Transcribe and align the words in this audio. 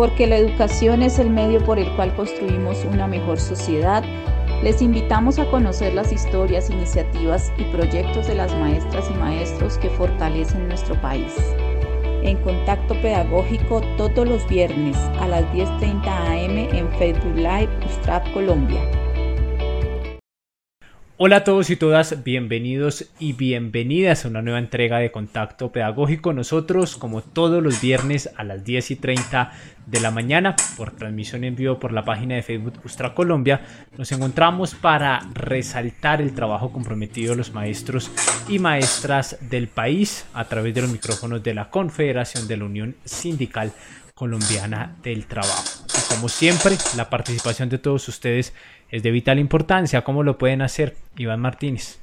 porque 0.00 0.26
la 0.26 0.38
educación 0.38 1.02
es 1.02 1.18
el 1.18 1.28
medio 1.28 1.62
por 1.62 1.78
el 1.78 1.94
cual 1.94 2.16
construimos 2.16 2.86
una 2.86 3.06
mejor 3.06 3.38
sociedad, 3.38 4.02
les 4.62 4.80
invitamos 4.80 5.38
a 5.38 5.44
conocer 5.50 5.92
las 5.92 6.10
historias, 6.10 6.70
iniciativas 6.70 7.52
y 7.58 7.64
proyectos 7.64 8.26
de 8.26 8.34
las 8.34 8.50
maestras 8.54 9.10
y 9.10 9.18
maestros 9.18 9.76
que 9.76 9.90
fortalecen 9.90 10.68
nuestro 10.68 10.98
país. 11.02 11.34
En 12.22 12.38
contacto 12.38 12.94
pedagógico 13.02 13.82
todos 13.98 14.26
los 14.26 14.48
viernes 14.48 14.96
a 15.20 15.28
las 15.28 15.44
10.30 15.52 16.06
am 16.06 16.56
en 16.56 16.90
Facebook 16.92 17.36
Live 17.36 17.68
Ustrap 17.84 18.26
Colombia. 18.32 18.80
Hola 21.22 21.36
a 21.36 21.44
todos 21.44 21.68
y 21.68 21.76
todas, 21.76 22.24
bienvenidos 22.24 23.10
y 23.18 23.34
bienvenidas 23.34 24.24
a 24.24 24.28
una 24.28 24.40
nueva 24.40 24.58
entrega 24.58 25.00
de 25.00 25.12
Contacto 25.12 25.70
Pedagógico. 25.70 26.32
Nosotros, 26.32 26.96
como 26.96 27.20
todos 27.20 27.62
los 27.62 27.78
viernes 27.82 28.30
a 28.38 28.42
las 28.42 28.64
10 28.64 28.92
y 28.92 28.96
30 28.96 29.52
de 29.84 30.00
la 30.00 30.10
mañana, 30.10 30.56
por 30.78 30.92
transmisión 30.92 31.44
en 31.44 31.56
vivo 31.56 31.78
por 31.78 31.92
la 31.92 32.06
página 32.06 32.36
de 32.36 32.42
Facebook 32.42 32.80
Ustra 32.86 33.12
Colombia, 33.12 33.60
nos 33.98 34.10
encontramos 34.12 34.74
para 34.74 35.20
resaltar 35.34 36.22
el 36.22 36.32
trabajo 36.34 36.72
comprometido 36.72 37.32
de 37.32 37.36
los 37.36 37.52
maestros 37.52 38.10
y 38.48 38.58
maestras 38.58 39.36
del 39.42 39.68
país 39.68 40.24
a 40.32 40.46
través 40.46 40.74
de 40.74 40.80
los 40.80 40.90
micrófonos 40.90 41.42
de 41.42 41.52
la 41.52 41.68
Confederación 41.68 42.48
de 42.48 42.56
la 42.56 42.64
Unión 42.64 42.96
Sindical 43.04 43.74
Colombiana 44.20 44.98
del 45.02 45.24
Trabajo. 45.24 45.64
Y 45.88 46.14
como 46.14 46.28
siempre, 46.28 46.76
la 46.94 47.08
participación 47.08 47.70
de 47.70 47.78
todos 47.78 48.06
ustedes 48.06 48.52
es 48.90 49.02
de 49.02 49.10
vital 49.10 49.38
importancia. 49.38 50.04
¿Cómo 50.04 50.22
lo 50.22 50.36
pueden 50.36 50.60
hacer? 50.60 50.94
Iván 51.16 51.40
Martínez. 51.40 51.96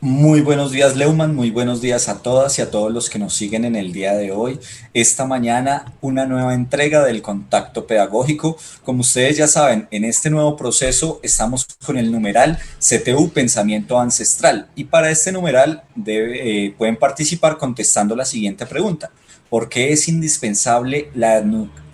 Muy 0.00 0.40
buenos 0.40 0.72
días, 0.72 0.96
Leuman. 0.96 1.32
Muy 1.36 1.50
buenos 1.50 1.80
días 1.80 2.08
a 2.08 2.22
todas 2.22 2.58
y 2.58 2.62
a 2.62 2.72
todos 2.72 2.92
los 2.92 3.08
que 3.08 3.20
nos 3.20 3.34
siguen 3.34 3.64
en 3.64 3.76
el 3.76 3.92
día 3.92 4.14
de 4.14 4.32
hoy. 4.32 4.58
Esta 4.94 5.24
mañana, 5.24 5.92
una 6.00 6.26
nueva 6.26 6.54
entrega 6.54 7.04
del 7.04 7.22
contacto 7.22 7.86
pedagógico. 7.86 8.56
Como 8.82 9.02
ustedes 9.02 9.36
ya 9.36 9.46
saben, 9.46 9.86
en 9.92 10.04
este 10.04 10.28
nuevo 10.28 10.56
proceso 10.56 11.20
estamos 11.22 11.68
con 11.86 11.98
el 11.98 12.10
numeral 12.10 12.58
CTU 12.80 13.30
Pensamiento 13.30 14.00
Ancestral. 14.00 14.66
Y 14.74 14.86
para 14.86 15.08
este 15.08 15.30
numeral 15.30 15.84
eh, 16.04 16.74
pueden 16.76 16.96
participar 16.96 17.58
contestando 17.58 18.16
la 18.16 18.24
siguiente 18.24 18.66
pregunta. 18.66 19.12
¿Por 19.52 19.68
qué 19.68 19.92
es 19.92 20.08
indispensable 20.08 21.10
la, 21.14 21.44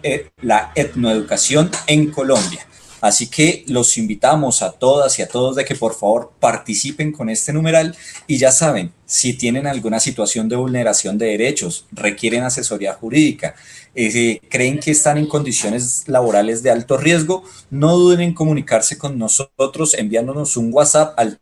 eh, 0.05 0.29
la 0.43 0.71
etnoeducación 0.77 1.73
en 1.89 2.13
Colombia? 2.13 2.65
Así 3.01 3.27
que 3.27 3.65
los 3.67 3.99
invitamos 3.99 4.63
a 4.63 4.71
todas 4.71 5.19
y 5.19 5.23
a 5.23 5.29
todos 5.29 5.57
de 5.57 5.65
que 5.65 5.75
por 5.75 5.97
favor 5.97 6.31
participen 6.39 7.11
con 7.11 7.29
este 7.29 7.53
numeral 7.53 7.97
y 8.29 8.39
ya 8.39 8.53
saben, 8.53 8.93
si 9.07 9.33
tienen 9.33 9.67
alguna 9.67 9.99
situación 9.99 10.49
de 10.49 10.55
vulneración 10.55 11.19
de 11.19 11.27
derechos, 11.27 11.87
requieren 11.91 12.45
asesoría 12.45 12.95
jurídica, 12.95 13.57
eh, 13.97 14.39
creen 14.49 14.79
que 14.79 14.93
están 14.93 15.19
en 15.19 15.27
condiciones 15.27 16.05
laborales 16.07 16.63
de 16.63 16.71
alto 16.71 16.97
riesgo, 16.97 17.43
no 17.71 17.97
duden 17.97 18.21
en 18.21 18.35
comunicarse 18.35 18.99
con 18.99 19.19
nosotros 19.19 19.95
enviándonos 19.95 20.57
un 20.57 20.73
WhatsApp 20.73 21.13
al 21.17 21.41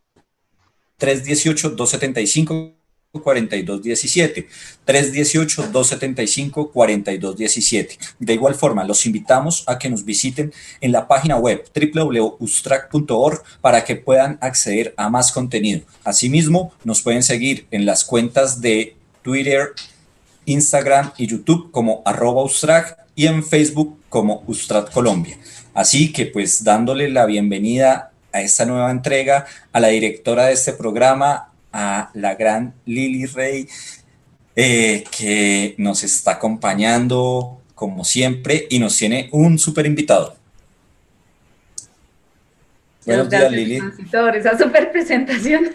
318 3.13 5.71
275 5.71 6.71
4217, 6.71 7.67
318-275-4217. 7.95 7.97
De 8.19 8.33
igual 8.33 8.53
forma, 8.55 8.83
los 8.83 9.05
invitamos 9.05 9.63
a 9.67 9.79
que 9.79 9.89
nos 9.89 10.03
visiten 10.05 10.53
en 10.81 10.91
la 10.91 11.07
página 11.07 11.37
web 11.37 11.63
www.ustrac.org 11.73 13.41
para 13.61 13.85
que 13.85 13.95
puedan 13.95 14.37
acceder 14.41 14.93
a 14.97 15.09
más 15.09 15.31
contenido. 15.31 15.83
Asimismo, 16.03 16.73
nos 16.83 17.01
pueden 17.01 17.23
seguir 17.23 17.65
en 17.71 17.85
las 17.85 18.03
cuentas 18.03 18.59
de 18.61 18.97
Twitter, 19.21 19.69
Instagram 20.45 21.13
y 21.17 21.27
YouTube 21.27 21.71
como 21.71 22.01
arroba 22.05 22.43
Ustrac 22.43 22.97
y 23.15 23.27
en 23.27 23.41
Facebook 23.43 23.97
como 24.09 24.43
Ustrat 24.47 24.91
Colombia. 24.91 25.37
Así 25.73 26.13
que 26.13 26.27
pues 26.27 26.63
dándole 26.63 27.09
la 27.09 27.25
bienvenida 27.25 28.11
a 28.31 28.41
esta 28.41 28.65
nueva 28.65 28.91
entrega 28.91 29.45
a 29.71 29.79
la 29.79 29.87
directora 29.89 30.45
de 30.45 30.53
este 30.53 30.73
programa, 30.73 31.51
a 31.71 32.09
la 32.13 32.35
gran 32.35 32.73
Lili 32.85 33.25
Rey, 33.25 33.67
eh, 34.55 35.03
que 35.15 35.75
nos 35.77 36.03
está 36.03 36.31
acompañando 36.31 37.61
como 37.75 38.03
siempre 38.03 38.65
y 38.69 38.79
nos 38.79 38.97
tiene 38.97 39.29
un 39.31 39.59
súper 39.59 39.85
invitado. 39.85 40.35
Buenos 43.07 43.29
días, 43.29 43.51
Lili. 43.51 43.79
Esa 44.35 44.57
super 44.57 44.91
presentación. 44.91 45.69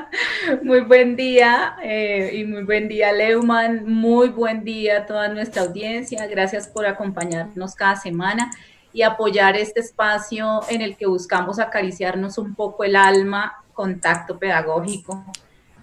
muy 0.62 0.80
buen 0.82 1.16
día 1.16 1.74
eh, 1.82 2.30
y 2.34 2.44
muy 2.44 2.62
buen 2.62 2.86
día, 2.86 3.12
Leuman. 3.12 3.84
Muy 3.84 4.28
buen 4.28 4.62
día 4.62 4.98
a 4.98 5.06
toda 5.06 5.28
nuestra 5.28 5.62
audiencia. 5.62 6.24
Gracias 6.28 6.68
por 6.68 6.86
acompañarnos 6.86 7.74
cada 7.74 7.96
semana 7.96 8.52
y 8.92 9.02
apoyar 9.02 9.56
este 9.56 9.80
espacio 9.80 10.60
en 10.68 10.80
el 10.80 10.96
que 10.96 11.06
buscamos 11.06 11.58
acariciarnos 11.58 12.38
un 12.38 12.54
poco 12.54 12.84
el 12.84 12.94
alma 12.94 13.54
contacto 13.78 14.40
pedagógico 14.40 15.24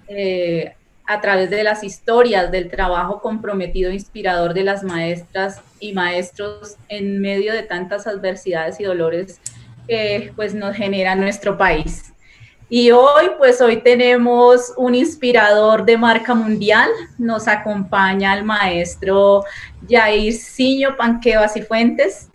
eh, 0.10 0.76
a 1.06 1.22
través 1.22 1.50
de 1.50 1.64
las 1.64 1.82
historias 1.82 2.52
del 2.52 2.70
trabajo 2.70 3.22
comprometido 3.22 3.90
e 3.90 3.94
inspirador 3.94 4.54
de 4.54 4.66
las 4.66 4.84
maestras 4.84 5.62
y 5.80 5.94
maestros 5.94 6.76
en 6.90 7.22
medio 7.22 7.54
de 7.54 7.64
tantas 7.64 8.06
adversidades 8.06 8.82
y 8.82 8.84
dolores 8.84 9.40
que 9.88 10.34
pues 10.36 10.54
nos 10.54 10.76
genera 10.76 11.16
nuestro 11.16 11.58
país. 11.58 12.12
Y 12.68 12.92
hoy, 12.92 13.30
pues 13.38 13.62
hoy 13.62 13.78
tenemos 13.78 14.74
un 14.76 14.94
inspirador 14.94 15.86
de 15.86 15.98
marca 15.98 16.34
mundial. 16.34 16.90
Nos 17.18 17.48
acompaña 17.48 18.38
el 18.38 18.44
maestro 18.44 19.46
Jair 19.88 20.34
Ciño 20.34 20.98
Panquevas 20.98 21.56
y 21.56 21.62
Fuentes. 21.62 22.30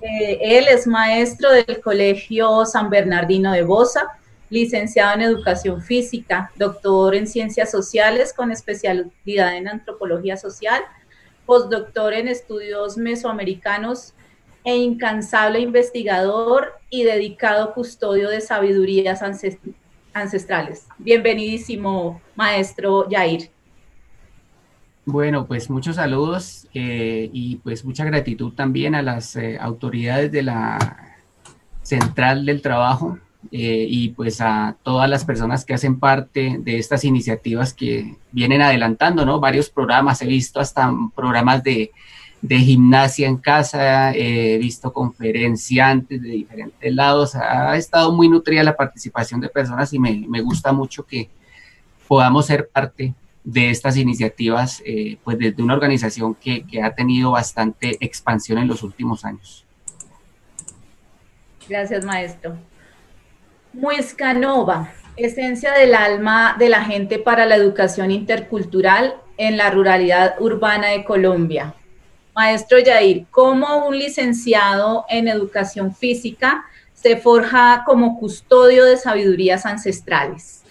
Eh, 0.00 0.38
él 0.40 0.68
es 0.68 0.86
maestro 0.86 1.50
del 1.50 1.80
Colegio 1.82 2.64
San 2.64 2.88
Bernardino 2.88 3.52
de 3.52 3.62
Bosa 3.62 4.06
licenciado 4.52 5.14
en 5.14 5.22
Educación 5.22 5.80
Física, 5.80 6.52
doctor 6.56 7.14
en 7.14 7.26
Ciencias 7.26 7.70
Sociales 7.70 8.34
con 8.36 8.52
especialidad 8.52 9.56
en 9.56 9.66
Antropología 9.66 10.36
Social, 10.36 10.82
postdoctor 11.46 12.12
en 12.12 12.28
Estudios 12.28 12.98
Mesoamericanos 12.98 14.12
e 14.62 14.76
incansable 14.76 15.58
investigador 15.58 16.74
y 16.90 17.02
dedicado 17.02 17.72
custodio 17.72 18.28
de 18.28 18.42
sabidurías 18.42 19.22
ancestrales. 20.12 20.86
Bienvenidísimo, 20.98 22.20
maestro 22.36 23.08
Yair. 23.08 23.50
Bueno, 25.06 25.46
pues 25.46 25.70
muchos 25.70 25.96
saludos 25.96 26.68
eh, 26.74 27.30
y 27.32 27.56
pues 27.56 27.86
mucha 27.86 28.04
gratitud 28.04 28.52
también 28.52 28.94
a 28.94 29.00
las 29.00 29.34
eh, 29.34 29.56
autoridades 29.58 30.30
de 30.30 30.42
la 30.42 31.16
Central 31.80 32.44
del 32.44 32.60
Trabajo 32.60 33.18
eh, 33.50 33.86
y 33.88 34.10
pues 34.10 34.40
a 34.40 34.76
todas 34.82 35.10
las 35.10 35.24
personas 35.24 35.64
que 35.64 35.74
hacen 35.74 35.98
parte 35.98 36.58
de 36.60 36.78
estas 36.78 37.04
iniciativas 37.04 37.74
que 37.74 38.16
vienen 38.30 38.62
adelantando, 38.62 39.26
¿no? 39.26 39.40
Varios 39.40 39.68
programas, 39.68 40.22
he 40.22 40.26
visto 40.26 40.60
hasta 40.60 40.92
programas 41.14 41.62
de, 41.62 41.90
de 42.40 42.58
gimnasia 42.58 43.26
en 43.26 43.36
casa, 43.36 44.12
he 44.12 44.58
visto 44.58 44.92
conferenciantes 44.92 46.22
de 46.22 46.28
diferentes 46.28 46.94
lados, 46.94 47.34
ha 47.34 47.76
estado 47.76 48.12
muy 48.12 48.28
nutrida 48.28 48.62
la 48.62 48.76
participación 48.76 49.40
de 49.40 49.48
personas 49.48 49.92
y 49.92 49.98
me, 49.98 50.24
me 50.28 50.40
gusta 50.40 50.72
mucho 50.72 51.04
que 51.04 51.28
podamos 52.06 52.46
ser 52.46 52.68
parte 52.68 53.14
de 53.44 53.70
estas 53.70 53.96
iniciativas, 53.96 54.82
eh, 54.86 55.18
pues 55.24 55.38
desde 55.38 55.62
una 55.62 55.74
organización 55.74 56.34
que, 56.34 56.64
que 56.64 56.82
ha 56.82 56.94
tenido 56.94 57.32
bastante 57.32 57.96
expansión 58.00 58.58
en 58.58 58.68
los 58.68 58.82
últimos 58.82 59.24
años. 59.24 59.64
Gracias, 61.68 62.04
maestro. 62.04 62.56
Muescanova, 63.74 64.92
esencia 65.16 65.72
del 65.72 65.94
alma 65.94 66.56
de 66.58 66.68
la 66.68 66.84
gente 66.84 67.18
para 67.18 67.46
la 67.46 67.56
educación 67.56 68.10
intercultural 68.10 69.14
en 69.38 69.56
la 69.56 69.70
ruralidad 69.70 70.34
urbana 70.40 70.88
de 70.88 71.04
Colombia. 71.04 71.74
Maestro 72.34 72.78
Yair, 72.78 73.26
¿cómo 73.30 73.86
un 73.86 73.98
licenciado 73.98 75.06
en 75.08 75.26
educación 75.26 75.94
física 75.94 76.64
se 76.92 77.16
forja 77.16 77.82
como 77.86 78.18
custodio 78.18 78.84
de 78.84 78.98
sabidurías 78.98 79.64
ancestrales? 79.64 80.62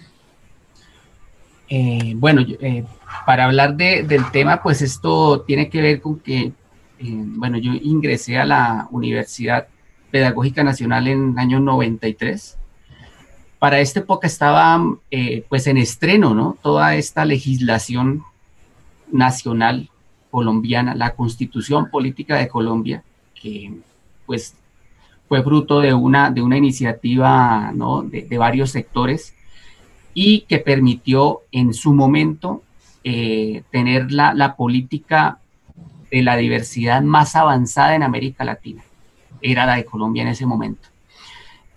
Eh, 1.68 2.14
bueno, 2.16 2.46
eh, 2.62 2.84
para 3.26 3.46
hablar 3.46 3.76
del 3.76 4.32
tema, 4.32 4.62
pues 4.62 4.82
esto 4.84 5.42
tiene 5.42 5.70
que 5.70 5.82
ver 5.82 6.02
con 6.02 6.20
que, 6.20 6.40
eh, 6.42 6.54
bueno, 7.00 7.58
yo 7.58 7.72
ingresé 7.74 8.38
a 8.38 8.46
la 8.46 8.88
Universidad 8.92 9.68
Pedagógica 10.12 10.64
Nacional 10.64 11.08
en 11.08 11.32
el 11.32 11.40
año 11.40 11.60
93 11.60 12.60
para 13.62 13.80
esta 13.80 14.00
época 14.00 14.26
estaba 14.26 14.84
eh, 15.12 15.46
pues 15.48 15.68
en 15.68 15.78
estreno, 15.78 16.34
¿no? 16.34 16.58
Toda 16.64 16.96
esta 16.96 17.26
legislación 17.26 18.24
nacional 19.12 19.88
colombiana, 20.32 20.96
la 20.96 21.14
constitución 21.14 21.92
política 21.92 22.38
de 22.38 22.48
Colombia, 22.48 23.04
que 23.40 23.72
pues 24.26 24.56
fue 25.30 25.44
fruto 25.44 25.80
de 25.80 25.94
una, 25.94 26.32
de 26.32 26.42
una 26.42 26.58
iniciativa 26.58 27.72
¿no? 27.72 28.02
de, 28.02 28.36
varios 28.36 28.72
sectores 28.72 29.36
y 30.16 30.42
que 30.50 30.58
permitió 30.58 31.42
en 31.52 31.76
su 31.76 31.94
momento 31.94 32.64
eh, 33.04 33.62
tener 33.70 34.12
la, 34.12 34.34
la 34.34 34.56
política 34.56 35.38
de 36.10 36.24
la 36.24 36.36
diversidad 36.36 37.04
más 37.04 37.36
avanzada 37.36 37.94
en 37.94 38.02
América 38.02 38.44
Latina. 38.44 38.82
Era 39.40 39.68
la 39.68 39.76
de 39.76 39.86
Colombia 39.86 40.24
en 40.24 40.30
ese 40.30 40.48
momento. 40.48 40.91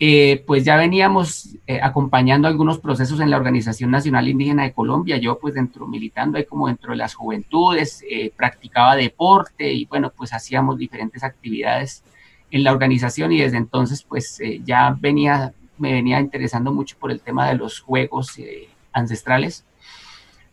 Eh, 0.00 0.43
pues 0.44 0.64
ya 0.64 0.76
veníamos 0.76 1.56
eh, 1.69 1.79
acompañando 1.81 2.49
algunos 2.49 2.81
procesos 2.81 3.20
en 3.20 3.31
la 3.31 3.37
Organización 3.37 3.93
Nacional 3.93 4.26
Indígena 4.29 4.64
de 4.64 4.73
Colombia, 4.73 5.19
yo 5.19 5.38
pues 5.38 5.55
dentro, 5.55 5.87
militando 5.87 6.37
ahí 6.37 6.44
como 6.44 6.67
dentro 6.67 6.91
de 6.91 6.96
las 6.96 7.14
juventudes, 7.14 8.05
eh, 8.11 8.32
practicaba 8.37 8.96
deporte 8.96 9.73
y 9.73 9.85
bueno, 9.85 10.11
pues 10.11 10.32
hacíamos 10.32 10.79
diferentes 10.79 11.23
actividades 11.23 12.02
en 12.50 12.64
la 12.64 12.73
organización 12.73 13.32
y 13.32 13.41
desde 13.41 13.56
entonces 13.56 14.02
pues 14.02 14.41
ya 14.64 14.96
venía, 15.00 15.55
me 15.79 15.93
venía 15.93 16.20
interesando 16.20 16.73
mucho 16.73 16.96
por 16.99 17.12
el 17.12 17.20
tema 17.20 17.49
de 17.49 17.55
los 17.55 17.81
juegos 17.81 18.38
ancestrales. 18.93 19.64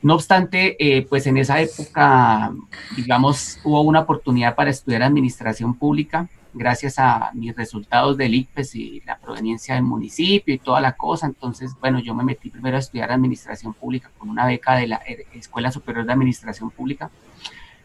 No 0.01 0.15
obstante, 0.15 1.05
pues 1.09 1.27
en 1.27 1.37
esa 1.37 1.61
época, 1.61 2.51
digamos, 2.95 3.59
hubo 3.63 3.81
una 3.81 3.99
oportunidad 3.99 4.55
para 4.55 4.71
estudiar 4.71 5.03
administración 5.03 5.75
pública 5.75 6.27
gracias 6.53 6.99
a 6.99 7.31
mis 7.33 7.55
resultados 7.55 8.17
del 8.17 8.33
ICPES 8.33 8.75
y 8.75 9.01
la 9.05 9.17
proveniencia 9.17 9.75
del 9.75 9.83
municipio 9.83 10.53
y 10.53 10.59
toda 10.59 10.81
la 10.81 10.93
cosa. 10.93 11.27
Entonces, 11.27 11.75
bueno, 11.79 11.99
yo 11.99 12.13
me 12.13 12.23
metí 12.23 12.49
primero 12.49 12.77
a 12.77 12.79
estudiar 12.79 13.11
administración 13.11 13.73
pública 13.73 14.11
con 14.17 14.29
una 14.29 14.45
beca 14.45 14.75
de 14.75 14.87
la 14.87 15.01
eh, 15.07 15.25
Escuela 15.33 15.71
Superior 15.71 16.05
de 16.05 16.13
Administración 16.13 16.69
Pública. 16.69 17.09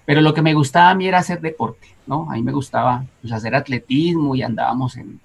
Pero 0.04 0.20
lo 0.20 0.34
que 0.34 0.42
me 0.42 0.54
gustaba 0.54 0.90
a 0.90 0.94
mí 0.94 1.06
era 1.06 1.18
hacer 1.18 1.40
deporte, 1.40 1.88
¿no? 2.06 2.30
A 2.30 2.34
mí 2.34 2.42
me 2.42 2.52
gustaba 2.52 3.04
pues, 3.20 3.32
hacer 3.32 3.54
atletismo 3.54 4.36
y 4.36 4.42
andábamos 4.42 4.96
en, 4.96 5.20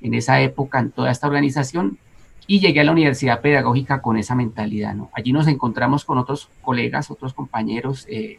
en 0.00 0.14
esa 0.14 0.40
época 0.40 0.80
en 0.80 0.90
toda 0.90 1.10
esta 1.10 1.26
organización 1.26 1.98
y 2.46 2.60
llegué 2.60 2.80
a 2.80 2.84
la 2.84 2.92
universidad 2.92 3.40
pedagógica 3.40 4.02
con 4.02 4.16
esa 4.16 4.34
mentalidad, 4.34 4.94
¿no? 4.94 5.10
Allí 5.14 5.32
nos 5.32 5.46
encontramos 5.46 6.04
con 6.04 6.18
otros 6.18 6.50
colegas, 6.62 7.10
otros 7.10 7.32
compañeros 7.32 8.06
eh, 8.08 8.38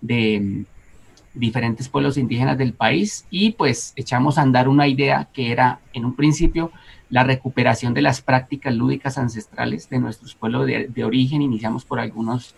de 0.00 0.64
diferentes 1.34 1.88
pueblos 1.88 2.18
indígenas 2.18 2.58
del 2.58 2.74
país 2.74 3.26
y 3.30 3.52
pues 3.52 3.92
echamos 3.96 4.38
a 4.38 4.42
andar 4.42 4.68
una 4.68 4.86
idea 4.86 5.28
que 5.32 5.50
era 5.50 5.80
en 5.92 6.04
un 6.04 6.14
principio 6.14 6.70
la 7.08 7.24
recuperación 7.24 7.94
de 7.94 8.02
las 8.02 8.22
prácticas 8.22 8.74
lúdicas 8.74 9.18
ancestrales 9.18 9.88
de 9.88 9.98
nuestros 9.98 10.34
pueblos 10.34 10.66
de, 10.66 11.04
origen. 11.04 11.42
Iniciamos 11.42 11.84
por 11.84 12.00
algunas 12.00 12.54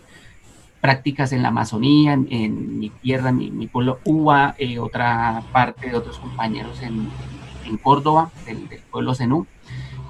prácticas 0.79 1.33
en 1.33 1.41
la 1.41 1.49
Amazonía, 1.49 2.13
en, 2.13 2.79
mi 2.79 2.89
tierra, 2.89 3.33
mi, 3.33 3.51
mi 3.51 3.67
pueblo 3.67 3.99
Uva, 4.05 4.55
eh, 4.57 4.79
otra 4.79 5.43
parte 5.51 5.89
de 5.89 5.97
otros 5.97 6.19
compañeros 6.19 6.81
en, 6.81 7.09
en 7.65 7.77
Córdoba, 7.77 8.31
del, 8.45 8.69
pueblo 8.89 9.13
Zenú. 9.13 9.45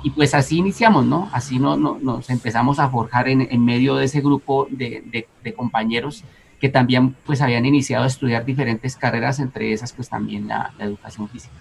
Y 0.03 0.11
pues 0.11 0.35
así 0.35 0.59
iniciamos, 0.59 1.05
¿no? 1.05 1.27
Así 1.31 1.57
no, 1.57 1.75
nos 1.75 2.29
empezamos 2.29 2.77
a 2.77 2.89
forjar 2.89 3.27
en, 3.27 3.47
en 3.49 3.65
medio 3.65 3.95
de 3.95 4.05
ese 4.05 4.21
grupo 4.21 4.67
de, 4.69 5.27
de 5.43 5.53
compañeros 5.55 6.23
que 6.59 6.69
también 6.69 7.15
pues 7.25 7.41
habían 7.41 7.65
iniciado 7.65 8.03
a 8.03 8.07
estudiar 8.07 8.45
diferentes 8.45 8.95
carreras, 8.95 9.39
entre 9.39 9.73
esas 9.73 9.93
pues 9.93 10.09
también 10.09 10.47
la, 10.47 10.73
educación 10.79 11.29
física. 11.29 11.55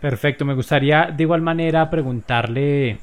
Perfecto, 0.00 0.44
me 0.44 0.54
gustaría 0.54 1.06
de 1.06 1.22
igual 1.22 1.40
manera 1.42 1.88
preguntarle 1.90 2.98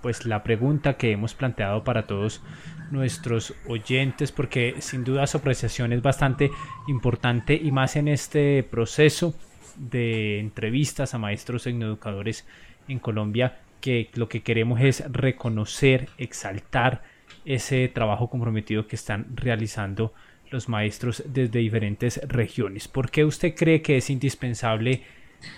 pues 0.00 0.24
la 0.24 0.42
pregunta 0.42 0.96
que 0.96 1.12
hemos 1.12 1.34
planteado 1.34 1.84
para 1.84 2.06
todos 2.06 2.42
nuestros 2.90 3.54
oyentes 3.66 4.32
porque 4.32 4.76
sin 4.78 5.04
duda 5.04 5.26
su 5.26 5.38
apreciación 5.38 5.92
es 5.92 6.00
bastante 6.00 6.50
importante 6.86 7.54
y 7.54 7.72
más 7.72 7.96
en 7.96 8.08
este 8.08 8.62
proceso 8.62 9.34
de 9.76 10.38
entrevistas 10.38 11.14
a 11.14 11.18
maestros 11.18 11.66
educadores 11.66 12.46
en 12.88 12.98
Colombia 12.98 13.58
que 13.80 14.10
lo 14.14 14.28
que 14.28 14.42
queremos 14.42 14.80
es 14.80 15.04
reconocer, 15.12 16.08
exaltar 16.18 17.02
ese 17.46 17.88
trabajo 17.88 18.28
comprometido 18.28 18.86
que 18.86 18.96
están 18.96 19.26
realizando 19.34 20.12
los 20.50 20.68
maestros 20.68 21.22
desde 21.26 21.60
diferentes 21.60 22.20
regiones. 22.28 22.88
¿Por 22.88 23.10
qué 23.10 23.24
usted 23.24 23.54
cree 23.54 23.82
que 23.82 23.96
es 23.96 24.10
indispensable 24.10 25.04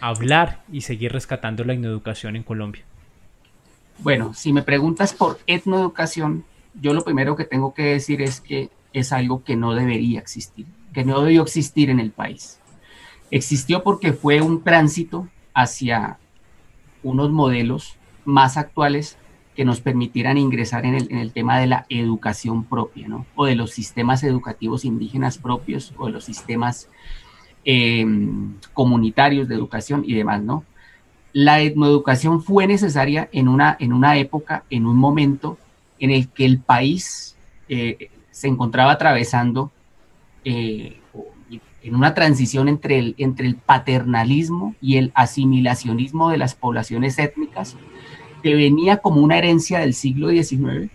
hablar 0.00 0.62
y 0.70 0.82
seguir 0.82 1.12
rescatando 1.12 1.64
la 1.64 1.75
etnoeducación 1.75 2.37
en 2.37 2.43
Colombia? 2.43 2.85
Bueno, 3.99 4.32
si 4.35 4.52
me 4.52 4.62
preguntas 4.62 5.12
por 5.12 5.40
etnoeducación, 5.46 6.44
yo 6.81 6.93
lo 6.94 7.05
primero 7.05 7.37
que 7.37 7.44
tengo 7.44 7.75
que 7.75 7.82
decir 7.82 8.23
es 8.23 8.41
que 8.41 8.70
es 8.93 9.12
algo 9.12 9.43
que 9.43 9.56
no 9.56 9.75
debería 9.75 10.20
existir, 10.20 10.67
que 10.93 11.05
no 11.05 11.20
debió 11.23 11.43
existir 11.43 11.91
en 11.91 12.00
el 12.00 12.11
país. 12.11 12.61
Existió 13.31 13.82
porque 13.82 14.12
fue 14.12 14.41
un 14.41 14.62
tránsito 14.62 15.29
hacia 15.55 16.19
unos 17.02 17.31
modelos 17.31 17.96
más 18.25 18.56
actuales 18.56 19.18
que 19.58 19.64
nos 19.64 19.81
permitieran 19.81 20.38
ingresar 20.38 20.87
en 20.87 20.94
el, 20.94 21.32
tema 21.32 21.58
de 21.58 21.66
la 21.66 21.84
educación 21.88 22.62
propia, 22.62 23.08
¿no? 23.08 23.26
O 23.34 23.44
de 23.44 23.56
los 23.56 23.72
sistemas 23.72 24.22
educativos 24.22 24.84
indígenas 24.84 25.37
propios 25.37 25.93
o 25.96 26.06
de 26.06 26.12
los 26.12 26.22
sistemas 26.22 26.88
em, 27.64 28.55
comunitarios 28.72 29.49
de 29.49 29.56
educación 29.56 30.05
y 30.06 30.14
demás, 30.14 30.44
¿no? 30.44 30.62
La 31.32 31.60
etnoeducación 31.60 32.40
fue 32.40 32.69
necesaria 32.69 33.28
en 33.32 33.49
una, 33.49 33.76
en 33.81 33.93
una 33.93 34.16
época, 34.16 34.62
en 34.70 34.87
un 34.87 34.96
momento 34.96 35.58
en 35.99 36.12
el 36.12 36.28
que 36.28 36.44
el 36.44 36.60
país 36.60 37.34
eh, 37.69 38.10
se 38.31 38.46
encontraba 38.46 38.93
atravesando 38.93 39.72
eh, 40.44 41.00
en 41.82 41.96
una 41.96 42.14
transición 42.14 42.69
entre 42.69 43.00
el, 43.00 43.16
entre 43.19 43.49
el 43.49 43.56
paternalismo 43.56 44.76
y 44.81 44.99
el 44.99 45.10
asimilacionismo 45.16 46.31
de 46.31 46.38
las 46.38 46.55
poblaciones 46.55 47.19
étnicas, 47.19 47.76
que 48.43 48.55
venía 48.55 48.99
como 48.99 49.20
una 49.20 49.38
herencia 49.38 49.81
del 49.81 49.94
siglo 49.94 50.29
XIX 50.31 50.90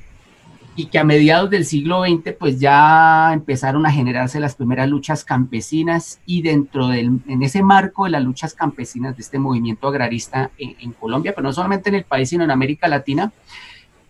y 0.76 0.86
que 0.88 0.98
a 0.98 1.04
mediados 1.04 1.50
del 1.50 1.66
siglo 1.66 2.04
XX 2.04 2.34
pues 2.40 2.60
ya 2.60 3.32
empezaron 3.34 3.86
a 3.86 3.92
generarse 3.92 4.40
las 4.40 4.56
primeras 4.56 4.90
luchas 4.90 5.24
campesinas 5.24 6.20
y 6.26 6.42
dentro 6.42 6.88
del, 6.88 7.20
en 7.28 7.44
ese 7.44 7.62
marco 7.62 8.06
de 8.06 8.12
las 8.12 8.24
luchas 8.24 8.54
campesinas 8.54 9.16
de 9.16 9.22
este 9.22 9.38
movimiento 9.38 9.88
agrarista 9.88 10.50
en, 10.58 10.94
Colombia, 10.94 11.34
pero 11.36 11.48
no 11.48 11.54
solamente 11.54 11.90
en 11.90 11.96
el 11.96 12.04
país 12.04 12.30
sino 12.30 12.44
en 12.44 12.52
América 12.52 12.88
Latina, 12.88 13.32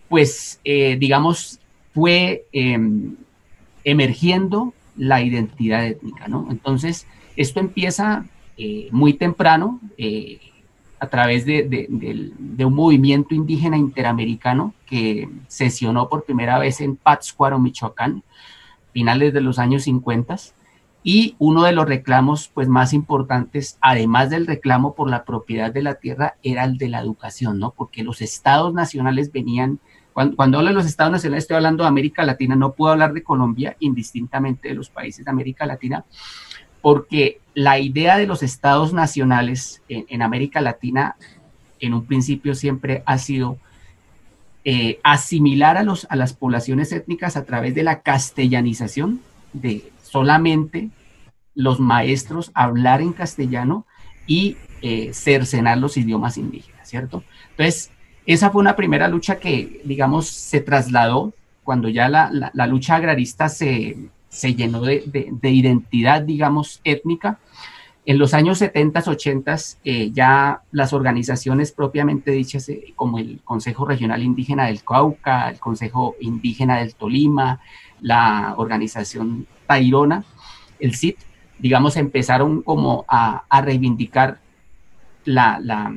pues 0.07 0.59
eh, 0.63 0.95
digamos 0.99 1.59
fue 1.93 2.45
em, 2.53 3.15
emergiendo 3.83 4.73
la 4.95 5.21
identidad 5.21 5.85
étnica, 5.85 6.27
¿no? 6.27 6.47
Entonces 6.49 7.07
esto 7.35 7.59
empieza 7.59 8.25
eh, 8.57 8.87
muy 8.91 9.13
temprano, 9.13 9.79
eh, 9.97 10.39
a 11.03 11.09
través 11.09 11.45
de, 11.45 12.31
un 12.65 12.73
movimiento 12.73 13.35
indígena 13.35 13.75
interamericano 13.75 14.73
que 14.85 15.29
sesionó 15.49 16.07
por 16.07 16.23
primera 16.23 16.57
vez 16.59 16.79
en 16.79 16.95
Pátzcuaro, 16.95 17.59
Michoacán, 17.59 18.23
finales 18.93 19.33
de 19.33 19.41
los 19.41 19.59
años 19.59 19.83
50. 19.83 20.37
Y 21.03 21.35
uno 21.39 21.63
de 21.63 21.73
los 21.73 21.85
reclamos 21.85 22.49
pues, 22.53 22.69
más 22.69 22.93
importantes, 22.93 23.77
además 23.81 24.29
del 24.29 24.47
reclamo 24.47 24.95
por 24.95 25.09
la 25.09 25.25
propiedad 25.25 25.73
de 25.73 25.81
la 25.81 25.95
tierra, 25.95 26.37
era 26.41 26.63
el 26.63 26.77
de 26.77 26.87
la 26.87 27.01
educación, 27.01 27.59
¿no? 27.59 27.71
Porque 27.71 28.01
los 28.01 28.21
estados 28.21 28.73
nacionales 28.73 29.29
venían, 29.29 29.79
cuando, 30.13 30.37
cuando 30.37 30.59
hablo 30.59 30.69
de 30.69 30.75
los 30.75 30.85
estados 30.85 31.11
nacionales, 31.11 31.43
estoy 31.43 31.57
hablando 31.57 31.83
de 31.83 31.89
América 31.89 32.23
Latina, 32.23 32.55
no 32.55 32.71
puedo 32.71 32.93
hablar 32.93 33.11
de 33.11 33.23
Colombia 33.23 33.75
indistintamente 33.79 34.69
de 34.69 34.75
los 34.75 34.89
países 34.89 35.25
de 35.25 35.31
América 35.31 35.65
Latina, 35.65 36.05
porque 36.83 37.39
la 37.53 37.79
idea 37.79 38.17
de 38.17 38.27
los 38.27 38.43
estados 38.43 38.91
nacionales 38.91 39.81
en, 39.87 40.21
América 40.21 40.59
Latina 40.59 41.15
en 41.79 41.93
un 41.93 42.05
principio 42.05 42.55
siempre 42.55 43.03
ha 43.05 43.17
sido 43.19 43.57
eh, 44.65 44.99
asimilar 45.01 45.77
a, 45.77 45.83
los, 45.83 46.05
a 46.09 46.17
las 46.17 46.33
poblaciones 46.33 46.91
étnicas 46.91 47.37
a 47.37 47.45
través 47.45 47.73
de 47.73 47.83
la 47.83 48.01
castellanización, 48.01 49.21
de 49.53 49.93
solamente 50.03 50.89
los 51.55 51.79
maestros 51.79 52.51
hablar 52.53 53.01
en 53.01 53.13
castellano 53.13 53.85
y 54.27 54.57
eh, 54.81 55.13
cercenar 55.13 55.77
los 55.77 55.95
idiomas 55.95 56.37
indígenas, 56.37 56.89
¿cierto? 56.89 57.23
Entonces, 57.51 57.91
esa 58.25 58.49
fue 58.49 58.59
una 58.59 58.75
primera 58.75 59.07
lucha 59.07 59.39
que, 59.39 59.81
digamos, 59.85 60.27
se 60.27 60.59
trasladó 60.59 61.33
cuando 61.63 61.87
ya 61.87 62.09
la 62.09 62.67
lucha 62.67 62.95
agrarista 62.95 63.47
se, 63.47 63.95
se 64.33 64.55
llenó 64.55 64.81
de, 64.81 65.03
identidad, 65.43 66.23
digamos, 66.23 66.81
étnica. 66.83 67.39
En 68.05 68.17
los 68.17 68.33
años 68.33 68.57
70, 68.57 69.03
80, 69.05 69.55
eh, 69.85 70.11
ya 70.11 70.61
las 70.71 70.91
organizaciones 70.91 71.71
propiamente 71.71 72.31
dichas, 72.31 72.67
eh, 72.67 72.93
como 72.95 73.19
el 73.19 73.39
Consejo 73.45 73.85
Regional 73.85 74.23
Indígena 74.23 74.65
del 74.65 74.83
Cauca, 74.83 75.49
el 75.49 75.59
Consejo 75.59 76.15
Indígena 76.19 76.79
del 76.79 76.95
Tolima, 76.95 77.61
la 78.01 78.55
organización 78.57 79.45
Tairona, 79.67 80.25
el 80.79 80.95
CIT, 80.95 81.17
digamos, 81.59 81.95
empezaron 81.95 82.63
como 82.63 83.05
a, 83.07 83.45
reivindicar 83.61 84.39
la, 85.25 85.93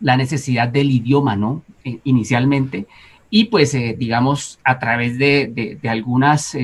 necesidad 0.00 0.66
del 0.66 0.90
idioma, 0.90 1.36
¿no? 1.36 1.62
Eh, 1.84 2.00
inicialmente. 2.04 2.86
Y 3.28 3.44
pues, 3.44 3.76
digamos, 3.96 4.58
a 4.64 4.80
través 4.80 5.16
de, 5.18 5.78
de 5.80 5.88
algunas 5.88 6.56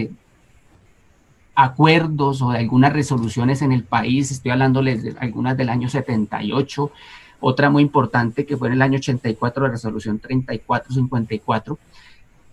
acuerdos 1.56 2.42
o 2.42 2.50
de 2.50 2.58
algunas 2.58 2.92
resoluciones 2.92 3.62
en 3.62 3.72
el 3.72 3.82
país, 3.82 4.30
estoy 4.30 4.52
hablándoles 4.52 5.02
de 5.02 5.16
algunas 5.18 5.56
del 5.56 5.70
año 5.70 5.88
78, 5.88 6.92
otra 7.40 7.70
muy 7.70 7.82
importante 7.82 8.46
que 8.46 8.56
fue 8.56 8.68
en 8.68 8.74
el 8.74 8.82
año 8.82 8.98
84, 8.98 9.64
la 9.64 9.70
resolución 9.70 10.18
3454, 10.18 11.78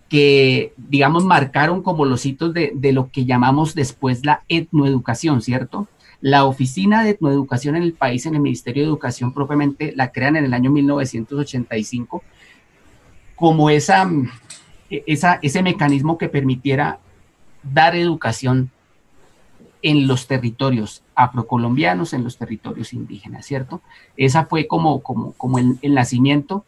que, 0.10 0.74
digamos, 0.78 1.26
marcaron 1.26 1.84
como 1.84 2.06
los 2.06 2.26
hitos 2.26 2.54
de, 2.54 2.72
de 2.76 2.94
lo 2.94 3.12
que 3.12 3.26
llamamos 3.26 3.76
después 3.76 4.26
la 4.26 4.44
etnoeducación, 4.48 5.42
¿cierto? 5.42 5.88
La 6.22 6.46
oficina 6.46 7.04
de 7.04 7.12
etnoeducación 7.12 7.76
en 7.76 7.84
el 7.84 7.94
país, 7.94 8.26
en 8.26 8.36
el 8.36 8.42
Ministerio 8.42 8.84
de 8.84 8.90
Educación 8.90 9.34
propiamente, 9.34 9.94
la 9.96 10.12
crean 10.12 10.38
en 10.38 10.46
el 10.46 10.54
año 10.54 10.72
1985 10.72 12.24
como 13.36 13.70
esa, 13.70 14.10
esa, 14.90 15.40
ese 15.42 15.62
mecanismo 15.64 16.18
que 16.18 16.30
permitiera 16.30 17.00
dar 17.64 17.96
educación 17.96 18.72
en 19.84 20.08
los 20.08 20.28
territorios 20.28 21.04
afrocolombianos, 21.14 22.14
en 22.14 22.24
los 22.24 22.38
territorios 22.38 22.94
indígenas, 22.94 23.46
¿cierto? 23.46 23.82
Esa 24.18 24.46
fue 24.46 24.66
como, 24.66 25.04
como, 25.04 25.34
como 25.34 25.60
el, 25.60 25.78
el 25.82 25.94
nacimiento, 25.94 26.66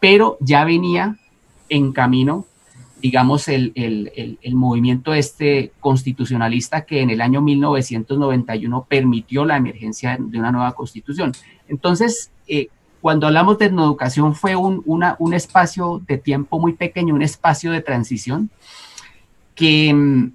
pero 0.00 0.36
ya 0.40 0.64
venía 0.64 1.16
en 1.68 1.92
camino, 1.92 2.44
digamos, 3.00 3.46
el, 3.48 3.72
el, 3.76 4.38
el, 4.42 4.54
movimiento 4.54 5.14
este 5.14 5.72
constitucionalista 5.80 6.84
que 6.84 7.00
en 7.02 7.10
el 7.10 7.20
año 7.20 7.40
1991 7.40 8.86
permitió 8.88 9.44
la 9.44 9.56
emergencia 9.56 10.16
de 10.18 10.38
una 10.38 10.50
nueva 10.50 10.72
constitución. 10.72 11.32
Entonces, 11.68 12.30
eh, 12.48 12.68
cuando 13.00 13.28
hablamos 13.28 13.58
de 13.58 13.66
educación 13.66 14.34
fue 14.34 14.56
un, 14.56 14.82
una, 14.86 15.14
un 15.20 15.34
espacio 15.34 16.02
de 16.06 16.18
tiempo 16.18 16.58
muy 16.58 16.72
pequeño, 16.72 17.14
un 17.14 17.22
espacio 17.22 17.70
de 17.70 17.80
transición 17.80 18.50
que, 19.54 19.94
mm, 19.94 20.32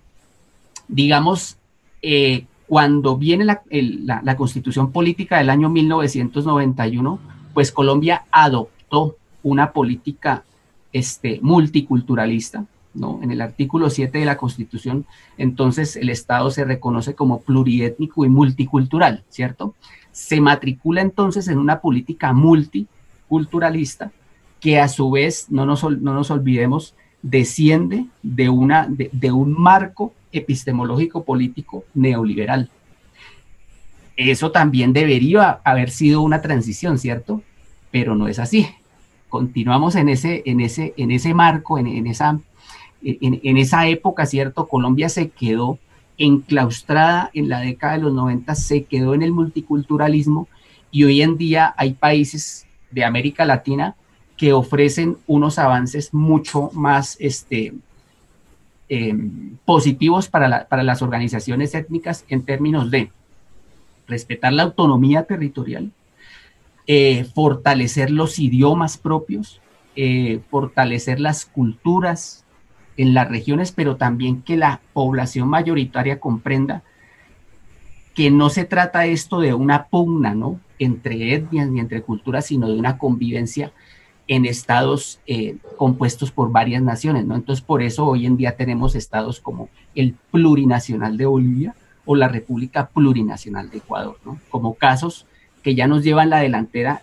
digamos, 0.88 1.58
eh, 2.01 2.46
cuando 2.67 3.17
viene 3.17 3.43
la, 3.43 4.36
constitución 4.38 4.93
política 4.93 5.38
del 5.38 5.50
año 5.50 5.70
1991, 5.70 7.20
pues 7.53 7.70
Colombia 7.70 8.24
adoptó 8.31 9.17
una 9.43 9.74
política 9.74 10.46
este, 10.93 11.39
multiculturalista, 11.41 12.65
¿no? 12.93 13.20
En 13.22 13.31
el 13.31 13.41
artículo 13.41 13.89
7 13.89 14.20
de 14.20 14.25
la 14.25 14.38
constitución, 14.38 15.05
entonces 15.38 15.98
el 15.98 16.10
Estado 16.10 16.50
se 16.50 16.63
reconoce 16.63 17.13
como 17.13 17.41
pluriétnico 17.41 18.24
y 18.24 18.29
multicultural, 18.29 19.25
¿cierto? 19.27 19.75
Se 20.13 20.39
matricula 20.39 21.01
entonces 21.01 21.50
en 21.50 21.58
una 21.58 21.81
política 21.81 22.31
multiculturalista 22.31 24.13
que 24.62 24.79
a 24.79 24.88
su 24.88 25.12
vez, 25.12 25.48
no 25.50 25.65
nos, 25.65 25.84
no 25.84 26.13
nos 26.13 26.31
olvidemos, 26.31 26.96
desciende 27.22 28.05
de 28.22 28.50
un 28.50 29.55
marco 29.58 30.13
epistemológico 30.32 31.24
político 31.24 31.86
neoliberal. 31.94 32.70
Eso 34.18 34.52
también 34.52 34.94
debería 34.94 35.62
haber 35.64 35.90
sido 35.90 36.22
una 36.22 36.42
transición, 36.42 37.00
¿cierto? 37.00 37.42
Pero 37.92 38.16
no 38.16 38.28
es 38.28 38.40
así. 38.40 38.68
Continuamos 39.30 39.96
en 39.96 40.10
ese, 40.10 40.44
en 40.46 40.60
ese, 40.60 40.94
en 40.98 41.12
ese 41.12 41.34
marco, 41.34 41.80
en, 41.80 42.06
esa, 42.06 42.40
en, 43.02 43.58
esa 43.58 43.88
época, 43.88 44.26
¿cierto? 44.26 44.68
Colombia 44.68 45.10
se 45.10 45.30
quedó 45.30 45.80
enclaustrada 46.18 47.32
en 47.34 47.50
la 47.50 47.62
década 47.62 47.94
de 47.94 48.04
los 48.04 48.14
90, 48.14 48.54
se 48.56 48.84
quedó 48.84 49.14
en 49.14 49.24
el 49.24 49.32
multiculturalismo 49.32 50.48
y 50.92 51.06
hoy 51.06 51.22
en 51.22 51.38
día 51.38 51.74
hay 51.78 51.94
países 51.94 52.68
de 52.92 53.06
América 53.06 53.46
Latina 53.46 53.96
que 54.38 54.54
ofrecen 54.54 55.18
unos 55.28 55.58
avances 55.58 56.14
mucho 56.14 56.70
más 56.74 57.16
este, 57.20 57.74
Em, 58.93 59.55
positivos 59.63 60.27
para, 60.27 60.67
para 60.67 60.83
las 60.83 61.01
organizaciones 61.01 61.74
étnicas 61.75 62.25
en 62.27 62.43
términos 62.43 62.91
de 62.91 63.10
respetar 64.05 64.51
la 64.51 64.63
autonomía 64.63 65.24
territorial, 65.24 65.91
eh, 66.88 67.24
fortalecer 67.33 68.12
los 68.12 68.38
idiomas 68.38 68.98
propios, 68.98 69.62
eh, 69.95 70.41
fortalecer 70.50 71.21
las 71.21 71.45
culturas 71.45 72.43
en 72.98 73.13
las 73.13 73.29
regiones, 73.29 73.71
pero 73.71 73.95
también 73.95 74.41
que 74.41 74.57
la 74.57 74.81
población 74.91 75.48
mayoritaria 75.48 76.19
comprenda 76.19 76.83
que 78.13 78.29
no 78.29 78.50
se 78.50 78.65
trata 78.65 79.05
esto 79.05 79.39
de 79.39 79.53
una 79.53 79.86
pugna, 79.86 80.36
¿no? 80.36 80.60
Entre 80.79 81.33
etnias 81.33 81.69
ni 81.69 81.79
entre 81.79 82.01
culturas, 82.01 82.48
sino 82.48 82.67
de 82.67 82.77
una 82.77 82.98
convivencia 82.98 83.71
en 84.32 84.46
estados 84.46 85.20
eh, 85.28 85.58
compuestos 85.76 86.32
por 86.32 86.54
varias 86.54 86.82
naciones, 86.82 87.26
¿no? 87.26 87.36
Entonces, 87.36 87.62
por 87.62 87.82
eso 87.82 88.08
hoy 88.08 88.26
en 88.26 88.38
día 88.38 88.56
tenemos 88.56 88.96
estados 88.96 89.42
como 89.42 89.68
el 89.94 90.16
plurinacional 90.32 91.18
de 91.18 91.26
Bolivia 91.26 91.76
o 92.06 92.16
la 92.16 92.30
República 92.30 92.88
Plurinacional 92.88 93.70
de 93.70 93.80
Ecuador, 93.80 94.18
¿no? 94.24 94.40
Como 94.50 94.76
casos 94.76 95.28
que 95.62 95.76
ya 95.76 95.86
nos 95.86 96.06
llevan 96.06 96.30
la 96.30 96.40
delantera 96.40 97.02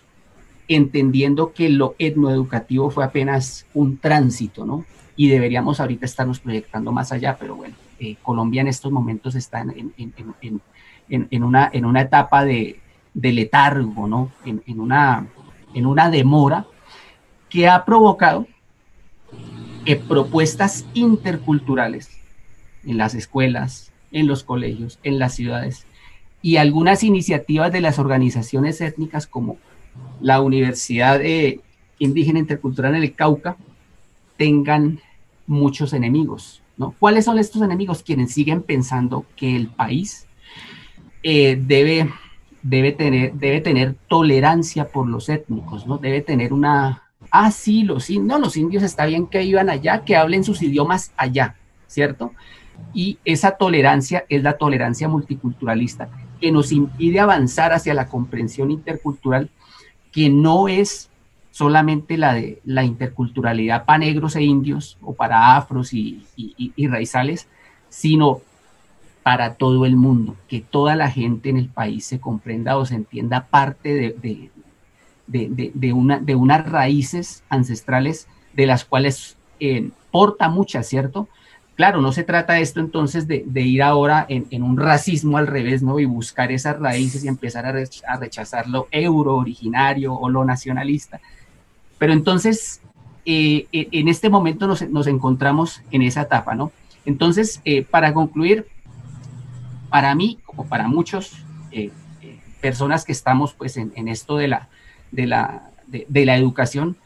entendiendo 0.67 1.53
que 1.53 1.69
lo 1.69 1.93
etnoeducativo 1.99 2.89
fue 2.89 3.05
apenas 3.05 3.67
un 3.75 3.99
tránsito, 3.99 4.65
¿no? 4.65 4.85
Y 5.15 5.27
deberíamos 5.27 5.79
ahorita 5.79 6.07
estarnos 6.07 6.39
proyectando 6.39 6.91
más 6.91 7.11
allá, 7.11 7.37
pero 7.39 7.55
bueno, 7.55 7.75
eh, 7.99 8.15
Colombia 8.23 8.61
en 8.61 8.69
estos 8.69 8.91
momentos 8.91 9.35
está 9.35 9.61
en, 9.61 9.93
en, 9.99 10.13
en, 11.09 11.43
una, 11.43 11.69
en 11.71 11.85
una 11.85 12.01
etapa 12.01 12.43
de, 12.43 12.79
de 13.13 13.31
letargo, 13.33 14.07
¿no? 14.07 14.31
En, 14.45 14.79
una, 14.79 15.27
en 15.75 15.85
una 15.85 16.09
demora 16.09 16.65
que 17.49 17.67
ha 17.67 17.85
provocado 17.85 18.47
que 19.85 19.95
propuestas 19.95 20.85
interculturales 20.93 22.09
en 22.85 22.97
las 22.97 23.15
escuelas, 23.15 23.91
en 24.11 24.27
los 24.27 24.43
colegios, 24.43 24.99
en 25.03 25.19
las 25.19 25.35
ciudades 25.35 25.85
y 26.41 26.57
algunas 26.57 27.03
iniciativas 27.03 27.71
de 27.71 27.81
las 27.81 27.99
organizaciones 27.99 28.81
étnicas 28.81 29.27
como 29.27 29.57
la 30.21 30.41
Universidad 30.41 31.19
Indígena 31.97 32.39
Intercultural 32.39 32.95
en 32.95 33.03
el 33.03 33.13
Cauca 33.13 33.57
tengan 34.37 34.99
muchos 35.47 35.93
enemigos. 35.93 36.61
¿no? 36.77 36.95
¿Cuáles 36.97 37.25
son 37.25 37.39
estos 37.39 37.61
enemigos? 37.61 38.03
Quienes 38.03 38.31
siguen 38.31 38.63
pensando 38.63 39.25
que 39.35 39.55
el 39.55 39.67
país 39.67 40.27
eh, 41.23 41.61
debe, 41.61 42.09
debe, 42.61 42.93
tener, 42.93 43.33
debe 43.33 43.59
tener 43.59 43.95
tolerancia 44.07 44.87
por 44.87 45.07
los 45.07 45.27
étnicos, 45.27 45.85
¿no? 45.85 45.97
debe 45.97 46.21
tener 46.21 46.53
una, 46.53 47.08
ah, 47.31 47.51
sí, 47.51 47.83
los 47.83 48.09
indios, 48.09 48.27
no, 48.27 48.39
los 48.39 48.57
indios 48.57 48.83
está 48.83 49.05
bien 49.05 49.27
que 49.27 49.43
iban 49.43 49.69
allá, 49.69 50.03
que 50.03 50.15
hablen 50.15 50.43
sus 50.43 50.61
idiomas 50.61 51.11
allá, 51.17 51.55
¿cierto? 51.87 52.33
Y 52.93 53.19
esa 53.25 53.51
tolerancia 53.51 54.25
es 54.29 54.43
la 54.43 54.57
tolerancia 54.57 55.07
multiculturalista, 55.07 56.09
que 56.39 56.51
nos 56.51 56.71
impide 56.71 57.19
avanzar 57.19 57.73
hacia 57.73 57.93
la 57.93 58.07
comprensión 58.07 58.71
intercultural, 58.71 59.49
que 60.11 60.29
no 60.29 60.67
es 60.67 61.09
solamente 61.51 62.17
la 62.17 62.33
de 62.33 62.61
la 62.63 62.83
interculturalidad 62.83 63.85
para 63.85 63.99
negros 63.99 64.35
e 64.35 64.43
indios 64.43 64.97
o 65.01 65.13
para 65.13 65.57
afros 65.57 65.93
y, 65.93 66.23
raizales, 66.87 67.47
sino 67.89 68.41
para 69.23 69.55
todo 69.55 69.85
el 69.85 69.95
mundo, 69.95 70.35
que 70.47 70.61
toda 70.61 70.95
la 70.95 71.11
gente 71.11 71.49
en 71.49 71.57
el 71.57 71.67
país 71.67 72.05
se 72.05 72.19
comprenda 72.19 72.77
o 72.77 72.85
se 72.85 72.95
entienda 72.95 73.47
parte 73.47 73.93
de, 73.93 74.13
de, 74.13 74.51
una, 75.93 76.19
de 76.19 76.35
unas 76.35 76.69
raíces 76.69 77.43
ancestrales 77.49 78.27
de 78.53 78.65
las 78.65 78.85
cuales 78.85 79.37
eh, 79.59 79.89
porta 80.11 80.49
muchas, 80.49 80.87
¿cierto? 80.87 81.27
Claro, 81.75 82.01
no 82.01 82.11
se 82.11 82.23
trata 82.23 82.59
esto 82.59 82.79
entonces 82.79 83.27
de, 83.27 83.61
ir 83.61 83.81
ahora 83.83 84.25
en, 84.27 84.63
un 84.63 84.77
racismo 84.77 85.37
al 85.37 85.47
revés, 85.47 85.81
¿no? 85.81 85.99
Y 85.99 86.05
buscar 86.05 86.51
esas 86.51 86.77
raíces 86.77 87.23
y 87.23 87.29
empezar 87.29 87.65
a, 87.65 87.71
rechazar 88.17 88.67
lo 88.67 88.87
euro 88.91 89.37
originario 89.37 90.13
o 90.13 90.29
lo 90.29 90.43
nacionalista. 90.43 91.21
Pero 91.97 92.11
entonces, 92.11 92.81
eh, 93.25 93.67
eh, 93.71 93.87
en 93.91 94.09
este 94.09 94.29
momento 94.29 94.67
nos, 94.67 95.07
encontramos 95.07 95.81
en 95.91 96.01
esa 96.01 96.23
etapa, 96.23 96.53
¿no? 96.53 96.73
Entonces, 97.05 97.61
para 97.89 98.13
concluir, 98.13 98.67
para 99.89 100.13
mí, 100.15 100.37
como 100.45 100.65
para 100.65 100.89
muchos 100.89 101.45
personas 102.59 103.05
que 103.05 103.13
estamos 103.13 103.53
pues 103.53 103.77
en 103.77 104.07
esto 104.09 104.35
de 104.35 104.49
la, 104.49 104.67
de 105.11 105.27
la, 105.27 105.71
de, 105.87 106.25
la 106.25 106.37
educación, 106.37 106.97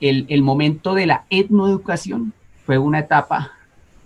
el, 0.00 0.26
el, 0.28 0.42
momento 0.42 0.94
de 0.94 1.06
la 1.06 1.24
etnoeducación 1.30 2.32
fue 2.64 2.78
una 2.78 3.00
etapa 3.00 3.52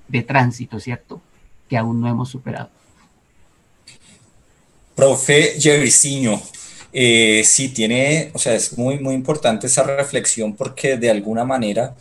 de 0.09 0.23
tránsito, 0.23 0.79
¿cierto? 0.81 1.21
Que 1.69 1.77
aún 1.77 2.01
no 2.01 2.09
hemos 2.09 2.29
superado. 2.29 2.71
Profe 4.95 5.61
Jericiño, 5.61 6.41
eh, 6.93 7.43
sí 7.45 7.69
tiene, 7.69 8.31
o 8.35 8.39
sea, 8.39 8.55
es 8.55 8.77
muy, 8.77 8.99
muy 8.99 9.15
importante 9.15 9.69
esa 9.69 9.85
reflexión 9.85 10.55
porque 10.55 10.97
de 10.97 11.09
alguna 11.09 11.45
manera 11.45 11.95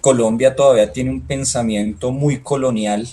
Colombia 0.00 0.54
todavía 0.54 0.92
tiene 0.92 1.10
un 1.10 1.22
pensamiento 1.22 2.12
muy 2.12 2.40
colonial 2.40 3.08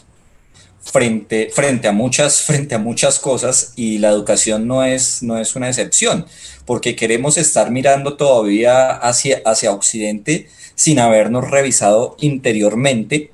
frente, 0.81 1.50
frente, 1.53 1.88
a 1.88 1.93
muchas, 1.93 2.41
frente 2.41 2.75
a 2.75 2.79
muchas 2.79 3.17
cosas 3.17 3.71
y 3.77 4.00
la 4.00 4.10
educación 4.10 4.67
no 4.67 4.83
es, 4.83 5.24
no 5.24 5.38
es 5.38 5.55
una 5.55 5.69
excepción, 5.69 6.25
porque 6.71 6.95
queremos 6.95 7.37
estar 7.37 7.69
mirando 7.69 8.15
todavía 8.15 8.91
hacia, 8.91 9.41
hacia 9.43 9.73
Occidente 9.73 10.47
sin 10.73 10.99
habernos 10.99 11.51
revisado 11.51 12.15
interiormente. 12.21 13.31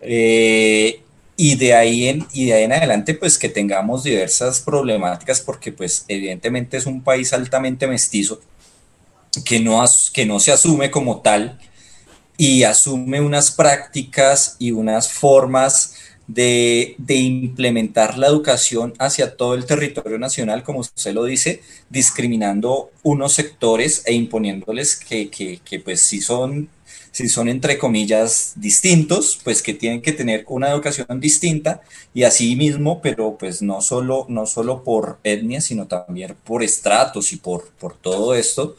Eh, 0.00 1.00
y 1.36 1.54
de 1.54 1.74
ahí 1.74 2.08
en 2.08 2.26
y 2.32 2.46
de 2.46 2.54
ahí 2.54 2.64
en 2.64 2.72
adelante 2.72 3.14
pues 3.14 3.38
que 3.38 3.48
tengamos 3.48 4.02
diversas 4.02 4.58
problemáticas 4.58 5.40
porque 5.40 5.70
pues 5.70 6.04
evidentemente 6.08 6.76
es 6.76 6.86
un 6.86 7.04
país 7.04 7.32
altamente 7.32 7.86
mestizo 7.86 8.40
que 9.44 9.60
no, 9.60 9.84
que 10.12 10.26
no 10.26 10.40
se 10.40 10.50
asume 10.50 10.90
como 10.90 11.20
tal 11.20 11.60
y 12.36 12.64
asume 12.64 13.20
unas 13.20 13.52
prácticas 13.52 14.56
y 14.58 14.72
unas 14.72 15.08
formas 15.08 15.94
de, 16.26 16.96
implementar 17.08 18.18
la 18.18 18.28
educación 18.28 18.94
hacia 18.98 19.36
todo 19.36 19.54
el 19.54 19.66
territorio 19.66 20.18
nacional, 20.18 20.62
como 20.62 20.80
usted 20.80 21.12
lo 21.12 21.24
dice, 21.24 21.62
discriminando 21.90 22.90
unos 23.02 23.34
sectores 23.34 24.02
e 24.06 24.14
imponiéndoles 24.14 24.96
que, 24.96 25.30
que, 25.30 25.80
pues 25.80 26.00
si 26.00 26.20
son, 26.20 26.68
si 27.10 27.28
son 27.28 27.48
entre 27.48 27.78
comillas 27.78 28.52
distintos, 28.56 29.40
pues 29.42 29.62
que 29.62 29.74
tienen 29.74 30.02
que 30.02 30.12
tener 30.12 30.44
una 30.48 30.70
educación 30.70 31.20
distinta 31.20 31.82
y 32.14 32.22
así 32.24 32.56
mismo, 32.56 33.00
pero 33.02 33.36
pues 33.38 33.62
no 33.62 33.80
solo, 33.80 34.26
no 34.28 34.46
solo 34.46 34.84
por 34.84 35.18
etnia, 35.24 35.60
sino 35.60 35.86
también 35.86 36.36
por 36.44 36.62
estratos 36.62 37.32
y 37.32 37.36
por, 37.36 37.68
por 37.72 37.96
todo 37.96 38.34
esto. 38.34 38.76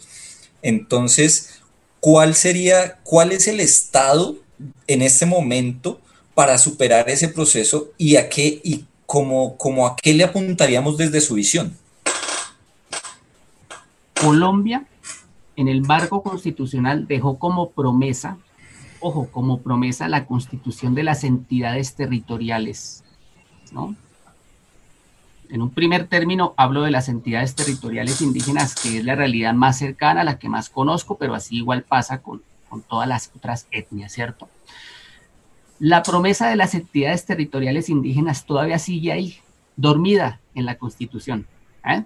Entonces, 0.62 1.62
¿cuál 2.00 2.36
sería, 2.36 3.00
cuál 3.04 3.32
es 3.32 3.48
el 3.48 3.60
estado 3.60 4.38
en 4.88 5.02
este 5.02 5.26
momento 5.26 6.00
para 6.34 6.58
superar 6.58 7.10
ese 7.10 7.30
proceso 7.30 7.92
y 7.98 8.16
a 8.16 8.30
qué 8.30 8.62
y 8.63 8.86
cómo, 9.06 9.88
a 9.88 9.96
qué 9.96 10.13
le 10.13 10.24
apuntaríamos 10.24 10.98
desde 10.98 11.22
su 11.22 11.36
visión? 11.36 11.75
Colombia 14.20 14.86
en 15.56 15.68
el 15.68 15.82
marco 15.82 16.24
constitucional 16.24 17.08
dejó 17.08 17.38
como 17.38 17.70
promesa, 17.72 18.38
ojo, 19.00 19.28
como 19.32 19.60
promesa 19.60 20.08
la 20.08 20.25
constitución 20.25 20.96
de 20.96 21.04
las 21.04 21.24
entidades 21.24 21.96
territoriales, 21.96 23.04
¿no? 23.72 23.96
En 25.50 25.62
un 25.62 25.70
primer 25.70 26.08
término 26.08 26.56
hablo 26.58 26.82
de 26.82 26.90
las 26.90 27.10
entidades 27.10 27.54
territoriales 27.54 28.22
indígenas, 28.22 28.74
que 28.74 28.98
es 28.98 29.06
la 29.06 29.13
realidad 29.13 29.54
más 29.54 29.78
cercana, 29.78 30.24
la 30.24 30.40
que 30.40 30.50
más 30.50 30.70
conozco, 30.70 31.18
pero 31.18 31.36
así 31.36 31.58
igual 31.58 31.84
pasa 31.84 32.24
con, 32.24 32.42
con 32.70 32.82
todas 32.82 33.08
las 33.08 33.30
otras 33.36 33.68
etnias, 33.70 34.12
¿cierto? 34.13 34.50
La 35.80 36.03
promesa 36.03 36.50
de 36.50 36.56
las 36.56 36.75
entidades 36.75 37.25
territoriales 37.25 37.89
indígenas 37.89 38.46
todavía 38.46 38.80
sigue 38.80 39.12
ahí, 39.12 39.38
dormida 39.75 40.39
en 40.56 40.65
la 40.65 40.77
Constitución. 40.77 41.48
¿eh? 41.86 42.03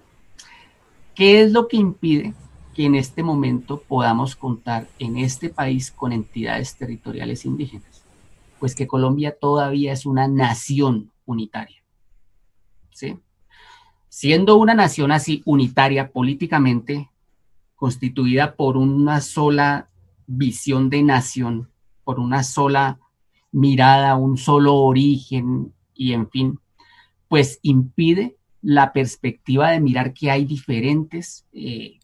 ¿Qué 1.14 1.42
es 1.42 1.52
lo 1.52 1.68
que 1.68 1.76
impide 1.76 2.34
que 2.74 2.86
en 2.86 2.94
este 2.94 3.22
momento 3.22 3.80
podamos 3.86 4.36
contar 4.36 4.88
en 4.98 5.18
este 5.18 5.48
país 5.48 5.90
con 5.90 6.12
entidades 6.12 6.76
territoriales 6.76 7.44
indígenas? 7.44 8.02
Pues 8.58 8.74
que 8.74 8.86
Colombia 8.86 9.36
todavía 9.38 9.92
es 9.92 10.06
una 10.06 10.26
nación 10.26 11.12
unitaria. 11.26 11.82
¿sí? 12.90 13.18
Siendo 14.08 14.56
una 14.56 14.74
nación 14.74 15.12
así 15.12 15.42
unitaria 15.44 16.10
políticamente, 16.10 17.10
constituida 17.76 18.56
por 18.56 18.76
una 18.76 19.20
sola 19.20 19.88
visión 20.26 20.90
de 20.90 21.02
nación, 21.02 21.70
por 22.02 22.18
una 22.18 22.42
sola 22.42 22.98
mirada, 23.52 24.16
un 24.16 24.36
solo 24.36 24.74
origen 24.76 25.72
y 25.94 26.12
en 26.12 26.30
fin, 26.30 26.58
pues 27.28 27.58
impide 27.62 28.36
la 28.62 28.92
perspectiva 28.92 29.70
de 29.70 29.80
mirar 29.80 30.12
que 30.12 30.30
hay 30.30 30.44
diferentes 30.44 31.46
eh, 31.52 31.98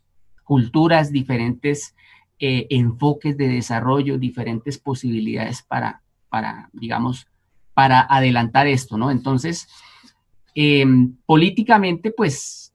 culturas, 0.44 1.10
diferentes 1.10 1.94
eh, 2.38 2.66
enfoques 2.70 3.36
de 3.36 3.48
desarrollo, 3.48 4.18
diferentes 4.18 4.78
posibilidades 4.78 5.62
para, 5.62 6.02
para, 6.28 6.68
digamos, 6.72 7.26
para 7.74 8.06
adelantar 8.08 8.66
esto, 8.66 8.96
¿no? 8.96 9.10
Entonces, 9.10 9.68
em, 10.54 11.16
políticamente, 11.26 12.12
pues 12.12 12.72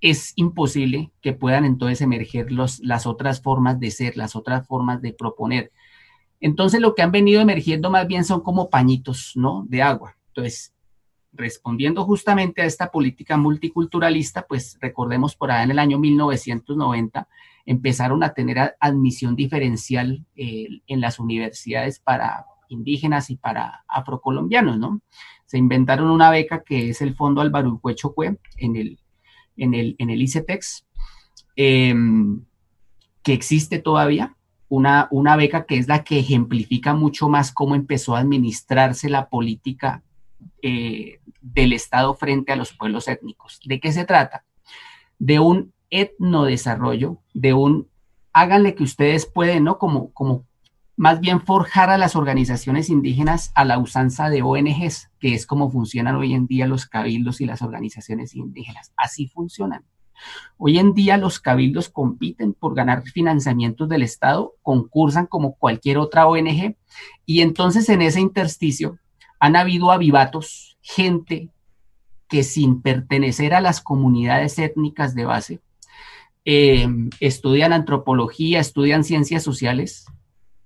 es 0.00 0.32
imposible 0.36 1.10
que 1.22 1.32
puedan 1.32 1.64
entonces 1.64 2.00
emerger 2.02 2.52
los, 2.52 2.80
las 2.80 3.06
otras 3.06 3.40
formas 3.40 3.80
de 3.80 3.90
ser, 3.90 4.16
las 4.16 4.36
otras 4.36 4.66
formas 4.66 5.00
de 5.00 5.12
proponer. 5.12 5.72
Entonces 6.44 6.82
lo 6.82 6.94
que 6.94 7.00
han 7.00 7.10
venido 7.10 7.40
emergiendo 7.40 7.90
más 7.90 8.06
bien 8.06 8.22
son 8.22 8.42
como 8.42 8.68
pañitos, 8.68 9.32
¿no? 9.34 9.64
De 9.66 9.80
agua. 9.80 10.18
Entonces, 10.26 10.74
respondiendo 11.32 12.04
justamente 12.04 12.60
a 12.60 12.66
esta 12.66 12.90
política 12.90 13.38
multiculturalista, 13.38 14.46
pues 14.46 14.76
recordemos 14.78 15.36
por 15.36 15.50
allá 15.50 15.62
en 15.62 15.70
el 15.70 15.78
año 15.78 15.98
1990 15.98 17.26
empezaron 17.64 18.22
a 18.22 18.34
tener 18.34 18.76
admisión 18.78 19.36
diferencial 19.36 20.26
eh, 20.36 20.68
en 20.86 21.00
las 21.00 21.18
universidades 21.18 21.98
para 21.98 22.44
indígenas 22.68 23.30
y 23.30 23.36
para 23.36 23.82
afrocolombianos, 23.88 24.78
¿no? 24.78 25.00
Se 25.46 25.56
inventaron 25.56 26.10
una 26.10 26.28
beca 26.28 26.62
que 26.62 26.90
es 26.90 27.00
el 27.00 27.14
Fondo 27.14 27.40
Álvaro 27.40 27.80
Cue 27.80 28.38
en 28.58 28.76
el, 28.76 28.98
en 29.56 29.72
el, 29.72 29.96
en 29.96 30.10
el 30.10 30.20
ICETEX, 30.20 30.84
em, 31.56 32.44
que 33.22 33.32
existe 33.32 33.78
todavía, 33.78 34.36
una, 34.74 35.08
una 35.10 35.36
beca 35.36 35.66
que 35.66 35.78
es 35.78 35.88
la 35.88 36.04
que 36.04 36.18
ejemplifica 36.18 36.94
mucho 36.94 37.28
más 37.28 37.52
cómo 37.52 37.74
empezó 37.74 38.16
a 38.16 38.20
administrarse 38.20 39.08
la 39.08 39.28
política 39.28 40.02
eh, 40.62 41.20
del 41.40 41.72
Estado 41.72 42.14
frente 42.14 42.52
a 42.52 42.56
los 42.56 42.72
pueblos 42.72 43.08
étnicos. 43.08 43.60
¿De 43.64 43.80
qué 43.80 43.92
se 43.92 44.04
trata? 44.04 44.44
De 45.18 45.38
un 45.38 45.72
etnodesarrollo, 45.90 47.18
de 47.34 47.52
un 47.52 47.88
háganle 48.32 48.74
que 48.74 48.82
ustedes 48.82 49.26
pueden, 49.26 49.64
¿no? 49.64 49.78
Como, 49.78 50.10
como 50.12 50.44
más 50.96 51.20
bien 51.20 51.40
forjar 51.40 51.90
a 51.90 51.98
las 51.98 52.16
organizaciones 52.16 52.90
indígenas 52.90 53.52
a 53.54 53.64
la 53.64 53.78
usanza 53.78 54.28
de 54.28 54.42
ONGs, 54.42 55.10
que 55.18 55.34
es 55.34 55.46
como 55.46 55.70
funcionan 55.70 56.16
hoy 56.16 56.34
en 56.34 56.46
día 56.46 56.66
los 56.66 56.86
cabildos 56.86 57.40
y 57.40 57.46
las 57.46 57.62
organizaciones 57.62 58.34
indígenas. 58.34 58.92
Así 58.96 59.28
funcionan. 59.28 59.84
Hoy 60.56 60.78
en 60.78 60.94
día 60.94 61.16
los 61.16 61.40
cabildos 61.40 61.88
compiten 61.88 62.52
por 62.54 62.74
ganar 62.74 63.02
financiamientos 63.02 63.88
del 63.88 64.02
Estado, 64.02 64.54
concursan 64.62 65.26
como 65.26 65.54
cualquier 65.54 65.98
otra 65.98 66.26
ONG 66.26 66.76
y 67.26 67.40
entonces 67.42 67.88
en 67.88 68.02
ese 68.02 68.20
intersticio 68.20 68.98
han 69.38 69.56
habido 69.56 69.90
avivatos, 69.90 70.78
gente 70.80 71.50
que 72.28 72.42
sin 72.42 72.82
pertenecer 72.82 73.54
a 73.54 73.60
las 73.60 73.80
comunidades 73.80 74.58
étnicas 74.58 75.14
de 75.14 75.24
base, 75.24 75.60
eh, 76.44 76.88
estudian 77.20 77.72
antropología, 77.72 78.60
estudian 78.60 79.04
ciencias 79.04 79.42
sociales, 79.42 80.06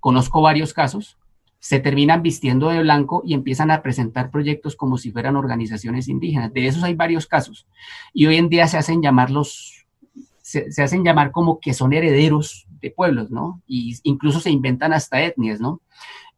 conozco 0.01 0.41
varios 0.41 0.73
casos, 0.73 1.18
se 1.61 1.81
terminan 1.81 2.23
vistiendo 2.23 2.69
de 2.69 2.83
blanco 2.83 3.23
y 3.25 3.35
empiezan 3.35 3.71
a 3.71 3.83
presentar 3.83 4.31
proyectos 4.31 4.77
como 4.77 4.97
si 4.97 5.11
fueran 5.11 5.37
organizaciones 5.37 6.09
indígenas. 6.09 6.53
De 6.53 6.67
esos 6.67 6.85
hay 6.85 6.95
varios 6.95 7.27
casos. 7.27 7.67
Y 8.13 8.27
hoy 8.27 8.37
en 8.37 8.49
día 8.49 8.69
se 8.69 8.79
hacen 8.79 9.03
llamar 9.03 9.31
se, 10.41 10.71
se 10.71 10.83
hacen 10.83 11.05
llamar 11.05 11.33
como 11.33 11.61
que 11.61 11.75
son 11.75 11.93
herederos 11.93 12.67
de 12.81 12.91
pueblos, 12.91 13.31
¿no? 13.31 13.61
Y 13.67 13.97
incluso 14.05 14.41
se 14.41 14.51
inventan 14.51 14.93
hasta 14.93 15.21
etnias, 15.21 15.61
¿no? 15.61 15.81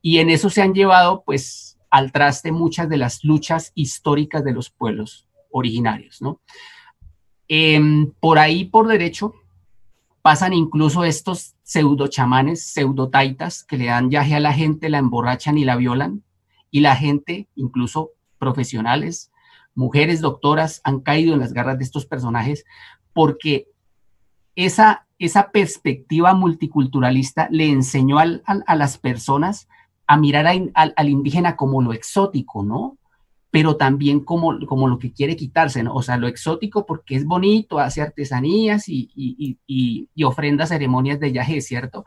Y 0.03 0.19
en 0.19 0.31
eso 0.31 0.49
se 0.49 0.63
han 0.63 0.73
llevado, 0.73 1.23
pues, 1.25 1.79
al 1.91 2.13
traste 2.13 2.53
muchas 2.53 2.89
de 2.89 2.97
las 2.97 3.25
luchas 3.25 3.73
históricas 3.75 4.45
de 4.45 4.53
los 4.53 4.71
pueblos 4.71 5.27
originarios, 5.51 6.23
¿no? 6.23 6.41
Em, 7.49 8.13
por 8.21 8.39
ahí, 8.39 8.65
por 8.65 8.87
derecho, 8.87 9.35
pasan 10.23 10.53
incluso 10.53 11.05
estos 11.05 11.55
pseudo 11.63 12.09
chamanes, 12.09 12.67
pseudo 12.67 13.09
taitas, 13.09 13.65
que 13.65 13.77
le 13.77 13.87
dan 13.87 14.09
viaje 14.09 14.35
a 14.35 14.41
la 14.41 14.53
gente, 14.53 14.89
la 14.89 14.99
emborrachan 14.99 15.59
y 15.59 15.65
la 15.65 15.77
violan, 15.77 16.23
y 16.71 16.81
la 16.81 16.97
gente, 16.97 17.49
incluso 17.55 18.11
profesionales, 18.39 19.31
mujeres 19.75 20.21
doctoras, 20.21 20.81
han 20.85 21.01
caído 21.01 21.35
en 21.35 21.41
las 21.41 21.53
garras 21.53 21.79
de 21.79 21.85
estos 21.85 22.07
personajes 22.07 22.65
porque 23.13 23.67
esa, 24.57 25.07
esa 25.19 25.51
perspectiva 25.51 26.35
multiculturalista 26.35 27.49
le 27.51 27.71
enseñó 27.71 28.19
a 28.19 28.77
las 28.77 28.99
personas 28.99 29.69
a 30.07 30.17
mirar 30.17 30.47
al 30.47 31.09
indígena 31.09 31.57
como 31.57 31.83
lo 31.83 31.93
exótico, 31.93 32.65
¿no? 32.65 32.99
Pero 33.51 33.77
también 33.77 34.21
como, 34.21 34.65
como 34.67 34.89
lo 34.89 34.99
que 34.99 35.13
quiere 35.13 35.37
quitarse, 35.37 35.83
¿no? 35.83 35.95
O 35.95 36.03
sea, 36.03 36.17
lo 36.17 36.29
exótico 36.29 36.87
porque 36.87 37.17
es 37.17 37.25
bonito, 37.25 37.79
hace 37.81 38.01
artesanías 38.01 38.89
y, 38.89 39.11
y, 39.15 39.59
y, 39.67 40.09
y 40.15 40.25
ofrenda 40.25 40.67
ceremonias 40.67 41.19
de 41.19 41.33
yaje, 41.33 41.61
¿cierto? 41.61 42.05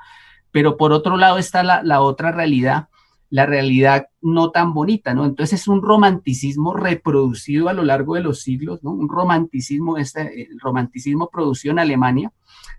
Pero 0.52 0.78
por 0.78 0.94
otro 0.94 1.18
lado 1.18 1.38
está 1.38 1.64
la, 1.64 1.84
la, 1.84 2.02
otra 2.02 2.32
realidad, 2.32 2.88
la 3.30 3.46
realidad 3.46 4.08
no 4.22 4.52
tan 4.52 4.74
bonita, 4.74 5.14
¿no? 5.14 5.26
Entonces 5.26 5.62
es 5.62 5.68
un 5.68 5.82
romanticismo 5.82 6.74
reproducido 6.74 7.68
a 7.68 7.74
lo 7.74 7.84
largo 7.84 8.16
de 8.16 8.22
los 8.22 8.42
siglos, 8.42 8.82
¿no? 8.82 8.92
Un 8.92 9.10
romanticismo, 9.10 9.98
este, 9.98 10.44
el 10.44 10.60
romanticismo 10.62 11.30
producido 11.30 11.74
en 11.74 11.80
Alemania, 11.80 12.32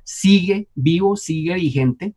sigue 0.05 0.69
vivo, 0.75 1.17
sigue 1.17 1.55
vigente, 1.55 2.15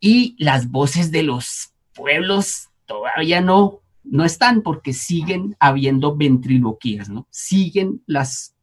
y 0.00 0.34
las 0.38 0.70
voces 0.70 1.12
de 1.12 1.22
los 1.22 1.72
pueblos 1.94 2.70
todavía 2.86 3.40
no, 3.40 3.80
no 4.04 4.24
están 4.24 4.62
porque 4.62 4.92
siguen 4.92 5.56
habiendo 5.58 6.16
ventriloquías, 6.16 7.08
¿no? 7.08 7.26
Siguen 7.30 8.02
las, 8.06 8.54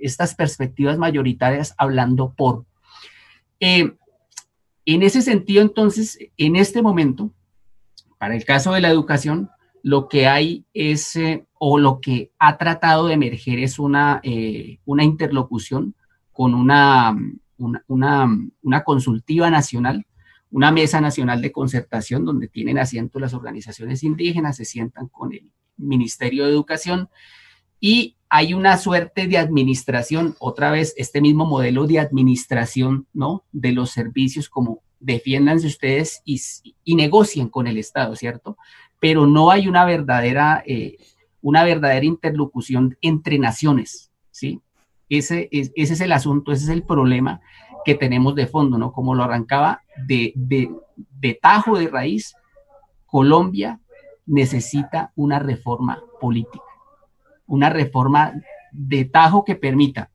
estas 0.00 0.34
perspectivas 0.34 0.98
mayoritarias 0.98 1.74
hablando 1.78 2.34
por. 2.36 2.66
Eh, 3.60 3.94
en 4.84 5.02
ese 5.02 5.22
sentido, 5.22 5.62
entonces, 5.62 6.18
en 6.36 6.56
este 6.56 6.82
momento, 6.82 7.32
para 8.18 8.34
el 8.34 8.44
caso 8.44 8.72
de 8.72 8.80
la 8.80 8.88
educación, 8.88 9.50
lo 9.82 10.08
que 10.08 10.26
hay 10.26 10.64
es, 10.74 11.14
eh, 11.16 11.46
o 11.58 11.78
lo 11.78 12.00
que 12.00 12.32
ha 12.38 12.58
tratado 12.58 13.06
de 13.06 13.14
emerger 13.14 13.58
es 13.58 13.78
una, 13.78 14.20
eh, 14.22 14.78
una 14.84 15.04
interlocución 15.04 15.94
con 16.32 16.54
una, 16.54 17.16
una 17.58 18.84
consultiva 18.84 19.50
nacional 19.50 20.06
una 20.50 20.72
mesa 20.72 21.00
nacional 21.00 21.42
de 21.42 21.52
concertación 21.52 22.24
donde 22.24 22.48
tienen 22.48 22.78
asiento 22.78 23.18
las 23.18 23.34
organizaciones 23.34 24.02
indígenas, 24.02 24.56
se 24.56 24.64
sientan 24.64 25.08
con 25.08 25.32
el 25.32 25.52
Ministerio 25.76 26.44
de 26.44 26.52
Educación 26.52 27.08
y 27.80 28.16
hay 28.28 28.54
una 28.54 28.76
suerte 28.76 29.26
de 29.26 29.38
administración, 29.38 30.36
otra 30.38 30.70
vez 30.70 30.94
este 30.96 31.20
mismo 31.20 31.46
modelo 31.46 31.86
de 31.86 31.98
administración, 31.98 33.06
¿no? 33.12 33.44
De 33.52 33.72
los 33.72 33.90
servicios 33.90 34.48
como 34.48 34.82
defiéndanse 35.00 35.66
ustedes 35.66 36.22
y, 36.24 36.40
y 36.84 36.94
negocien 36.96 37.48
con 37.48 37.66
el 37.66 37.78
Estado, 37.78 38.16
¿cierto? 38.16 38.58
Pero 39.00 39.26
no 39.26 39.50
hay 39.50 39.68
una 39.68 39.84
verdadera, 39.84 40.62
eh, 40.66 40.98
una 41.40 41.64
verdadera 41.64 42.04
interlocución 42.04 42.98
entre 43.00 43.38
naciones, 43.38 44.10
¿sí? 44.30 44.60
Ese 45.08 45.48
es, 45.52 45.72
ese 45.74 45.94
es 45.94 46.00
el 46.00 46.12
asunto, 46.12 46.52
ese 46.52 46.64
es 46.64 46.70
el 46.70 46.82
problema 46.82 47.40
que 47.84 47.94
tenemos 47.94 48.34
de 48.34 48.46
fondo, 48.46 48.76
¿no? 48.76 48.92
Como 48.92 49.14
lo 49.14 49.24
arrancaba 49.24 49.82
de, 50.08 50.32
de, 50.34 50.70
de 50.96 51.34
tajo 51.34 51.78
de 51.78 51.88
raíz, 51.88 52.34
Colombia 53.06 53.78
necesita 54.26 55.12
una 55.14 55.38
reforma 55.38 56.02
política, 56.20 56.64
una 57.46 57.68
reforma 57.68 58.32
de 58.72 59.04
tajo 59.04 59.44
que 59.44 59.54
permita 59.54 60.10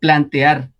plantear 0.00 0.70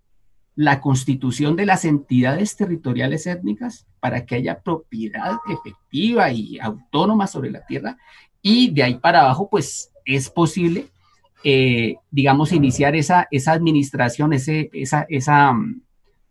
la 0.57 0.81
constitución 0.81 1.57
de 1.57 1.67
las 1.67 1.85
entidades 1.85 2.57
territoriales 2.57 3.27
étnicas 3.27 3.87
para 4.01 4.27
que 4.27 4.35
haya 4.35 4.61
propiedad 4.61 5.39
efectiva 5.49 6.33
y 6.33 6.59
autónoma 6.59 7.27
sobre 7.27 7.51
la 7.51 7.65
tierra 7.65 7.97
y 8.43 8.71
de 8.71 8.83
ahí 8.83 8.95
para 8.95 9.21
abajo 9.21 9.49
pues 9.49 9.93
es 10.05 10.29
posible 10.29 10.89
eh, 11.43 11.97
digamos 12.11 12.53
iniciar 12.53 12.95
esa, 12.97 13.27
esa 13.31 13.53
administración, 13.53 14.35
ese, 14.35 14.69
esa, 14.75 15.07
esa, 15.09 15.55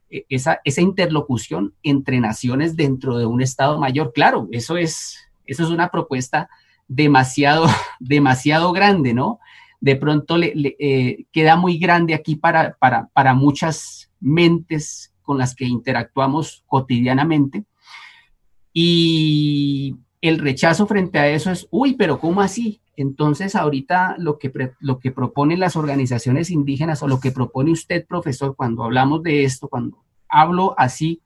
esa, 0.09 0.59
esa 0.63 0.81
interlocución 0.81 1.73
entre 1.83 2.19
naciones 2.19 2.75
dentro 2.75 3.17
de 3.17 3.25
un 3.25 3.41
Estado 3.41 3.79
mayor. 3.79 4.11
Claro, 4.13 4.47
eso 4.51 4.77
es, 4.77 5.17
eso 5.45 5.63
es 5.63 5.69
una 5.69 5.89
propuesta 5.89 6.49
demasiado, 6.87 7.67
demasiado 7.99 8.71
grande, 8.71 9.13
¿no? 9.13 9.39
De 9.81 9.95
pronto 9.95 10.37
le, 10.37 10.53
eh, 10.79 11.25
queda 11.31 11.55
muy 11.55 11.77
grande 11.77 12.13
aquí 12.13 12.35
para, 12.35 12.75
para, 12.79 13.07
para 13.13 13.33
muchas 13.33 14.11
mentes 14.19 15.13
con 15.21 15.37
las 15.37 15.55
que 15.55 15.65
interactuamos 15.65 16.63
cotidianamente. 16.67 17.63
Y 18.73 19.95
el 20.21 20.39
rechazo 20.39 20.85
frente 20.85 21.19
a 21.19 21.27
eso 21.29 21.51
es, 21.51 21.67
uy, 21.71 21.93
pero 21.93 22.19
¿cómo 22.19 22.41
así? 22.41 22.81
Entonces, 22.95 23.55
ahorita 23.55 24.15
lo 24.17 24.37
que, 24.37 24.51
lo 24.79 24.99
que 24.99 25.11
proponen 25.11 25.59
las 25.59 25.77
organizaciones 25.77 26.51
indígenas 26.51 27.01
o 27.01 27.07
lo 27.07 27.19
que 27.19 27.31
propone 27.31 27.71
usted, 27.71 28.05
profesor, 28.05 28.55
cuando 28.55 28.83
hablamos 28.83 29.23
de 29.23 29.45
esto, 29.45 29.69
cuando 29.69 30.03
hablo 30.27 30.75
así 30.77 31.21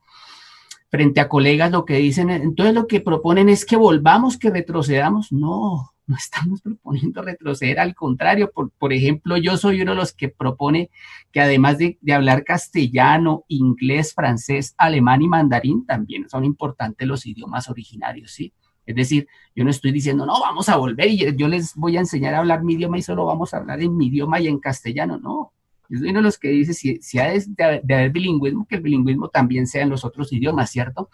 frente 0.92 1.20
a 1.20 1.28
colegas, 1.28 1.72
lo 1.72 1.86
que 1.86 1.96
dicen, 1.96 2.30
entonces 2.30 2.76
lo 2.76 2.86
que 2.86 3.02
proponen 3.02 3.50
es 3.50 3.66
que 3.66 3.76
volvamos, 3.76 4.38
que 4.38 4.52
retrocedamos. 4.52 5.32
No, 5.32 5.94
no 6.06 6.16
estamos 6.16 6.62
proponiendo 6.62 7.24
retroceder, 7.24 7.80
al 7.80 7.96
contrario, 7.96 8.52
por, 8.52 8.70
por, 8.70 8.94
ejemplo, 8.94 9.38
yo 9.38 9.58
soy 9.58 9.82
uno 9.82 9.94
de 9.94 9.98
los 9.98 10.14
que 10.14 10.30
propone 10.30 10.92
que 11.32 11.42
además 11.42 11.80
de, 11.80 11.98
de, 12.02 12.14
hablar 12.14 12.44
castellano, 12.44 13.46
inglés, 13.48 14.14
francés, 14.14 14.76
alemán 14.78 15.24
y 15.24 15.28
mandarín, 15.28 15.88
también 15.88 16.30
son 16.30 16.46
importantes 16.46 17.08
los 17.08 17.26
idiomas 17.26 17.68
originarios, 17.68 18.32
¿sí? 18.32 18.54
Es 18.86 18.96
decir, 18.96 19.28
yo 19.56 19.64
no 19.64 19.70
estoy 19.70 19.92
diciendo, 19.92 20.26
no, 20.26 20.40
vamos 20.40 20.68
a 20.70 20.76
volver 20.76 21.08
y 21.10 21.36
yo 21.36 21.48
les 21.48 21.76
voy 21.76 21.98
a 21.98 22.02
enseñar 22.02 22.34
a 22.34 22.40
hablar 22.40 22.64
mi 22.64 22.74
idioma 22.74 22.98
y 22.98 23.02
solo 23.02 23.26
vamos 23.26 23.54
a 23.54 23.58
hablar 23.58 23.82
en 23.82 23.96
mi 23.96 24.08
idioma 24.08 24.40
y 24.40 24.48
en 24.48 24.60
castellano, 24.60 25.18
no. 25.18 25.54
Yo 25.90 26.00
soy 26.00 26.10
uno 26.10 26.20
de 26.20 26.24
los 26.24 26.38
que 26.38 26.50
dice, 26.50 26.74
si, 26.74 26.98
si 27.02 27.20
ha 27.20 27.30
de, 27.30 27.82
haber 27.94 28.12
bilingüismo, 28.12 28.66
que 28.68 28.76
el 28.76 28.82
bilingüismo 28.82 29.30
también 29.30 29.68
sea 29.68 29.84
en 29.84 29.90
los 29.90 30.04
otros 30.04 30.32
idiomas, 30.34 30.70
¿cierto? 30.70 31.10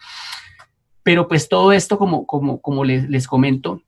Pero 1.02 1.28
pues 1.28 1.48
todo 1.48 1.72
esto, 1.72 1.98
como, 1.98 2.26
como, 2.26 2.60
como 2.60 2.84
les, 2.84 3.08
les 3.08 3.26
comento, 3.26 3.82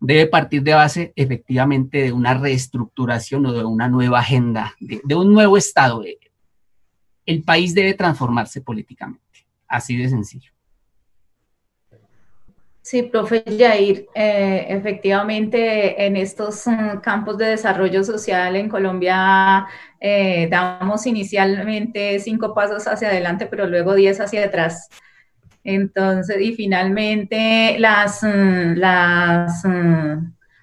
debe 0.00 0.26
partir 0.26 0.62
de 0.62 0.74
base 0.74 1.12
efectivamente 1.14 2.02
de 2.02 2.12
una 2.12 2.34
reestructuración 2.34 3.46
o 3.46 3.52
de 3.52 3.64
una 3.64 3.88
nueva 3.88 4.20
agenda, 4.20 4.74
de, 4.80 5.14
un 5.14 5.32
nuevo 5.32 5.56
Estado. 5.56 6.02
El 7.26 7.42
país 7.42 7.74
debe 7.74 7.94
transformarse 7.94 8.62
políticamente, 8.62 9.46
así 9.68 9.96
de 9.96 10.08
sencillo. 10.08 10.52
Sí, 12.90 13.04
profe 13.04 13.44
Jair, 13.46 14.08
eh, 14.16 14.66
efectivamente 14.68 16.06
en 16.06 16.16
estos 16.16 16.66
um, 16.66 17.00
campos 17.00 17.38
de 17.38 17.44
desarrollo 17.44 18.02
social 18.02 18.56
en 18.56 18.68
Colombia 18.68 19.64
eh, 20.00 20.48
damos 20.50 21.06
inicialmente 21.06 22.18
cinco 22.18 22.52
pasos 22.52 22.88
hacia 22.88 23.06
adelante, 23.10 23.46
pero 23.46 23.68
luego 23.68 23.94
diez 23.94 24.20
hacia 24.20 24.44
atrás. 24.44 24.88
Entonces, 25.62 26.36
y 26.40 26.52
finalmente 26.56 27.76
las, 27.78 28.24
las 28.24 29.62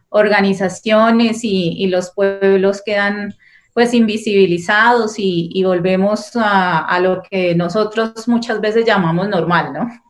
organizaciones 0.10 1.46
y, 1.46 1.76
y, 1.82 1.88
los 1.88 2.12
pueblos 2.12 2.82
quedan 2.86 3.36
pues 3.74 3.94
invisibilizados 3.94 5.18
y, 5.18 5.50
y 5.54 5.64
volvemos 5.64 6.36
a, 6.36 6.80
a, 6.80 7.00
lo 7.00 7.22
que 7.24 7.56
nosotros 7.56 8.28
muchas 8.28 8.60
veces 8.60 8.86
llamamos 8.86 9.30
normal, 9.30 9.72
¿no? 9.72 10.07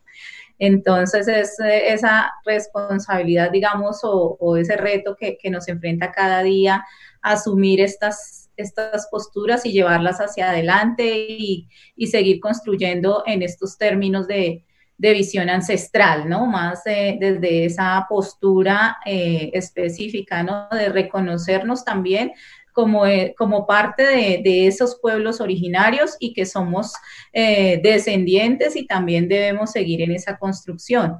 Entonces 0.58 1.28
es 1.28 1.56
esa 1.60 2.32
responsabilidad, 2.44 3.50
digamos, 3.50 4.00
o, 4.02 4.56
ese 4.56 4.76
reto 4.76 5.16
que, 5.16 5.38
nos 5.50 5.68
enfrenta 5.68 6.12
cada 6.12 6.42
día, 6.42 6.84
asumir 7.22 7.80
estas, 7.80 8.50
estas 8.56 9.08
posturas 9.10 9.64
y 9.64 9.72
llevarlas 9.72 10.18
hacia 10.18 10.50
adelante 10.50 11.04
y, 11.06 11.68
seguir 12.06 12.40
construyendo 12.40 13.22
en 13.26 13.42
estos 13.42 13.78
términos 13.78 14.26
de, 14.26 14.64
de 14.98 15.12
visión 15.12 15.48
ancestral, 15.48 16.28
¿no? 16.28 16.46
Más 16.46 16.84
eh, 16.86 17.16
desde 17.20 17.64
esa 17.64 18.04
postura 18.08 18.98
eh, 19.06 19.50
específica, 19.54 20.42
¿no? 20.42 20.68
De 20.72 20.88
reconocernos 20.88 21.84
también 21.84 22.32
como, 22.78 23.06
eh, 23.06 23.34
como 23.36 23.66
parte 23.66 24.04
de, 24.04 24.68
esos 24.68 25.00
pueblos 25.02 25.40
originarios 25.40 26.16
y 26.20 26.32
que 26.32 26.46
somos 26.46 26.92
eh, 27.32 27.80
descendientes 27.82 28.76
y 28.76 28.86
también 28.86 29.26
debemos 29.26 29.72
seguir 29.72 30.00
en 30.00 30.12
esa 30.12 30.38
construcción. 30.38 31.16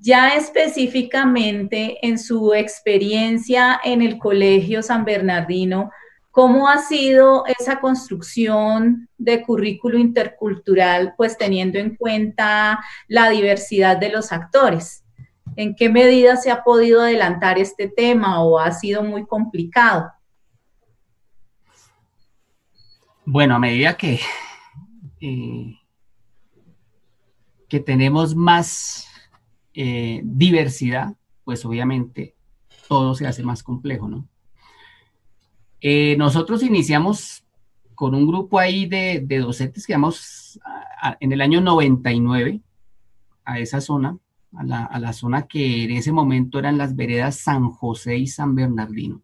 Ya 0.00 0.30
específicamente 0.30 2.04
en 2.04 2.18
su 2.18 2.52
experiencia 2.52 3.80
en 3.84 4.02
el 4.02 4.18
Colegio 4.18 4.82
San 4.82 5.04
Bernardino, 5.04 5.90
¿Cómo 6.32 6.68
ha 6.68 6.78
sido 6.78 7.44
esa 7.58 7.80
construcción 7.80 9.08
de 9.18 9.42
currículo 9.42 9.98
intercultural, 9.98 11.14
pues 11.16 11.36
teniendo 11.36 11.80
en 11.80 11.96
cuenta 11.96 12.78
la 13.08 13.30
diversidad 13.30 13.96
de 13.96 14.10
los 14.10 14.30
actores? 14.30 15.02
¿En 15.56 15.74
qué 15.74 15.88
medida 15.88 16.36
se 16.36 16.52
ha 16.52 16.62
podido 16.62 17.02
adelantar 17.02 17.58
este 17.58 17.88
tema 17.88 18.44
o 18.44 18.60
ha 18.60 18.70
sido 18.70 19.02
muy 19.02 19.26
complicado? 19.26 20.12
Bueno, 23.32 23.54
a 23.54 23.60
medida 23.60 23.96
que, 23.96 24.18
eh, 25.20 25.78
que 27.68 27.78
tenemos 27.78 28.34
más 28.34 29.06
eh, 29.72 30.20
diversidad, 30.24 31.14
pues 31.44 31.64
obviamente 31.64 32.34
todo 32.88 33.14
se 33.14 33.28
hace 33.28 33.44
más 33.44 33.62
complejo, 33.62 34.08
¿no? 34.08 34.26
Eh, 35.80 36.16
nosotros 36.18 36.64
iniciamos 36.64 37.44
con 37.94 38.16
un 38.16 38.26
grupo 38.26 38.58
ahí 38.58 38.86
de, 38.86 39.22
de 39.24 39.38
docentes 39.38 39.86
que 39.86 39.92
vamos 39.92 40.58
en 41.20 41.30
el 41.30 41.40
año 41.40 41.60
99 41.60 42.60
a 43.44 43.60
esa 43.60 43.80
zona, 43.80 44.18
a 44.56 44.64
la, 44.64 44.84
a 44.86 44.98
la, 44.98 45.12
zona 45.12 45.46
que 45.46 45.84
en 45.84 45.92
ese 45.92 46.10
momento 46.10 46.58
eran 46.58 46.78
las 46.78 46.96
veredas 46.96 47.36
San 47.36 47.70
José 47.70 48.16
y 48.16 48.26
San 48.26 48.56
Bernardino. 48.56 49.22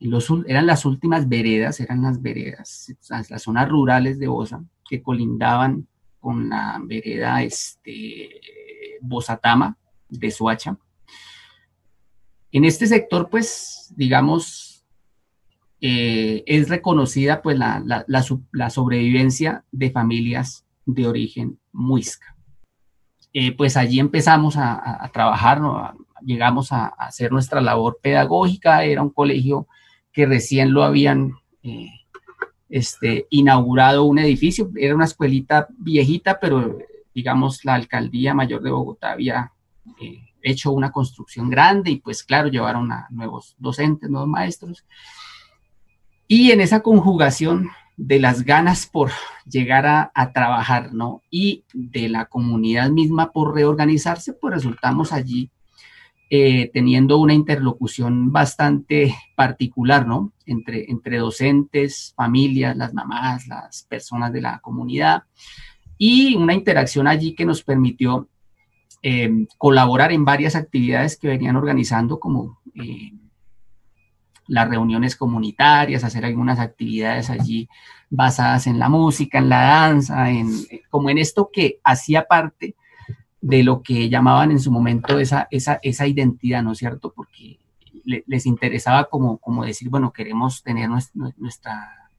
Eran 0.00 0.66
las 0.66 0.86
últimas 0.86 1.28
veredas, 1.28 1.78
eran 1.80 2.02
las 2.02 2.22
veredas, 2.22 2.94
las 3.08 3.42
zonas 3.42 3.68
rurales 3.68 4.18
de 4.18 4.28
Bosa, 4.28 4.64
que 4.88 5.02
colindaban 5.02 5.86
con 6.18 6.48
la 6.48 6.80
vereda 6.82 7.42
este, 7.42 8.40
Bosatama 9.02 9.76
de 10.08 10.30
Soacha. 10.30 10.78
En 12.52 12.64
este 12.64 12.86
sector, 12.86 13.28
pues, 13.28 13.92
digamos, 13.94 14.70
eh, 15.82 16.42
es 16.46 16.68
reconocida 16.68 17.40
pues 17.40 17.58
la, 17.58 17.82
la, 17.84 18.04
la, 18.06 18.70
sobrevivencia 18.70 19.64
de 19.70 19.90
familias 19.90 20.66
de 20.84 21.06
origen 21.06 21.58
muisca. 21.72 22.36
Eh, 23.32 23.56
pues 23.56 23.76
allí 23.76 24.00
empezamos 24.00 24.56
a, 24.58 25.08
trabajar, 25.12 25.60
llegamos 26.22 26.72
a, 26.72 26.86
hacer 26.86 27.32
nuestra 27.32 27.60
labor 27.60 27.98
pedagógica, 28.02 28.84
era 28.84 29.02
un 29.02 29.10
colegio 29.10 29.68
que 30.12 30.26
recién 30.26 30.72
lo 30.72 30.82
habían 30.82 31.34
eh, 31.62 31.90
este, 32.68 33.26
inaugurado 33.30 34.04
un 34.04 34.18
edificio, 34.18 34.70
era 34.76 34.94
una 34.94 35.04
escuelita 35.04 35.68
viejita, 35.78 36.38
pero 36.40 36.78
digamos 37.14 37.64
la 37.64 37.74
alcaldía 37.74 38.34
mayor 38.34 38.62
de 38.62 38.70
Bogotá 38.70 39.12
había 39.12 39.52
eh, 40.00 40.20
hecho 40.42 40.72
una 40.72 40.90
construcción 40.92 41.50
grande 41.50 41.90
y 41.90 41.96
pues 41.96 42.22
claro, 42.22 42.48
llevaron 42.48 42.90
a 42.92 43.06
nuevos 43.10 43.54
docentes, 43.58 44.08
nuevos 44.08 44.28
maestros 44.28 44.84
y 46.26 46.52
en 46.52 46.60
esa 46.60 46.80
conjugación 46.80 47.70
de 47.96 48.20
las 48.20 48.44
ganas 48.44 48.86
por 48.86 49.10
llegar 49.44 49.84
a, 50.14 50.32
trabajar, 50.32 50.94
¿no? 50.94 51.22
Y 51.28 51.64
de 51.74 52.08
la 52.08 52.26
comunidad 52.26 52.88
misma 52.88 53.32
por 53.32 53.52
reorganizarse, 53.52 54.32
pues 54.32 54.54
resultamos 54.54 55.12
allí 55.12 55.50
eh, 56.32 56.70
teniendo 56.72 57.18
una 57.18 57.34
interlocución 57.34 58.30
bastante 58.30 59.16
particular, 59.34 60.06
¿no? 60.06 60.32
Entre, 60.46 60.88
entre 60.88 61.18
docentes, 61.18 62.14
familias, 62.16 62.76
las 62.76 62.94
mamás, 62.94 63.48
las 63.48 63.82
personas 63.88 64.32
de 64.32 64.40
la 64.40 64.60
comunidad 64.60 65.24
y 65.98 66.36
una 66.36 66.54
interacción 66.54 67.08
allí 67.08 67.34
que 67.34 67.44
nos 67.44 67.64
permitió 67.64 68.28
eh, 69.02 69.46
colaborar 69.58 70.12
en 70.12 70.24
varias 70.24 70.54
actividades 70.54 71.16
que 71.16 71.26
venían 71.28 71.56
organizando 71.56 72.20
como... 72.20 72.60
Eh, 72.74 73.12
las 74.46 74.68
reuniones 74.68 75.14
comunitarias, 75.14 76.02
hacer 76.02 76.24
algunas 76.24 76.58
actividades 76.58 77.30
allí 77.30 77.68
basadas 78.10 78.66
en 78.66 78.80
la 78.80 78.88
música, 78.88 79.38
en 79.38 79.48
la 79.48 79.60
danza, 79.62 80.28
en, 80.28 80.50
como 80.90 81.08
en 81.08 81.18
esto 81.18 81.50
que 81.52 81.78
hacía 81.84 82.26
parte 82.26 82.74
de 83.40 83.62
lo 83.62 83.82
que 83.82 84.08
llamaban 84.08 84.50
en 84.50 84.60
su 84.60 84.70
momento 84.70 85.18
esa, 85.18 85.48
esa, 85.50 85.78
esa 85.82 86.06
identidad, 86.06 86.62
¿no 86.62 86.72
es 86.72 86.78
cierto? 86.78 87.12
Porque 87.14 87.58
les 88.04 88.46
interesaba 88.46 89.04
como, 89.04 89.38
como 89.38 89.64
decir, 89.64 89.88
bueno, 89.88 90.12
queremos 90.12 90.62
tener 90.62 90.88
nuestra, 91.36 92.10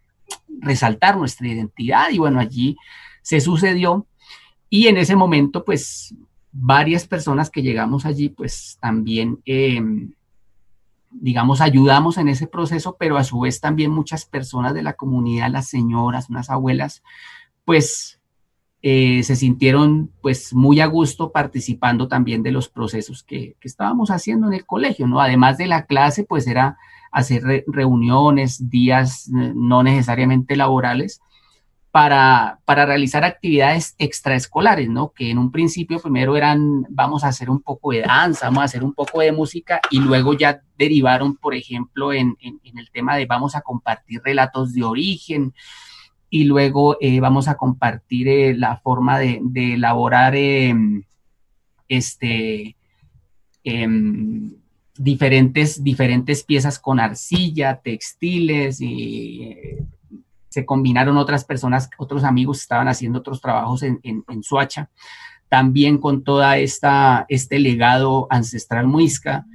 resaltar 0.60 1.18
nuestra 1.18 1.48
identidad 1.48 2.10
y 2.12 2.18
bueno, 2.18 2.40
allí 2.40 2.78
se 3.22 3.42
sucedió 3.42 4.08
y 4.70 4.88
en 4.88 4.98
ese 4.98 5.16
momento 5.16 5.66
pues 5.66 6.16
varias 6.52 7.08
personas 7.08 7.50
que 7.50 7.62
llegamos 7.62 8.06
allí 8.06 8.30
pues 8.30 8.78
también... 8.80 9.40
Eh, 9.46 9.82
digamos, 11.12 11.60
ayudamos 11.60 12.18
en 12.18 12.30
ese 12.30 12.48
proceso, 12.48 12.96
pero 12.98 13.18
a 13.18 13.24
su 13.24 13.42
vez 13.42 13.60
también 13.60 13.92
muchas 13.92 14.26
personas 14.26 14.74
de 14.74 14.84
la 14.84 14.94
comunidad, 14.94 15.52
las 15.52 15.68
señoras, 15.68 16.30
unas 16.30 16.50
abuelas, 16.50 17.04
pues 17.66 18.21
eh, 18.84 19.22
se 19.24 19.36
sintieron 19.36 20.12
pues 20.22 20.54
muy 20.54 20.80
a 20.80 20.88
gusto 20.88 21.32
participando 21.32 22.08
también 22.08 22.42
de 22.42 22.52
los 22.52 22.68
procesos 22.68 23.24
que, 23.24 23.56
que, 23.60 23.68
estábamos 23.68 24.10
haciendo 24.10 24.48
en 24.48 24.54
el 24.54 24.66
colegio, 24.66 25.06
¿no? 25.06 25.22
Además 25.22 25.58
de 25.60 25.68
la 25.68 25.86
clase, 25.86 26.24
pues 26.24 26.48
era 26.48 26.78
hacer 27.12 27.44
reuniones, 27.68 28.70
días 28.70 29.28
eh, 29.28 29.54
no 29.56 29.84
necesariamente 29.84 30.56
laborales, 30.56 31.22
para, 31.92 32.60
para, 32.64 32.86
realizar 32.86 33.26
actividades 33.26 33.96
extraescolares, 33.98 34.90
¿no? 34.90 35.12
Que 35.12 35.30
en 35.30 35.38
un 35.38 35.52
principio 35.52 36.00
primero 36.00 36.38
eran, 36.38 36.88
vamos 36.90 37.26
a 37.26 37.28
hacer 37.28 37.50
un 37.50 37.62
poco 37.62 37.92
de 37.92 38.02
danza, 38.02 38.46
vamos 38.46 38.62
a 38.62 38.66
hacer 38.66 38.84
un 38.84 38.94
poco 38.94 39.20
de 39.20 39.34
música 39.34 39.82
y 39.92 40.00
luego 40.00 40.34
ya 40.34 40.62
derivaron, 40.78 41.36
por 41.36 41.54
ejemplo, 41.54 42.14
en, 42.14 42.38
en, 42.40 42.78
el 42.78 42.90
tema 42.92 43.18
de 43.18 43.26
vamos 43.26 43.56
a 43.56 43.62
compartir 43.62 44.22
relatos 44.24 44.74
de 44.74 44.84
origen 44.84 45.54
y 46.34 46.46
luego 46.46 46.98
eh, 47.02 47.20
vamos 47.20 47.50
a 47.50 47.58
compartir 47.58 48.30
eh, 48.30 48.56
la 48.56 48.78
forma 48.78 49.20
de, 49.20 49.42
elaborar 49.54 50.34
em, 50.34 51.04
este, 51.90 52.78
em, 53.66 54.54
diferentes, 54.98 55.84
diferentes 55.84 56.44
piezas 56.44 56.80
con 56.80 57.02
arcilla, 57.02 57.82
textiles 57.84 58.80
y 58.80 59.44
eh, 59.44 59.84
se 60.48 60.66
combinaron 60.66 61.18
otras 61.18 61.44
personas, 61.44 61.90
otros 61.98 62.24
amigos 62.24 62.62
estaban 62.62 62.88
haciendo 62.88 63.20
otros 63.20 63.42
trabajos 63.42 63.84
en, 63.84 64.00
en, 64.02 64.42
Suacha, 64.42 64.90
también 65.50 65.98
con 65.98 66.24
toda 66.24 66.58
esta, 66.58 67.26
este 67.28 67.60
legado 67.60 68.28
ancestral 68.30 68.88
muisca, 68.88 69.46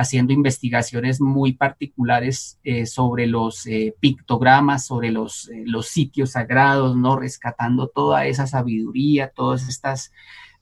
haciendo 0.00 0.32
investigaciones 0.32 1.20
muy 1.20 1.52
particulares 1.52 2.58
eh, 2.64 2.86
sobre 2.86 3.26
los 3.26 3.66
eh, 3.66 3.94
pictogramas, 4.00 4.86
sobre 4.86 5.10
los, 5.10 5.48
eh, 5.48 5.64
los 5.66 5.88
sitios 5.88 6.32
sagrados, 6.32 6.96
¿no? 6.96 7.16
Rescatando 7.16 7.88
toda 7.88 8.26
esa 8.26 8.46
sabiduría, 8.46 9.32
todas 9.34 9.68
estas, 9.68 10.12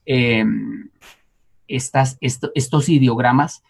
em, 0.07 0.89
estas 1.69 2.19
estos 2.21 2.89
ideogramas. 2.89 3.63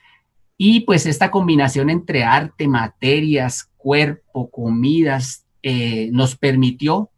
Y 0.57 0.81
pues 0.81 1.07
esta 1.07 1.31
combinación 1.31 1.91
entre 1.91 2.25
arte, 2.25 2.69
materias, 2.69 3.71
cuerpo, 3.77 4.51
comidas, 4.51 5.45
nos 6.11 6.35
permitió 6.35 7.09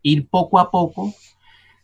ir 0.00 0.28
poco 0.28 0.58
a 0.58 0.70
poco 0.70 1.12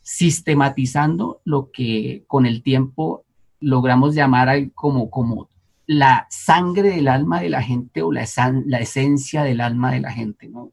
sistematizando 0.00 1.42
lo 1.44 1.70
que 1.70 2.24
con 2.26 2.46
el 2.46 2.62
tiempo 2.62 3.26
logramos 3.60 4.14
llamar 4.14 4.72
como, 4.72 5.10
como 5.10 5.48
la 5.86 6.26
sangre 6.30 6.90
del 6.90 7.08
alma 7.08 7.40
de 7.40 7.50
la 7.50 7.62
gente 7.62 8.02
o 8.02 8.12
la, 8.12 8.26
la 8.66 8.78
esencia 8.78 9.42
del 9.42 9.60
alma 9.60 9.92
de 9.92 10.00
la 10.00 10.12
gente, 10.12 10.48
¿no? 10.48 10.72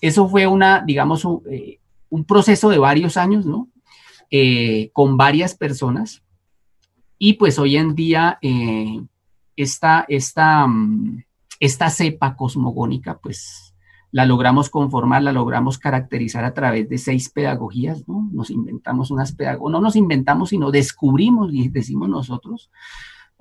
Eso 0.00 0.28
fue 0.28 0.46
una, 0.46 0.82
digamos, 0.84 1.24
un, 1.24 1.42
eh, 1.50 1.78
proceso 2.26 2.70
de 2.70 2.78
varios 2.78 3.16
años, 3.16 3.44
¿no? 3.44 3.68
Eh, 4.30 4.90
con 4.92 5.16
varias 5.16 5.54
personas. 5.54 6.22
Y 7.18 7.34
pues 7.34 7.58
hoy 7.58 7.76
en 7.76 7.94
día 7.94 8.38
esta, 9.56 10.04
esta, 10.08 10.66
mm, 10.66 11.22
esta 11.60 11.90
cepa 11.90 12.36
cosmogónica, 12.36 13.18
pues 13.18 13.74
la 14.12 14.26
logramos 14.26 14.70
conformar, 14.70 15.22
la 15.22 15.32
logramos 15.32 15.78
caracterizar 15.78 16.44
a 16.44 16.54
través 16.54 16.88
de 16.88 16.98
seis 16.98 17.28
pedagogías, 17.28 18.08
¿no? 18.08 18.28
Nos 18.32 18.50
inventamos 18.50 19.10
unas 19.10 19.32
pedagogías, 19.32 19.72
no 19.72 19.80
nos 19.80 19.96
inventamos, 19.96 20.48
sino 20.48 20.70
descubrimos, 20.70 21.52
y 21.52 21.68
decimos 21.68 22.08
nosotros, 22.08 22.70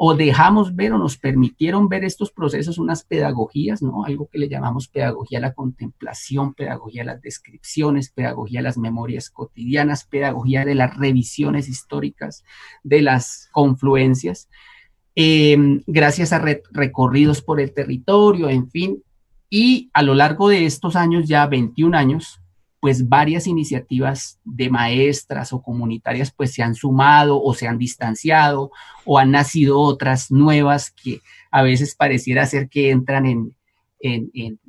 o 0.02 0.16
dejamos 0.16 0.78
ver 0.78 0.94
o 0.94 0.98
nos 0.98 1.18
permitieron 1.18 1.90
ver 1.90 2.06
estos 2.06 2.32
procesos, 2.32 2.78
unas 2.78 3.04
pedagogías, 3.04 3.82
¿no? 3.82 4.06
Algo 4.06 4.30
que 4.32 4.40
le 4.40 4.48
llamamos 4.48 4.88
pedagogía 4.88 5.40
a 5.40 5.42
la 5.42 5.54
contemplación, 5.54 6.54
pedagogía 6.54 7.02
a 7.02 7.06
las 7.06 7.22
descripciones, 7.22 8.10
pedagogía 8.10 8.62
a 8.62 8.64
las 8.64 8.78
memorias 8.78 9.30
cotidianas, 9.30 10.06
pedagogía 10.06 10.64
de 10.64 10.76
las 10.76 10.96
revisiones 10.96 11.68
históricas, 11.68 12.46
de 12.82 13.02
las 13.02 13.50
confluencias, 13.52 14.48
em, 15.16 15.84
gracias 15.86 16.32
a 16.32 16.40
recorridos 16.72 17.42
por 17.42 17.60
el 17.60 17.74
territorio, 17.74 18.48
en 18.48 18.70
fin, 18.70 19.04
y 19.50 19.90
a 19.92 20.02
lo 20.02 20.16
largo 20.16 20.48
de 20.48 20.66
estos 20.66 20.96
años, 20.96 21.28
ya 21.28 21.46
21 21.46 21.94
años, 21.94 22.39
pues 22.80 23.10
varias 23.10 23.48
iniciativas 23.48 24.40
de 24.44 24.70
maestras 24.70 25.54
o 25.54 25.62
comunitarias 25.62 26.32
pues 26.32 26.54
se 26.54 26.64
han 26.64 26.76
sumado 26.76 27.42
o 27.42 27.54
se 27.54 27.68
han 27.68 27.78
distanciado 27.78 28.72
o 29.06 29.18
han 29.18 29.32
nacido 29.32 29.80
otras 29.80 30.32
nuevas 30.32 30.92
que 30.92 31.22
a 31.52 31.62
veces 31.62 31.96
pareciera 31.96 32.46
ser 32.46 32.70
que 32.70 32.92
entran 32.92 33.26
en, 33.26 33.56
en, 34.00 34.60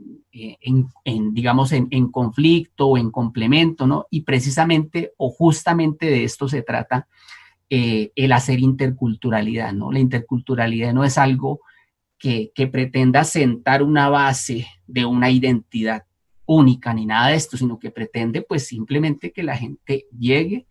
digamos, 1.35 1.73
en, 1.73 2.11
conflicto 2.11 2.88
o 2.88 2.99
en 2.99 3.11
complemento, 3.11 3.87
¿no? 3.87 4.07
Y 4.11 4.23
precisamente 4.23 5.12
o 5.16 5.31
justamente 5.31 6.07
de 6.07 6.25
esto 6.25 6.49
se 6.49 6.62
trata 6.62 7.07
eh, 7.68 8.11
el 8.16 8.33
hacer 8.33 8.59
interculturalidad, 8.59 9.73
¿no? 9.73 9.92
La 9.92 10.01
interculturalidad 10.01 10.92
no 10.92 11.05
es 11.05 11.18
algo 11.18 11.61
que, 12.18 12.53
pretenda 12.70 13.25
sentar 13.25 13.83
una 13.83 14.09
base 14.09 14.66
de 14.87 15.07
una 15.07 15.31
identidad 15.31 16.05
única 16.52 16.92
ni 16.92 17.06
nada 17.06 17.28
de 17.28 17.36
esto, 17.36 17.56
sino 17.56 17.78
que 17.78 17.92
pretende 17.92 18.42
pues 18.42 18.66
simplemente 18.66 19.30
que 19.30 19.44
la 19.44 19.56
gente 19.56 20.06
llegue 20.18 20.66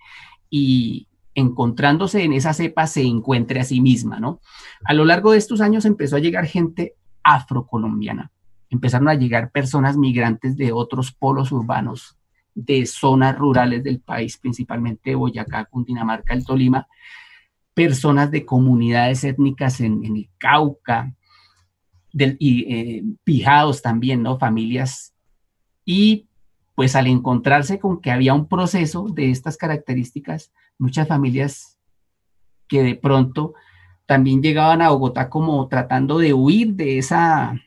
y 0.49 1.07
encontrándose 1.33 2.21
en 2.21 2.33
esa 2.33 2.53
cepa 2.53 2.85
se 2.85 3.03
encuentre 3.03 3.61
a 3.61 3.63
sí 3.63 3.79
misma, 3.79 4.19
¿no? 4.19 4.41
A 4.83 4.93
lo 4.93 5.05
largo 5.05 5.31
de 5.31 5.37
estos 5.37 5.61
años 5.61 5.85
empezó 5.85 6.17
a 6.17 6.19
llegar 6.19 6.45
gente 6.47 6.95
afrocolombiana, 7.23 8.29
empezaron 8.69 9.07
a 9.07 9.13
llegar 9.13 9.51
personas 9.51 9.95
migrantes 9.95 10.57
de 10.57 10.73
otros 10.73 11.13
polos 11.13 11.53
urbanos, 11.53 12.17
de 12.53 12.85
zonas 12.85 13.37
rurales 13.37 13.81
del 13.81 14.01
país, 14.01 14.37
principalmente 14.37 15.15
Boyacá, 15.15 15.63
Cundinamarca, 15.63 16.33
el 16.33 16.43
Tolima, 16.43 16.87
personas 17.73 18.31
de 18.31 18.45
comunidades 18.45 19.23
étnicas 19.23 19.79
en, 19.79 20.03
el 20.03 20.29
Cauca, 20.37 21.15
y 22.11 22.73
eh, 22.73 23.03
pijados 23.23 23.81
también, 23.81 24.23
¿no? 24.23 24.37
Familias. 24.37 25.13
Y 25.91 26.27
pues 26.75 26.95
al 26.95 27.07
encontrarse 27.07 27.79
con 27.79 27.99
que 27.99 28.11
había 28.11 28.35
un 28.35 28.47
proceso 28.47 29.07
de 29.11 29.31
estas 29.31 29.57
características, 29.57 30.51
muchas 30.77 31.07
familias 31.07 31.79
que 32.67 32.83
de 32.83 32.93
pronto 32.93 33.55
también 34.05 34.43
llegaban 34.43 34.83
a 34.83 34.91
Bogotá 34.91 35.31
como 35.31 35.67
tratando 35.67 36.19
de 36.19 36.35
huir 36.35 36.75
de 36.75 36.99
esa, 36.99 37.59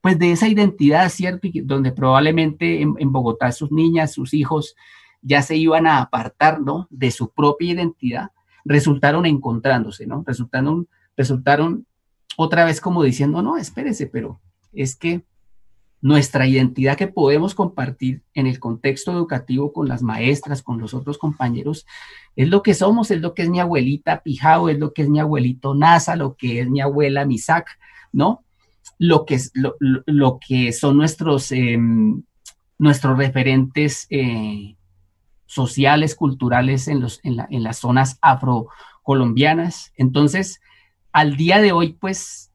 pues 0.00 0.18
de 0.18 0.32
esa 0.32 0.48
identidad, 0.48 1.08
¿cierto? 1.10 1.46
Y 1.46 1.60
donde 1.60 1.92
probablemente 1.92 2.82
en, 2.82 3.12
Bogotá 3.12 3.52
sus 3.52 3.70
niñas, 3.70 4.14
sus 4.14 4.34
hijos 4.34 4.74
ya 5.22 5.40
se 5.40 5.54
iban 5.54 5.86
a 5.86 5.98
apartar, 5.98 6.60
¿no? 6.60 6.88
De 6.90 7.12
su 7.12 7.30
propia 7.30 7.70
identidad, 7.70 8.30
resultaron 8.64 9.26
encontrándose, 9.26 10.08
¿no? 10.08 10.24
Resultaron, 10.26 10.88
resultaron 11.16 11.86
otra 12.36 12.64
vez 12.64 12.80
como 12.80 13.04
diciendo, 13.04 13.42
no, 13.42 13.56
espérese, 13.56 14.08
pero 14.08 14.40
es 14.72 14.96
que 14.96 15.24
nuestra 16.02 16.46
identidad 16.46 16.96
que 16.96 17.08
podemos 17.08 17.54
compartir 17.54 18.22
en 18.34 18.46
el 18.46 18.58
contexto 18.58 19.12
educativo 19.12 19.72
con 19.72 19.88
las 19.88 20.02
maestras, 20.02 20.62
con 20.62 20.80
los 20.80 20.94
otros 20.94 21.18
compañeros, 21.18 21.86
es 22.36 22.48
lo 22.48 22.62
que 22.62 22.74
somos, 22.74 23.10
es 23.10 23.20
lo 23.20 23.34
que 23.34 23.42
es 23.42 23.50
mi 23.50 23.60
abuelita 23.60 24.22
Pijao, 24.22 24.68
es 24.68 24.78
lo 24.78 24.92
que 24.92 25.02
es 25.02 25.08
mi 25.08 25.20
abuelito 25.20 25.74
Nasa, 25.74 26.16
lo 26.16 26.36
que 26.36 26.60
es 26.60 26.70
mi 26.70 26.80
abuela 26.80 27.26
Misak, 27.26 27.78
¿no? 28.12 28.44
Lo 28.98 29.26
que, 29.26 29.34
es, 29.34 29.52
lo, 29.54 30.40
que 30.46 30.72
son 30.72 30.96
nuestros, 30.96 31.52
em, 31.52 32.22
nuestros 32.78 33.16
referentes 33.16 34.06
eh, 34.10 34.76
sociales, 35.46 36.14
culturales 36.14 36.88
en, 36.88 37.00
los, 37.00 37.20
en, 37.22 37.38
en 37.50 37.62
las 37.62 37.78
zonas 37.78 38.18
afrocolombianas. 38.20 39.92
Entonces, 39.96 40.60
al 41.12 41.36
día 41.36 41.60
de 41.60 41.72
hoy, 41.72 41.94
pues 41.94 42.49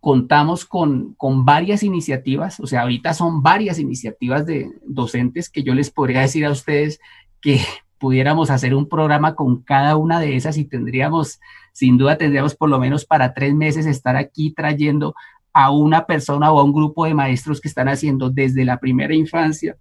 contamos 0.00 0.64
con, 0.64 1.14
con, 1.14 1.44
varias 1.44 1.82
iniciativas, 1.82 2.60
o 2.60 2.66
sea, 2.66 2.82
ahorita 2.82 3.14
son 3.14 3.42
varias 3.42 3.78
iniciativas 3.78 4.46
de 4.46 4.70
docentes 4.86 5.50
que 5.50 5.62
yo 5.62 5.74
les 5.74 5.90
podría 5.90 6.20
decir 6.20 6.44
a 6.44 6.50
ustedes 6.50 7.00
que 7.40 7.60
pudiéramos 7.98 8.50
hacer 8.50 8.74
un 8.74 8.88
programa 8.88 9.34
con 9.34 9.62
cada 9.62 9.96
una 9.96 10.20
de 10.20 10.36
esas 10.36 10.56
y 10.56 10.64
tendríamos, 10.64 11.40
sin 11.72 11.98
duda, 11.98 12.18
tendríamos 12.18 12.54
por 12.54 12.68
lo 12.68 12.78
menos 12.78 13.04
para 13.04 13.34
tres 13.34 13.54
meses 13.54 13.86
estar 13.86 14.16
aquí 14.16 14.52
trayendo 14.52 15.14
a 15.52 15.70
una 15.70 16.06
persona 16.06 16.50
o 16.50 16.58
a 16.58 16.64
un 16.64 16.72
grupo 16.72 17.04
de 17.04 17.14
maestros 17.14 17.60
que 17.60 17.68
están 17.68 17.88
haciendo 17.88 18.30
desde 18.30 18.64
la 18.64 18.78
primera 18.78 19.14
infancia 19.14 19.76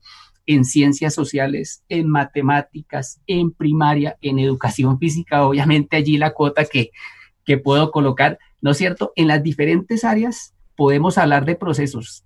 en 0.46 0.66
ciencias 0.66 1.14
sociales, 1.14 1.84
en 1.88 2.10
matemáticas, 2.10 3.22
en 3.28 3.52
primaria, 3.52 4.18
en 4.22 4.40
educación 4.40 5.00
física, 5.00 5.46
obviamente 5.46 5.98
allí 5.98 6.18
la 6.18 6.34
cuota 6.34 6.66
que, 6.66 6.92
que 7.46 7.58
puedo 7.58 7.92
colocar, 7.92 8.38
¿no 8.62 8.72
es 8.72 8.78
cierto? 8.78 9.12
En 9.16 9.28
las 9.28 9.44
diferentes 9.44 10.04
áreas 10.04 10.54
podemos 10.76 11.18
hablar 11.18 11.46
de 11.46 11.56
procesos 11.56 12.24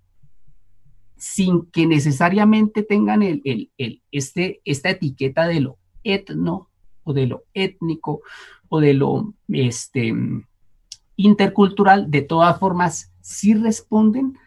sin 1.18 1.66
que 1.72 1.88
necesariamente 1.88 2.84
tengan 2.84 3.24
el, 3.24 3.42
el, 3.46 4.02
este, 4.12 4.62
esta 4.66 4.90
etiqueta 4.90 5.48
de 5.48 5.62
lo 5.62 5.78
etno 6.04 6.70
o 7.04 7.14
de 7.14 7.28
lo 7.28 7.44
étnico 7.54 8.22
o 8.68 8.80
de 8.80 8.94
lo 8.94 9.34
este, 9.48 10.14
intercultural, 11.16 12.12
de 12.12 12.22
todas 12.22 12.60
formas, 12.60 13.12
sí 13.22 13.54
responden 13.54 14.38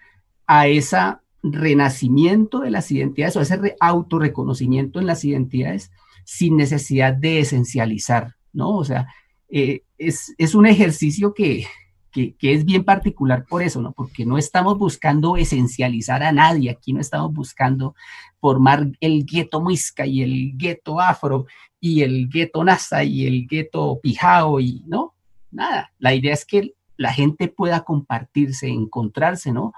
a 0.47 0.67
ese 0.67 0.99
renacimiento 1.43 2.61
de 2.61 2.71
las 2.71 2.91
identidades 2.91 3.37
o 3.37 3.41
a 3.41 3.43
ese 3.43 3.77
autorreconocimiento 3.81 4.99
en 4.99 5.07
las 5.07 5.25
identidades 5.25 5.91
sin 6.25 6.57
necesidad 6.57 7.15
de 7.15 7.41
esencializar, 7.41 8.35
¿no? 8.53 8.77
O 8.77 8.85
sea, 8.85 9.09
eh, 9.49 9.83
es, 9.99 10.35
es, 10.39 10.55
un 10.55 10.67
ejercicio 10.67 11.35
que, 11.35 11.67
que, 12.13 12.35
es 12.41 12.65
bien 12.65 12.85
particular 12.85 13.45
por 13.47 13.63
eso, 13.63 13.81
¿no? 13.81 13.93
Porque 13.93 14.25
no 14.25 14.39
estamos 14.39 14.79
buscando 14.79 15.37
esencializar 15.37 16.23
a 16.23 16.33
nadie, 16.33 16.71
aquí 16.71 16.93
no 16.93 17.01
estamos 17.01 17.33
buscando 17.33 17.95
formar 18.41 18.91
el 19.01 19.25
gueto 19.25 19.61
muisca 19.61 20.07
y 20.07 20.23
el 20.23 20.57
gueto 20.57 21.01
afro 21.01 21.47
y 21.81 22.03
el 22.03 22.29
gueto 22.29 22.65
nasa 22.65 23.05
y 23.05 23.27
el 23.27 23.47
gueto 23.47 24.01
pijao 24.03 24.61
y, 24.61 24.83
¿no? 24.87 25.15
Nada, 25.51 25.93
la 25.99 26.15
idea 26.15 26.35
es 26.35 26.45
que 26.45 26.75
la 26.97 27.13
gente 27.13 27.49
pueda 27.49 27.85
compartirse, 27.85 28.69
encontrarse, 28.69 29.53
¿no? 29.53 29.73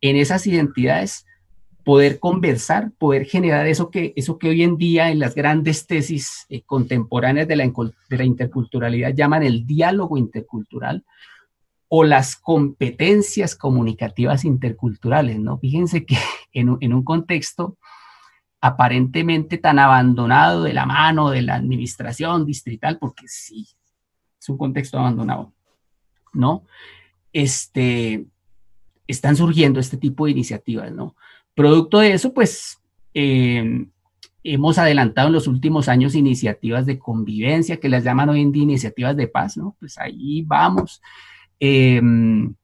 En 0.00 0.16
esas 0.16 0.46
identidades, 0.46 1.26
poder 1.84 2.18
conversar, 2.18 2.92
poder 2.98 3.24
generar 3.24 3.66
eso 3.66 3.90
que, 3.90 4.12
eso 4.16 4.38
que 4.38 4.48
hoy 4.48 4.62
en 4.62 4.76
día 4.76 5.10
en 5.10 5.18
las 5.18 5.34
grandes 5.34 5.86
tesis 5.86 6.46
eh, 6.48 6.62
contemporáneas 6.62 7.48
de 7.48 7.56
la, 7.56 8.24
interculturalidad 8.24 9.14
llaman 9.14 9.42
el 9.42 9.66
diálogo 9.66 10.16
intercultural, 10.16 11.04
o 11.92 12.04
las 12.04 12.36
competencias 12.36 13.56
comunicativas 13.56 14.44
interculturales, 14.44 15.40
¿no? 15.40 15.58
Fíjense 15.58 16.04
que 16.04 16.16
en, 16.52 16.76
en, 16.80 16.94
un 16.94 17.02
contexto 17.02 17.76
aparentemente 18.60 19.58
tan 19.58 19.78
abandonado 19.78 20.62
de 20.62 20.72
la 20.72 20.86
mano 20.86 21.30
de 21.30 21.42
la 21.42 21.56
administración 21.56 22.46
distrital, 22.46 22.98
porque 22.98 23.26
sí, 23.26 23.66
es 24.40 24.48
un 24.48 24.56
contexto 24.56 24.98
abandonado, 24.98 25.52
¿no? 26.32 26.64
Este, 27.32 28.26
están 29.06 29.36
surgiendo 29.36 29.80
este 29.80 29.96
tipo 29.96 30.26
de 30.26 30.32
iniciativas, 30.32 30.92
¿no? 30.92 31.16
Producto 31.54 31.98
de 31.98 32.12
eso, 32.12 32.32
pues, 32.32 32.78
eh, 33.14 33.86
hemos 34.42 34.78
adelantado 34.78 35.28
en 35.28 35.34
los 35.34 35.46
últimos 35.46 35.88
años 35.88 36.14
iniciativas 36.14 36.86
de 36.86 36.98
convivencia, 36.98 37.78
que 37.78 37.88
las 37.88 38.04
llaman 38.04 38.30
hoy 38.30 38.40
en 38.40 38.52
día 38.52 38.62
iniciativas 38.62 39.16
de 39.16 39.28
paz, 39.28 39.56
¿no? 39.56 39.76
Pues 39.78 39.98
ahí 39.98 40.42
vamos. 40.42 41.02
Em, 41.58 42.54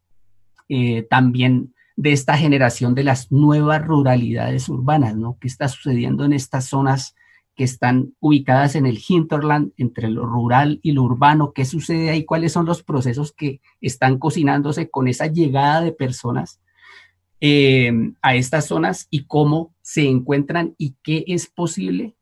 eh, 0.68 1.06
también 1.10 1.74
de 1.96 2.12
esta 2.12 2.36
generación 2.36 2.94
de 2.94 3.04
las 3.04 3.30
nuevas 3.30 3.84
ruralidades 3.84 4.68
urbanas, 4.68 5.16
¿no? 5.16 5.36
¿Qué 5.40 5.48
está 5.48 5.68
sucediendo 5.68 6.24
en 6.24 6.32
estas 6.32 6.66
zonas 6.66 7.14
que 7.54 7.64
están 7.64 8.14
ubicadas 8.20 8.74
en 8.74 8.86
el 8.86 8.98
hinterland, 9.06 9.72
entre 9.76 10.10
lo 10.10 10.26
rural 10.26 10.80
y 10.82 10.92
lo 10.92 11.02
urbano? 11.02 11.52
¿Qué 11.52 11.64
sucede 11.64 12.10
ahí? 12.10 12.24
¿Cuáles 12.24 12.52
son 12.52 12.66
los 12.66 12.82
procesos 12.82 13.32
que 13.32 13.60
están 13.80 14.18
cocinándose 14.18 14.90
con 14.90 15.08
esa 15.08 15.26
llegada 15.26 15.82
de 15.82 15.92
personas 15.92 16.60
em, 17.40 18.14
a 18.22 18.34
estas 18.34 18.66
zonas 18.66 19.08
y 19.10 19.24
cómo 19.26 19.74
se 19.82 20.06
encuentran 20.08 20.74
y 20.78 20.96
qué 21.02 21.24
es 21.26 21.46
posible 21.46 22.16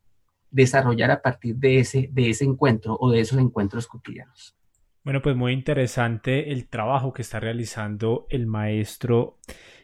desarrollar 0.51 1.11
a 1.11 1.21
partir 1.21 1.55
de 1.55 1.79
ese, 1.79 2.09
de 2.11 2.29
ese 2.29 2.45
encuentro 2.45 2.97
o 2.99 3.11
de 3.11 3.19
esos 3.19 3.39
encuentros 3.39 3.87
cotidianos? 3.87 4.55
Bueno, 5.03 5.21
pues 5.21 5.35
muy 5.35 5.53
interesante 5.53 6.51
el 6.51 6.67
trabajo 6.67 7.13
que 7.13 7.21
está 7.21 7.39
realizando 7.39 8.25
el 8.29 8.47
maestro 8.47 9.37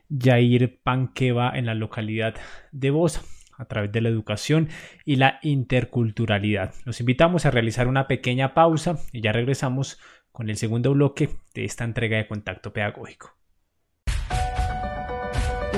Jair 0.09 0.79
Panqueva 0.81 1.51
en 1.55 1.65
la 1.65 1.75
localidad 1.75 2.35
de 2.71 2.89
Bosa 2.89 3.21
a 3.57 3.65
través 3.65 3.91
de 3.91 4.01
la 4.01 4.09
educación 4.09 4.69
y 5.05 5.17
la 5.17 5.39
interculturalidad. 5.43 6.73
Los 6.85 6.99
invitamos 6.99 7.45
a 7.45 7.51
realizar 7.51 7.87
una 7.87 8.07
pequeña 8.07 8.55
pausa 8.55 8.97
y 9.11 9.21
ya 9.21 9.31
regresamos 9.31 9.99
con 10.31 10.49
el 10.49 10.57
segundo 10.57 10.91
bloque 10.93 11.29
de 11.53 11.65
esta 11.65 11.83
entrega 11.83 12.17
de 12.17 12.27
contacto 12.27 12.73
pedagógico. 12.73 13.40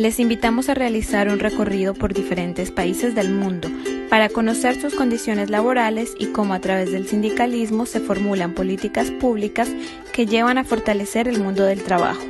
Les 0.00 0.18
invitamos 0.18 0.70
a 0.70 0.74
realizar 0.74 1.28
un 1.28 1.38
recorrido 1.38 1.92
por 1.92 2.14
diferentes 2.14 2.70
países 2.70 3.14
del 3.14 3.34
mundo 3.34 3.68
para 4.08 4.30
conocer 4.30 4.80
sus 4.80 4.94
condiciones 4.94 5.50
laborales 5.50 6.14
y 6.18 6.28
cómo 6.28 6.54
a 6.54 6.58
través 6.58 6.90
del 6.90 7.06
sindicalismo 7.06 7.84
se 7.84 8.00
formulan 8.00 8.54
políticas 8.54 9.10
públicas 9.10 9.68
que 10.14 10.24
llevan 10.24 10.56
a 10.56 10.64
fortalecer 10.64 11.28
el 11.28 11.38
mundo 11.38 11.64
del 11.64 11.82
trabajo. 11.82 12.22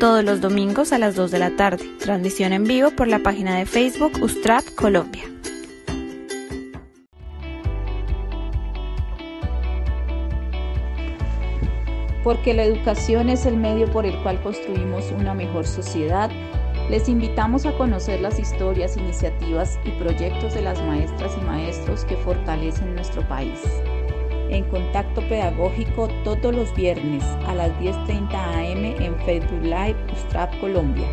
Todos 0.00 0.24
los 0.24 0.40
domingos 0.40 0.92
a 0.92 0.98
las 0.98 1.14
2 1.14 1.30
de 1.30 1.38
la 1.38 1.50
tarde. 1.54 1.84
Transmisión 2.00 2.52
en 2.52 2.64
vivo 2.64 2.90
por 2.90 3.06
la 3.06 3.20
página 3.20 3.56
de 3.56 3.66
Facebook 3.66 4.20
Ustrap 4.20 4.64
Colombia. 4.74 5.22
Porque 12.24 12.52
la 12.52 12.64
educación 12.64 13.28
es 13.28 13.46
el 13.46 13.56
medio 13.56 13.88
por 13.92 14.06
el 14.06 14.20
cual 14.24 14.42
construimos 14.42 15.12
una 15.12 15.34
mejor 15.34 15.68
sociedad 15.68 16.28
les 16.92 17.08
invitamos 17.08 17.64
a 17.64 17.72
conocer 17.78 18.20
las 18.20 18.38
historias, 18.38 18.98
iniciativas 18.98 19.80
y 19.86 19.92
proyectos 19.92 20.52
de 20.52 20.60
las 20.60 20.78
maestras 20.82 21.34
y 21.40 21.44
maestros 21.46 22.04
que 22.04 22.16
fortalecen 22.16 22.94
nuestro 22.94 23.26
país. 23.28 23.62
En 24.50 24.64
contacto 24.64 25.26
pedagógico 25.26 26.08
todos 26.22 26.54
los 26.54 26.76
viernes 26.76 27.24
a 27.46 27.54
las 27.54 27.70
10.30 27.80 28.34
am 28.34 28.84
en 28.84 29.18
Facebook 29.20 29.62
Live 29.62 29.96
Ustrap 30.12 30.54
Colombia. 30.60 31.06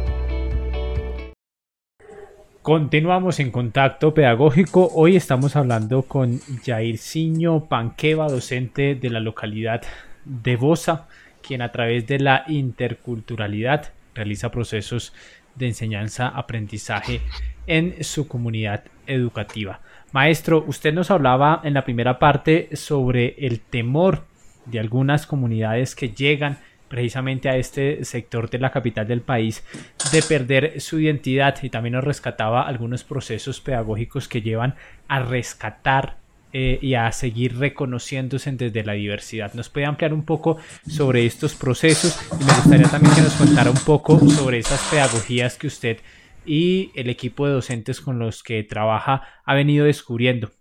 Continuamos 2.61 3.39
en 3.39 3.49
contacto 3.49 4.13
pedagógico. 4.13 4.91
Hoy 4.93 5.15
estamos 5.15 5.55
hablando 5.55 6.01
con 6.01 6.41
Jairzinho 6.65 7.69
Panqueva, 7.69 8.27
docente 8.27 8.95
de 8.95 9.09
la 9.09 9.21
localidad 9.21 9.83
de 10.25 10.57
Bosa, 10.57 11.07
quien 11.41 11.61
a 11.61 11.71
través 11.71 12.05
de 12.05 12.19
la 12.19 12.43
interculturalidad 12.49 13.93
realiza 14.13 14.51
procesos 14.51 15.13
de 15.59 15.67
enseñanza-aprendizaje 15.67 17.21
en 17.67 18.03
su 18.03 18.27
comunidad 18.27 18.85
educativa. 19.05 19.81
Maestro, 20.11 20.63
usted 20.65 20.91
nos 20.91 21.11
hablaba 21.11 21.61
en 21.63 21.75
la 21.75 21.83
primera 21.83 22.17
parte 22.17 22.75
sobre 22.75 23.35
el 23.37 23.59
temor 23.59 24.25
de 24.65 24.79
algunas 24.79 25.27
comunidades 25.27 25.93
que 25.93 26.09
llegan 26.09 26.57
precisamente 26.87 27.49
a 27.49 27.57
este 27.57 28.03
sector 28.03 28.49
de 28.49 28.57
la 28.57 28.71
capital 28.71 29.07
del 29.07 29.21
país 29.21 29.63
de 30.11 30.23
perder 30.23 30.81
su 30.81 30.99
identidad 30.99 31.55
y 31.61 31.69
también 31.69 31.93
nos 31.93 32.03
rescataba 32.03 32.63
algunos 32.63 33.03
procesos 33.03 33.61
pedagógicos 33.61 34.27
que 34.27 34.41
llevan 34.41 34.73
a 35.07 35.19
rescatar 35.19 36.17
eh, 36.51 36.79
y 36.81 36.95
a 36.95 37.11
seguir 37.11 37.57
reconociéndose 37.57 38.51
desde 38.51 38.83
la 38.83 38.93
diversidad. 38.93 39.53
¿Nos 39.53 39.69
puede 39.69 39.85
ampliar 39.85 40.13
un 40.13 40.25
poco 40.25 40.57
sobre 40.87 41.25
estos 41.25 41.55
procesos? 41.55 42.19
Y 42.39 42.43
me 42.43 42.53
gustaría 42.53 42.87
también 42.87 43.13
que 43.15 43.21
nos 43.21 43.33
contara 43.33 43.69
un 43.69 43.83
poco 43.85 44.19
sobre 44.29 44.59
esas 44.59 44.81
pedagogías 44.89 45.57
que 45.57 45.67
usted 45.67 45.97
y 46.45 46.91
el 46.95 47.09
equipo 47.09 47.45
de 47.45 47.53
docentes 47.53 48.01
con 48.01 48.17
los 48.17 48.41
que 48.41 48.63
trabaja 48.63 49.21
ha 49.45 49.53
venido 49.53 49.85
descubriendo 49.85 50.51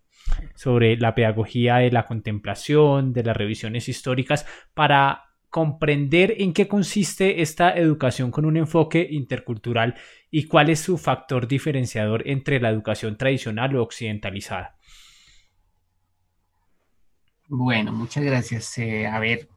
sobre 0.55 0.97
la 0.97 1.14
pedagogía 1.14 1.76
de 1.76 1.91
la 1.91 2.07
contemplación, 2.07 3.12
de 3.12 3.24
las 3.24 3.36
revisiones 3.36 3.89
históricas, 3.89 4.47
para 4.74 5.24
comprender 5.51 6.34
en 6.39 6.53
qué 6.53 6.68
consiste 6.68 7.41
esta 7.41 7.72
educación 7.74 8.30
con 8.30 8.45
un 8.45 8.57
enfoque 8.59 9.07
intercultural 9.11 9.95
y 10.30 10.45
cuál 10.45 10.68
es 10.68 10.80
su 10.80 10.99
factor 10.99 11.49
diferenciador 11.49 12.28
entre 12.28 12.61
la 12.61 12.68
educación 12.68 13.16
tradicional 13.16 13.74
o 13.76 13.82
occidentalizada. 13.82 14.78
Bueno, 17.49 17.92
muchas 17.92 18.24
gracias. 18.24 18.76
Eh, 18.76 19.07
a 19.07 19.18
ver, 19.18 19.49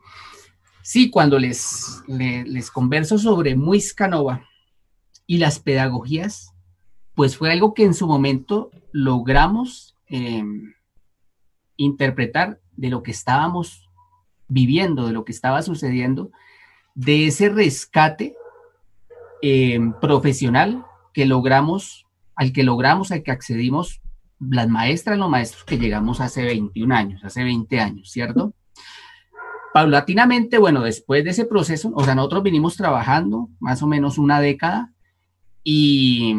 sí, 0.82 1.10
cuando 1.10 1.38
les, 1.38 2.02
les, 2.08 2.72
converso 2.72 3.18
sobre 3.18 3.56
Muiscanova 3.58 4.48
y 5.28 5.40
las 5.40 5.60
pedagogías, 5.60 6.54
pues 7.16 7.36
fue 7.36 7.52
algo 7.52 7.74
que 7.74 7.84
en 7.84 7.94
su 7.94 8.08
momento 8.08 8.72
logramos 8.94 9.98
em, 10.08 10.74
interpretar 11.76 12.62
de 12.78 12.90
lo 12.90 13.04
que 13.04 13.12
estábamos 13.12 13.90
viviendo, 14.48 15.08
de 15.08 15.14
lo 15.14 15.26
que 15.26 15.34
estaba 15.34 15.62
sucediendo, 15.62 16.32
de 16.96 17.28
ese 17.28 17.50
rescate 17.50 18.36
em, 19.42 19.92
profesional 20.00 20.86
que 21.14 21.26
logramos, 21.26 22.08
al 22.36 22.54
que 22.54 22.64
logramos, 22.64 23.12
al 23.12 23.22
que 23.22 23.32
accedimos 23.32 24.01
las 24.50 24.68
maestras, 24.68 25.18
los 25.18 25.30
maestros 25.30 25.64
que 25.64 25.78
llegamos 25.78 26.20
hace 26.20 26.44
21 26.44 26.96
años, 26.96 27.24
hace 27.24 27.44
20 27.44 27.80
años, 27.80 28.10
¿cierto? 28.12 28.54
Paulatinamente, 29.74 30.58
bueno, 30.58 30.82
después 30.82 31.24
de 31.24 31.30
ese 31.30 31.46
proceso, 31.46 31.92
o 31.94 32.04
sea, 32.04 32.16
nosotros 32.16 32.44
vinimos 32.44 32.76
trabajando 32.76 33.50
más 33.60 33.82
o 33.84 33.88
menos 33.88 34.18
una 34.18 34.42
década 34.42 34.92
y 35.64 36.36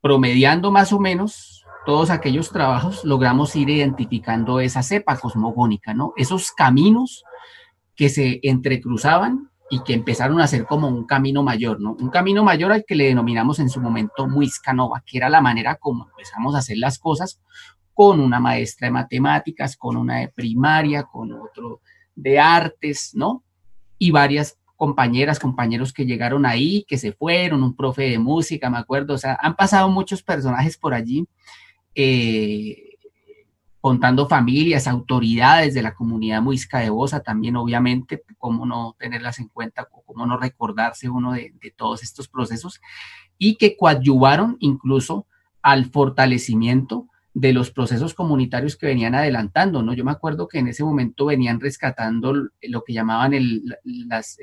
promediando 0.00 0.70
más 0.70 0.92
o 0.92 0.98
menos 1.00 1.64
todos 1.86 2.10
aquellos 2.10 2.50
trabajos, 2.50 3.04
logramos 3.04 3.56
ir 3.56 3.70
identificando 3.70 4.60
esa 4.60 4.82
cepa 4.82 5.16
cosmogónica, 5.18 5.94
¿no? 5.94 6.12
Esos 6.16 6.52
caminos 6.52 7.24
que 7.94 8.08
se 8.08 8.40
entrecruzaban 8.42 9.49
y 9.70 9.82
que 9.84 9.94
empezaron 9.94 10.40
a 10.40 10.48
ser 10.48 10.66
como 10.66 10.88
un 10.88 11.06
camino 11.06 11.44
mayor, 11.44 11.80
¿no? 11.80 11.92
Un 11.92 12.10
camino 12.10 12.42
mayor 12.42 12.72
al 12.72 12.84
que 12.84 12.96
le 12.96 13.06
denominamos 13.06 13.60
en 13.60 13.70
su 13.70 13.80
momento 13.80 14.28
Muiscanova, 14.28 15.02
que 15.06 15.16
era 15.18 15.30
la 15.30 15.40
manera 15.40 15.76
como 15.76 16.08
empezamos 16.10 16.54
a 16.54 16.58
hacer 16.58 16.76
las 16.76 16.98
cosas 16.98 17.40
con 17.94 18.18
una 18.18 18.40
maestra 18.40 18.88
de 18.88 18.92
matemáticas, 18.92 19.76
con 19.76 19.96
una 19.96 20.18
de 20.18 20.28
primaria, 20.28 21.04
con 21.04 21.32
otro 21.32 21.80
de 22.16 22.40
artes, 22.40 23.12
¿no? 23.14 23.44
Y 23.96 24.10
varias 24.10 24.58
compañeras, 24.76 25.38
compañeros 25.38 25.92
que 25.92 26.06
llegaron 26.06 26.46
ahí, 26.46 26.84
que 26.88 26.98
se 26.98 27.12
fueron, 27.12 27.62
un 27.62 27.76
profe 27.76 28.04
de 28.04 28.18
música, 28.18 28.70
me 28.70 28.78
acuerdo, 28.78 29.14
o 29.14 29.18
sea, 29.18 29.38
han 29.40 29.54
pasado 29.54 29.88
muchos 29.88 30.22
personajes 30.22 30.76
por 30.78 30.94
allí. 30.94 31.28
Eh, 31.94 32.89
contando 33.80 34.28
familias, 34.28 34.86
autoridades 34.86 35.72
de 35.74 35.82
la 35.82 35.94
comunidad 35.94 36.42
muisca 36.42 36.80
de 36.80 36.90
Bosa 36.90 37.20
también, 37.20 37.56
obviamente, 37.56 38.22
cómo 38.38 38.66
no 38.66 38.94
tenerlas 38.98 39.38
en 39.38 39.48
cuenta, 39.48 39.88
cómo 40.06 40.26
no 40.26 40.36
recordarse 40.36 41.08
uno 41.08 41.32
de, 41.32 41.52
todos 41.76 42.02
estos 42.02 42.28
procesos, 42.28 42.80
y 43.38 43.56
que 43.56 43.76
coadyuvaron 43.76 44.56
incluso 44.60 45.26
al 45.62 45.86
fortalecimiento 45.86 47.06
de 47.32 47.52
los 47.52 47.70
procesos 47.70 48.12
comunitarios 48.12 48.76
que 48.76 48.86
venían 48.86 49.14
adelantando, 49.14 49.82
¿no? 49.82 49.94
Yo 49.94 50.04
me 50.04 50.10
acuerdo 50.10 50.48
que 50.48 50.58
en 50.58 50.68
ese 50.68 50.84
momento 50.84 51.26
venían 51.26 51.60
rescatando 51.60 52.34
lo 52.34 52.84
que 52.84 52.92
llamaban 52.92 53.32
las, 53.84 54.36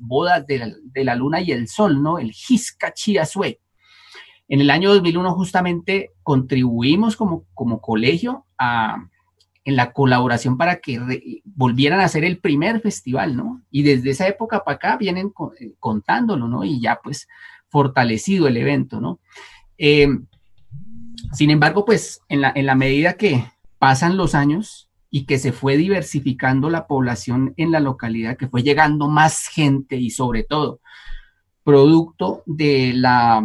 bodas 0.00 0.46
de 0.46 1.04
la, 1.04 1.14
luna 1.14 1.40
y 1.42 1.52
el 1.52 1.68
sol, 1.68 2.02
¿no? 2.02 2.18
El 2.18 2.28
Hisca 2.28 2.92
Chiasue, 2.94 3.60
en 4.48 4.60
el 4.60 4.70
año 4.70 4.92
2001 4.92 5.34
justamente 5.34 6.12
contribuimos 6.22 7.16
como, 7.16 7.44
como 7.54 7.80
colegio 7.80 8.46
a, 8.56 9.08
en 9.64 9.76
la 9.76 9.92
colaboración 9.92 10.56
para 10.56 10.80
que 10.80 11.42
volvieran 11.44 12.00
a 12.00 12.08
ser 12.08 12.24
el 12.24 12.38
primer 12.38 12.80
festival, 12.80 13.36
¿no? 13.36 13.62
Y 13.70 13.82
desde 13.82 14.10
esa 14.10 14.26
época 14.26 14.64
para 14.64 14.76
acá 14.76 14.96
vienen 14.96 15.32
eh, 15.60 15.74
contándolo, 15.78 16.48
¿no? 16.48 16.64
Y 16.64 16.80
ya 16.80 16.98
pues 17.02 17.28
fortalecido 17.68 18.48
el 18.48 18.56
evento, 18.56 19.00
¿no? 19.00 19.20
Eh, 19.76 20.08
Sin 21.34 21.50
embargo, 21.50 21.84
pues 21.84 22.22
en 22.30 22.40
la, 22.40 22.52
en 22.54 22.64
la 22.64 22.74
medida 22.74 23.12
que 23.18 23.44
pasan 23.78 24.16
los 24.16 24.34
años 24.34 24.88
y 25.10 25.26
que 25.26 25.38
se 25.38 25.52
fue 25.52 25.76
diversificando 25.76 26.70
la 26.70 26.86
población 26.86 27.52
en 27.58 27.70
la 27.70 27.80
localidad, 27.80 28.38
que 28.38 28.48
fue 28.48 28.62
llegando 28.62 29.08
más 29.08 29.48
gente 29.48 29.96
y 29.96 30.08
sobre 30.08 30.44
todo 30.44 30.80
producto 31.62 32.42
de 32.46 32.92
la, 32.94 33.44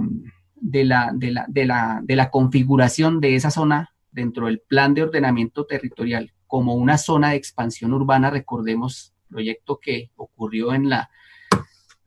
de 0.64 0.86
la, 0.86 1.12
de 1.14 1.32
la, 1.32 1.46
de 1.50 1.66
la, 1.66 2.00
de 2.04 2.16
la 2.16 2.32
configuración 2.32 3.20
de 3.20 3.36
esa 3.36 3.52
zona 3.52 3.94
dentro 4.12 4.46
del 4.46 4.62
plan 4.62 4.94
de 4.94 5.04
ordenamiento 5.04 5.66
territorial 5.66 6.32
como 6.48 6.76
una 6.76 6.98
zona 6.98 7.32
de 7.32 7.36
expansión 7.36 7.94
urbana, 7.94 8.30
recordemos, 8.30 9.14
proyecto 9.28 9.80
que 9.82 10.12
ocurrió 10.16 10.74
en 10.74 10.90
la 10.90 11.10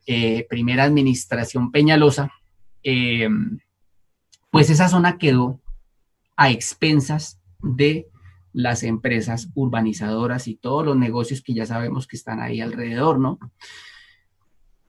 eh, 0.07 0.47
primera 0.49 0.85
administración 0.85 1.71
Peñalosa, 1.71 2.33
eh, 2.83 3.29
pues 4.51 4.71
esa 4.71 4.89
zona 4.89 5.19
quedó 5.19 5.61
a 6.37 6.51
expensas 6.51 7.41
de 7.61 8.09
las 8.53 8.85
empresas 8.85 9.51
urbanizadoras 9.55 10.49
y 10.49 10.55
todos 10.55 10.87
los 10.87 10.97
negocios 10.97 11.43
que 11.43 11.53
ya 11.53 11.67
sabemos 11.67 12.07
que 12.07 12.17
están 12.17 12.41
ahí 12.41 12.61
alrededor, 12.61 13.19
¿no? 13.19 13.39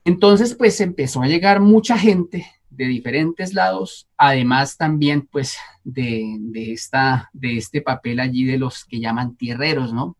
Entonces, 0.04 0.54
pues 0.54 0.80
empezó 0.80 1.20
a 1.20 1.26
llegar 1.26 1.60
mucha 1.60 1.98
gente 1.98 2.46
de 2.78 2.84
diferentes 2.84 3.54
lados, 3.54 4.08
además 4.16 4.76
también 4.76 5.26
pues 5.26 5.58
de, 5.82 6.38
esta, 6.54 7.28
de 7.32 7.56
este 7.56 7.82
papel 7.82 8.20
allí 8.20 8.44
de 8.44 8.56
los 8.56 8.84
que 8.84 9.00
llaman 9.00 9.34
tierreros, 9.34 9.92
¿no? 9.92 10.16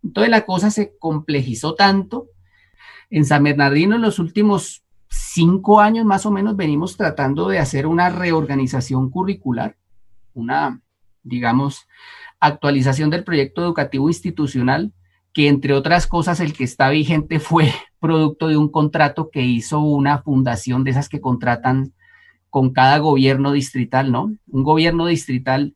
Entonces 0.00 0.30
la 0.30 0.46
cosa 0.46 0.70
se 0.70 0.96
complejizó 0.98 1.74
tanto. 1.74 2.28
En 3.10 3.24
San 3.24 3.42
Bernardino 3.42 3.96
en 3.96 4.02
los 4.02 4.20
últimos 4.20 4.84
cinco 5.08 5.80
años 5.80 6.06
más 6.06 6.24
o 6.26 6.30
menos 6.30 6.54
venimos 6.54 6.96
tratando 6.96 7.48
de 7.48 7.58
hacer 7.58 7.88
una 7.88 8.08
reorganización 8.08 9.10
curricular, 9.10 9.76
una, 10.32 10.80
digamos, 11.24 11.88
actualización 12.38 13.10
del 13.10 13.24
proyecto 13.24 13.62
educativo 13.62 14.08
institucional, 14.08 14.92
que 15.34 15.48
entre 15.48 15.74
otras 15.74 16.06
cosas 16.06 16.38
el 16.38 16.52
que 16.52 16.62
está 16.62 16.88
vigente 16.88 17.40
fue 17.40 17.72
producto 18.00 18.48
de 18.48 18.56
un 18.56 18.70
contrato 18.70 19.30
que 19.30 19.42
hizo 19.42 19.80
una 19.80 20.22
fundación 20.22 20.84
de 20.84 20.90
esas 20.92 21.08
que 21.08 21.20
contratan 21.20 21.92
con 22.48 22.72
cada 22.72 22.98
gobierno 22.98 23.52
distrital, 23.52 24.10
¿no? 24.10 24.32
Un 24.48 24.64
gobierno 24.64 25.06
distrital 25.06 25.74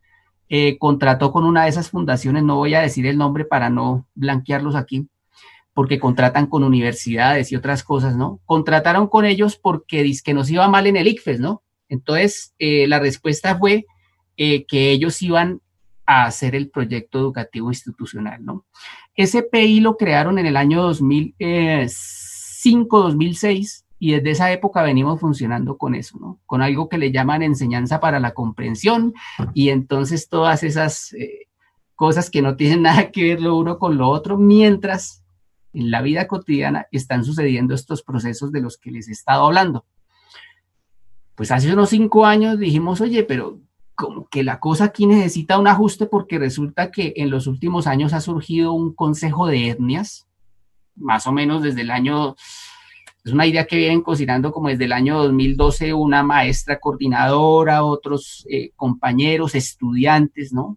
eh, 0.49 0.77
contrató 0.79 1.33
con 1.33 1.45
una 1.45 1.65
de 1.65 1.71
esas 1.71 1.91
fundaciones, 1.91 2.43
no 2.43 2.57
voy 2.57 2.75
a 2.75 2.81
decir 2.81 3.07
el 3.07 3.17
nombre 3.17 3.45
para 3.45 3.71
no 3.71 4.07
blanquearlos 4.15 4.75
aquí, 4.75 5.09
porque 5.73 5.99
contratan 5.99 6.47
con 6.47 6.65
universidades 6.65 7.53
y 7.53 7.57
otras 7.57 7.83
cosas, 7.83 8.17
¿no? 8.17 8.41
Contrataron 8.45 9.09
con 9.09 9.25
ellos 9.25 9.57
porque 9.57 10.13
que 10.25 10.35
nos 10.35 10.51
iba 10.51 10.69
mal 10.69 10.87
en 10.87 10.97
el 10.97 11.09
ICFES, 11.09 11.41
¿no? 11.41 11.63
Entonces, 11.89 12.55
eh, 12.59 12.87
la 12.89 12.99
respuesta 12.99 13.57
fue 13.57 13.87
eh, 14.37 14.65
que 14.67 14.91
ellos 14.91 15.23
iban 15.23 15.61
a 16.07 16.25
hacer 16.25 16.55
el 16.55 16.71
proyecto 16.71 17.19
educativo 17.19 17.71
institucional, 17.71 18.43
¿no? 18.45 18.65
Ese 19.15 19.43
PI 19.43 19.81
lo 19.81 19.97
crearon 19.97 20.39
en 20.39 20.47
el 20.47 20.57
año 20.57 20.83
2005, 20.83 23.01
2006, 23.01 23.85
y 23.99 24.13
desde 24.13 24.31
esa 24.33 24.53
época 24.53 24.83
venimos 24.83 25.21
funcionando 25.21 25.79
con 25.79 25.95
eso, 25.95 26.19
¿no? 26.19 26.41
Con 26.47 26.63
algo 26.63 26.89
que 26.89 26.99
le 26.99 27.13
llaman 27.13 27.43
enseñanza 27.43 28.01
para 28.01 28.21
la 28.21 28.35
comprensión, 28.35 29.15
y 29.55 29.71
entonces 29.71 30.29
todas 30.29 30.63
esas 30.63 31.13
eh, 31.15 31.49
cosas 31.95 32.31
que 32.31 32.43
no 32.43 32.57
tienen 32.57 32.83
nada 32.83 33.11
que 33.11 33.25
ver 33.25 33.41
lo 33.41 33.57
uno 33.57 33.79
con 33.79 33.97
lo 33.97 34.09
otro, 34.09 34.37
mientras 34.37 35.25
en 35.73 35.91
la 35.91 36.03
vida 36.03 36.29
cotidiana 36.29 36.87
están 36.93 37.25
sucediendo 37.25 37.75
estos 37.75 38.03
procesos 38.03 38.53
de 38.53 38.61
los 38.61 38.79
que 38.79 38.91
les 38.91 39.09
he 39.09 39.13
estado 39.13 39.45
hablando. 39.45 39.85
Pues 41.35 41.51
hace 41.51 41.73
unos 41.73 41.91
cinco 41.91 42.27
años 42.27 42.59
dijimos, 42.59 43.01
oye, 43.01 43.25
pero 43.25 43.59
como 43.95 44.29
que 44.29 44.43
la 44.43 44.61
cosa 44.61 44.85
aquí 44.85 45.07
necesita 45.07 45.59
un 45.59 45.69
ajuste 45.69 46.07
porque 46.07 46.39
resulta 46.39 46.91
que 46.91 47.15
en 47.17 47.31
los 47.31 47.47
últimos 47.47 47.87
años 47.87 48.13
ha 48.13 48.21
surgido 48.21 48.73
un 48.73 48.95
consejo 48.95 49.47
de 49.47 49.69
etnias, 49.69 50.27
más 50.97 51.27
o 51.27 51.33
menos 51.33 51.63
desde 51.63 51.83
el 51.83 51.91
año, 51.91 52.35
es 53.25 53.33
una 53.33 53.47
idea 53.47 53.67
que 53.67 53.77
vienen 53.77 54.03
cocinando 54.03 54.53
como 54.53 54.69
desde 54.69 54.85
el 54.85 54.93
año 54.93 55.19
2012 55.23 55.95
una 55.95 56.23
maestra 56.23 56.79
coordinadora, 56.79 57.85
otros 57.85 58.47
eh, 58.51 58.71
compañeros, 58.77 59.55
estudiantes, 59.55 60.53
¿no? 60.53 60.77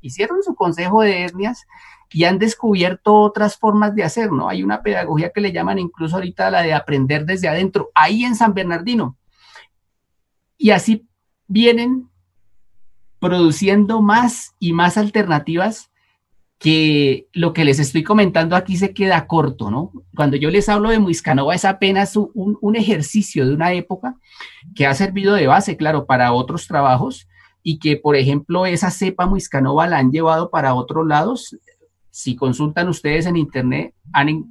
Hicieron 0.00 0.42
su 0.42 0.54
consejo 0.54 1.02
de 1.02 1.24
etnias 1.24 1.66
y 2.12 2.24
han 2.24 2.38
descubierto 2.38 3.14
otras 3.14 3.56
formas 3.56 3.94
de 3.94 4.04
hacer, 4.04 4.32
¿no? 4.32 4.48
Hay 4.48 4.62
una 4.62 4.82
pedagogía 4.82 5.30
que 5.30 5.40
le 5.40 5.52
llaman 5.52 5.78
incluso 5.78 6.16
ahorita 6.16 6.50
la 6.50 6.62
de 6.62 6.72
aprender 6.72 7.26
desde 7.26 7.48
adentro, 7.48 7.90
ahí 7.94 8.24
en 8.24 8.36
San 8.36 8.54
Bernardino. 8.54 9.16
Y 10.56 10.70
así 10.70 11.06
vienen 11.46 12.08
produciendo 13.26 14.02
más 14.02 14.54
y 14.60 14.72
más 14.72 14.96
alternativas 14.96 15.90
que 16.60 17.26
lo 17.32 17.52
que 17.52 17.64
les 17.64 17.80
estoy 17.80 18.04
comentando 18.04 18.54
aquí 18.54 18.76
se 18.76 18.94
queda 18.94 19.26
corto, 19.26 19.68
¿no? 19.68 19.90
Cuando 20.14 20.36
yo 20.36 20.48
les 20.48 20.68
hablo 20.68 20.90
de 20.90 21.00
Muiscanova 21.00 21.52
es 21.52 21.64
apenas 21.64 22.14
un, 22.16 22.76
ejercicio 22.76 23.44
de 23.44 23.52
una 23.52 23.72
época 23.72 24.14
que 24.76 24.86
ha 24.86 24.94
servido 24.94 25.34
de 25.34 25.48
base, 25.48 25.76
claro, 25.76 26.06
para 26.06 26.32
otros 26.32 26.68
trabajos 26.68 27.26
y 27.64 27.80
que, 27.80 27.96
por 27.96 28.14
ejemplo, 28.14 28.64
esa 28.64 28.92
cepa 28.92 29.26
Muiscanova 29.26 29.88
la 29.88 29.98
han 29.98 30.12
llevado 30.12 30.48
para 30.50 30.74
otros 30.74 31.04
lados. 31.04 31.56
Si 32.10 32.36
consultan 32.36 32.88
ustedes 32.88 33.26
en 33.26 33.36
internet, 33.36 33.92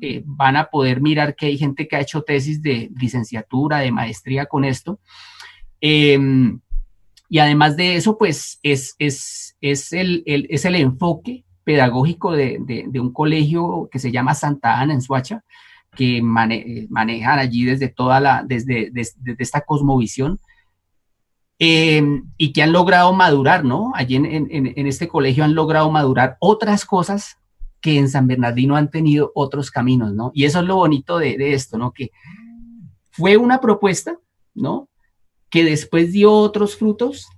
eh, 0.02 0.22
van 0.26 0.58
a 0.58 0.66
poder 0.66 1.00
mirar 1.00 1.34
que 1.34 1.46
hay 1.46 1.58
gente 1.58 1.88
que 1.88 1.96
ha 1.96 2.02
hecho 2.02 2.24
tesis 2.24 2.62
de 2.62 2.92
licenciatura, 3.00 3.78
de 3.80 3.94
maestría 3.94 4.48
con 4.48 4.66
esto. 4.66 5.00
Eh, 5.80 6.20
y 7.30 7.40
además 7.40 7.76
de 7.76 7.96
eso, 7.96 8.18
pues 8.18 8.60
es, 8.64 8.96
es, 9.00 9.56
es, 9.62 9.94
el, 9.94 10.24
es 10.26 10.66
el 10.66 10.76
enfoque 10.76 11.46
pedagógico 11.64 12.32
de, 12.32 12.60
de, 12.62 13.00
un 13.00 13.12
colegio 13.12 13.90
que 13.92 14.00
se 14.00 14.12
llama 14.12 14.36
Santa 14.36 14.80
Ana 14.80 14.94
en 14.94 15.02
Suacha, 15.02 15.44
que 15.96 16.22
manejan 16.22 17.40
allí 17.40 17.66
desde 17.66 17.88
toda 17.88 18.20
la, 18.20 18.44
desde, 18.46 18.92
desde, 18.92 19.36
esta 19.40 19.62
cosmovisión, 19.62 20.40
em, 21.58 22.30
y 22.38 22.54
que 22.54 22.62
han 22.62 22.72
logrado 22.72 23.12
madurar, 23.14 23.64
¿no? 23.64 23.92
Allí 23.96 24.16
en, 24.18 24.26
en, 24.26 24.88
este 24.88 25.08
colegio 25.08 25.44
han 25.44 25.56
logrado 25.56 25.90
madurar 25.90 26.38
otras 26.40 26.86
cosas 26.86 27.38
que 27.82 27.98
en 27.98 28.10
San 28.10 28.28
Bernardino 28.28 28.76
han 28.76 28.92
tenido 28.92 29.32
otros 29.34 29.72
caminos, 29.72 30.14
¿no? 30.14 30.32
Y 30.36 30.46
eso 30.46 30.60
es 30.60 30.66
lo 30.66 30.76
bonito 30.76 31.18
de 31.18 31.54
esto, 31.54 31.78
¿no? 31.78 31.92
Que 31.92 32.12
fue 33.10 33.38
una 33.38 33.60
propuesta, 33.60 34.20
¿no? 34.54 34.90
Que 35.56 35.64
después 35.64 36.12
dio 36.12 36.34
otros 36.34 36.76
frutos, 36.76 37.30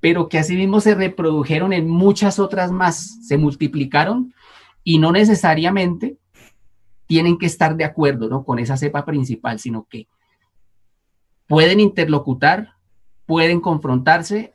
pero 0.00 0.28
que 0.28 0.36
asimismo 0.36 0.80
se 0.80 0.96
reprodujeron 0.96 1.72
en 1.72 1.88
muchas 1.88 2.40
otras 2.40 2.72
más, 2.72 3.24
se 3.24 3.38
multiplicaron 3.38 4.34
y 4.82 4.98
no 4.98 5.12
necesariamente 5.12 6.18
tienen 7.06 7.38
que 7.38 7.46
estar 7.46 7.76
de 7.76 7.84
acuerdo 7.84 8.28
¿no? 8.28 8.44
con 8.44 8.58
esa 8.58 8.76
cepa 8.76 9.04
principal, 9.04 9.60
sino 9.60 9.86
que 9.88 10.08
pueden 11.46 11.78
interlocutar, 11.78 12.72
pueden 13.26 13.60
confrontarse, 13.60 14.52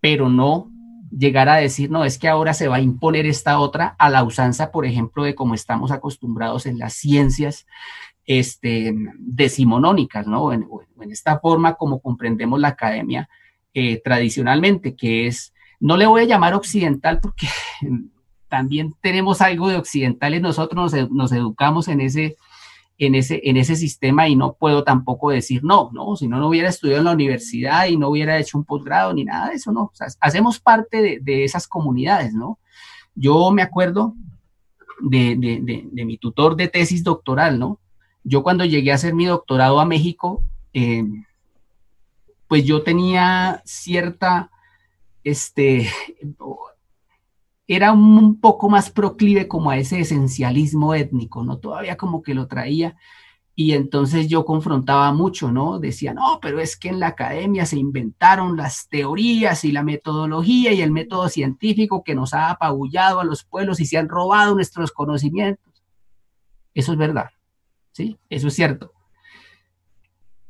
pero 0.00 0.30
no 0.30 0.70
llegar 1.10 1.50
a 1.50 1.56
decir, 1.56 1.90
no, 1.90 2.06
es 2.06 2.18
que 2.18 2.28
ahora 2.28 2.54
se 2.54 2.68
va 2.68 2.76
a 2.76 2.80
imponer 2.80 3.26
esta 3.26 3.58
otra 3.58 3.94
a 3.98 4.08
la 4.08 4.24
usanza, 4.24 4.72
por 4.72 4.86
ejemplo, 4.86 5.22
de 5.22 5.34
cómo 5.34 5.52
estamos 5.52 5.90
acostumbrados 5.90 6.64
en 6.64 6.78
las 6.78 6.94
ciencias 6.94 7.66
este, 8.30 8.94
decimonónicas, 9.18 10.24
¿no? 10.24 10.52
En, 10.52 10.64
esta 11.10 11.40
forma 11.40 11.74
como 11.74 12.00
comprendemos 12.00 12.60
la 12.60 12.68
academia 12.68 13.28
eh, 13.74 14.00
tradicionalmente, 14.04 14.94
que 14.94 15.26
es, 15.26 15.52
no 15.80 15.96
le 15.96 16.06
voy 16.06 16.22
a 16.22 16.26
llamar 16.26 16.54
occidental 16.54 17.18
porque 17.20 17.48
también 18.48 18.94
tenemos 19.00 19.40
algo 19.40 19.68
de 19.68 19.76
occidentales, 19.76 20.40
nosotros 20.42 20.94
nos, 21.10 21.32
educamos 21.32 21.88
en 21.88 22.02
ese, 22.02 22.36
en, 22.98 23.16
ese, 23.16 23.40
en 23.42 23.56
ese 23.56 23.74
sistema 23.74 24.28
y 24.28 24.36
no 24.36 24.52
puedo 24.52 24.84
tampoco 24.84 25.30
decir 25.30 25.64
no, 25.64 25.90
¿no? 25.92 26.14
Si 26.14 26.28
no, 26.28 26.38
no 26.38 26.46
hubiera 26.46 26.68
estudiado 26.68 27.00
en 27.00 27.06
la 27.06 27.12
universidad 27.14 27.88
y 27.88 27.96
no 27.96 28.10
hubiera 28.10 28.38
hecho 28.38 28.58
un 28.58 28.64
posgrado 28.64 29.12
ni 29.12 29.24
nada 29.24 29.48
de 29.48 29.56
eso, 29.56 29.72
¿no? 29.72 29.90
Hacemos 30.20 30.60
parte 30.60 31.18
de, 31.20 31.44
esas 31.44 31.66
comunidades, 31.66 32.32
¿no? 32.32 32.60
Yo 33.16 33.50
me 33.50 33.62
acuerdo 33.62 34.14
de, 35.00 35.34
de 35.90 36.04
mi 36.04 36.16
tutor 36.16 36.54
de 36.54 36.68
tesis 36.68 37.02
doctoral, 37.02 37.58
¿no? 37.58 37.80
Yo 38.24 38.42
cuando 38.42 38.64
llegué 38.64 38.92
a 38.92 38.96
hacer 38.96 39.14
mi 39.14 39.26
doctorado 39.26 39.80
a 39.80 39.86
México, 39.86 40.42
eh, 40.72 41.04
pues 42.48 42.64
yo 42.64 42.82
tenía 42.82 43.62
cierta, 43.64 44.50
este, 45.22 45.88
era 47.66 47.92
un 47.92 48.40
poco 48.40 48.68
más 48.68 48.90
proclive 48.90 49.46
como 49.46 49.70
a 49.70 49.78
ese 49.78 50.00
esencialismo 50.00 50.92
étnico, 50.94 51.44
¿no? 51.44 51.58
Todavía 51.58 51.96
como 51.96 52.22
que 52.22 52.34
lo 52.34 52.48
traía. 52.48 52.96
Y 53.54 53.74
entonces 53.74 54.26
yo 54.26 54.44
confrontaba 54.44 55.12
mucho, 55.12 55.52
¿no? 55.52 55.78
Decía, 55.78 56.12
no, 56.12 56.40
pero 56.42 56.58
es 56.58 56.76
que 56.76 56.88
en 56.88 56.98
la 56.98 57.08
academia 57.08 57.66
se 57.66 57.78
inventaron 57.78 58.56
las 58.56 58.88
teorías 58.88 59.64
y 59.64 59.70
la 59.70 59.84
metodología 59.84 60.72
y 60.72 60.82
el 60.82 60.90
método 60.90 61.28
científico 61.28 62.02
que 62.02 62.16
nos 62.16 62.34
ha 62.34 62.50
apabullado 62.50 63.20
a 63.20 63.24
los 63.24 63.44
pueblos 63.44 63.78
y 63.78 63.86
se 63.86 63.96
han 63.96 64.08
robado 64.08 64.54
nuestros 64.54 64.90
conocimientos. 64.90 65.84
Eso 66.74 66.92
es 66.92 66.98
verdad. 66.98 67.30
¿Sí? 67.92 68.18
Eso 68.28 68.48
es 68.48 68.54
cierto. 68.54 68.92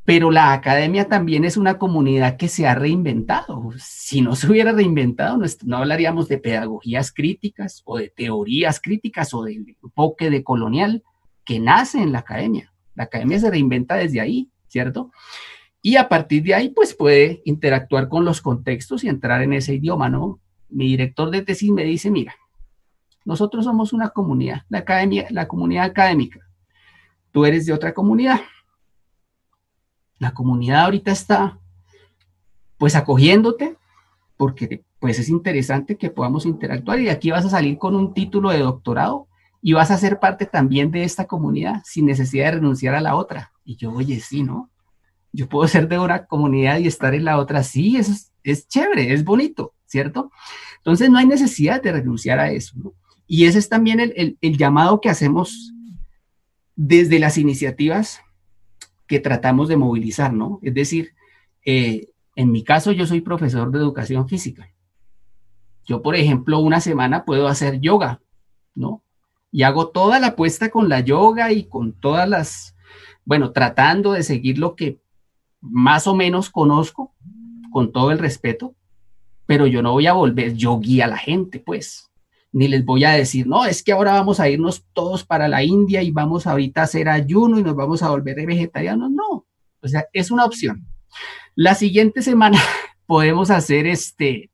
pero 0.04 0.32
la 0.32 0.52
academia 0.52 1.06
también 1.08 1.44
es 1.44 1.56
una 1.56 1.78
comunidad 1.78 2.36
que 2.36 2.48
se 2.48 2.66
ha 2.66 2.74
reinventado. 2.74 3.70
Si 3.78 4.22
no 4.22 4.34
se 4.34 4.48
hubiera 4.50 4.72
reinventado, 4.72 5.38
no, 5.64 5.76
hablaríamos 5.76 6.26
de 6.26 6.38
pedagogías 6.38 7.12
críticas 7.12 7.82
o 7.84 7.98
de 7.98 8.08
teorías 8.08 8.80
críticas 8.80 9.32
o 9.34 9.44
del 9.44 9.76
enfoque 9.80 10.28
de 10.30 10.42
colonial 10.42 11.04
que 11.44 11.60
nace 11.60 12.02
en 12.02 12.10
la 12.10 12.20
academia. 12.20 12.72
La 12.96 13.04
academia 13.04 13.38
se 13.38 13.50
reinventa 13.50 13.94
desde 13.94 14.20
ahí, 14.20 14.50
¿cierto? 14.66 15.12
Y 15.80 15.94
a 15.96 16.08
partir 16.08 16.42
de 16.42 16.54
ahí, 16.54 16.70
pues 16.70 16.92
puede 16.92 17.40
interactuar 17.44 18.08
con 18.08 18.24
los 18.24 18.40
contextos 18.40 19.04
y 19.04 19.08
entrar 19.08 19.42
en 19.42 19.52
ese 19.52 19.74
idioma, 19.74 20.08
¿no? 20.08 20.40
Mi 20.68 20.86
director 20.88 21.30
de 21.30 21.42
tesis 21.42 21.70
me 21.70 21.84
dice, 21.84 22.10
mira, 22.10 22.34
nosotros 23.24 23.64
somos 23.64 23.92
una 23.92 24.08
comunidad, 24.08 24.62
la 24.68 24.78
academia, 24.78 25.28
la 25.30 25.46
comunidad 25.46 25.84
académica. 25.84 26.40
Tú 27.32 27.44
eres 27.44 27.66
de 27.66 27.72
otra 27.72 27.94
comunidad 27.94 28.40
la 30.20 30.32
comunidad 30.32 30.84
ahorita 30.84 31.10
está 31.10 31.58
pues 32.78 32.94
acogiéndote 32.94 33.76
porque 34.36 34.84
pues 35.00 35.18
es 35.18 35.28
interesante 35.28 35.96
que 35.96 36.10
podamos 36.10 36.46
interactuar 36.46 37.00
y 37.00 37.08
aquí 37.08 37.30
vas 37.30 37.44
a 37.46 37.50
salir 37.50 37.78
con 37.78 37.96
un 37.96 38.14
título 38.14 38.50
de 38.50 38.58
doctorado 38.58 39.26
y 39.62 39.72
vas 39.72 39.90
a 39.90 39.98
ser 39.98 40.20
parte 40.20 40.46
también 40.46 40.90
de 40.90 41.04
esta 41.04 41.26
comunidad 41.26 41.82
sin 41.84 42.06
necesidad 42.06 42.46
de 42.46 42.50
renunciar 42.52 42.94
a 42.94 43.00
la 43.00 43.16
otra. 43.16 43.52
Y 43.64 43.76
yo, 43.76 43.92
oye, 43.92 44.20
sí, 44.20 44.42
¿no? 44.42 44.70
Yo 45.32 45.48
puedo 45.48 45.68
ser 45.68 45.88
de 45.88 45.98
una 45.98 46.24
comunidad 46.26 46.78
y 46.78 46.86
estar 46.86 47.14
en 47.14 47.24
la 47.24 47.38
otra, 47.38 47.62
sí, 47.62 47.96
eso 47.96 48.12
es, 48.12 48.32
es 48.42 48.68
chévere, 48.68 49.12
es 49.12 49.24
bonito, 49.24 49.74
¿cierto? 49.86 50.30
Entonces 50.78 51.10
no 51.10 51.18
hay 51.18 51.26
necesidad 51.26 51.82
de 51.82 51.92
renunciar 51.92 52.40
a 52.40 52.50
eso, 52.50 52.74
¿no? 52.76 52.94
Y 53.26 53.44
ese 53.44 53.58
es 53.58 53.68
también 53.68 54.00
el, 54.00 54.38
el 54.40 54.56
llamado 54.56 55.00
que 55.00 55.10
hacemos 55.10 55.72
desde 56.82 57.18
las 57.18 57.36
iniciativas 57.36 58.22
que 59.06 59.20
tratamos 59.20 59.68
de 59.68 59.76
movilizar, 59.76 60.32
¿no? 60.32 60.60
Es 60.62 60.72
decir, 60.72 61.14
eh, 61.66 62.08
en 62.34 62.50
mi 62.50 62.64
caso 62.64 62.90
yo 62.90 63.06
soy 63.06 63.20
profesor 63.20 63.70
de 63.70 63.78
educación 63.78 64.26
física. 64.26 64.72
Yo, 65.84 66.00
por 66.00 66.16
ejemplo, 66.16 66.58
una 66.58 66.80
semana 66.80 67.26
puedo 67.26 67.48
hacer 67.48 67.80
yoga, 67.80 68.22
¿no? 68.74 69.02
Y 69.52 69.64
hago 69.64 69.88
toda 69.88 70.20
la 70.20 70.28
apuesta 70.28 70.70
con 70.70 70.88
la 70.88 71.00
yoga 71.00 71.52
y 71.52 71.64
con 71.64 71.92
todas 71.92 72.26
las, 72.26 72.74
bueno, 73.26 73.52
tratando 73.52 74.12
de 74.12 74.22
seguir 74.22 74.58
lo 74.58 74.74
que 74.74 75.02
más 75.60 76.06
o 76.06 76.14
menos 76.14 76.48
conozco, 76.48 77.14
con 77.70 77.92
todo 77.92 78.10
el 78.10 78.18
respeto, 78.18 78.74
pero 79.44 79.66
yo 79.66 79.82
no 79.82 79.92
voy 79.92 80.06
a 80.06 80.14
volver 80.14 80.54
yogi 80.54 81.02
a 81.02 81.08
la 81.08 81.18
gente, 81.18 81.58
pues 81.58 82.09
ni 82.52 82.68
les 82.68 82.84
voy 82.84 83.04
a 83.04 83.12
decir, 83.12 83.46
no, 83.46 83.64
es 83.64 83.82
que 83.82 83.92
ahora 83.92 84.12
vamos 84.12 84.40
a 84.40 84.48
irnos 84.48 84.84
todos 84.92 85.24
para 85.24 85.48
la 85.48 85.62
India 85.62 86.02
y 86.02 86.10
vamos 86.10 86.46
ahorita 86.46 86.80
a 86.80 86.84
hacer 86.84 87.08
ayuno 87.08 87.58
y 87.58 87.62
nos 87.62 87.76
vamos 87.76 88.02
a 88.02 88.10
volver 88.10 88.44
vegetarianos. 88.46 89.10
No, 89.10 89.46
o 89.80 89.88
sea, 89.88 90.06
es 90.12 90.30
una 90.30 90.44
opción. 90.44 90.86
La 91.54 91.74
siguiente 91.74 92.22
semana 92.22 92.58
podemos 93.06 93.50
hacer 93.50 93.86
este, 93.86 94.50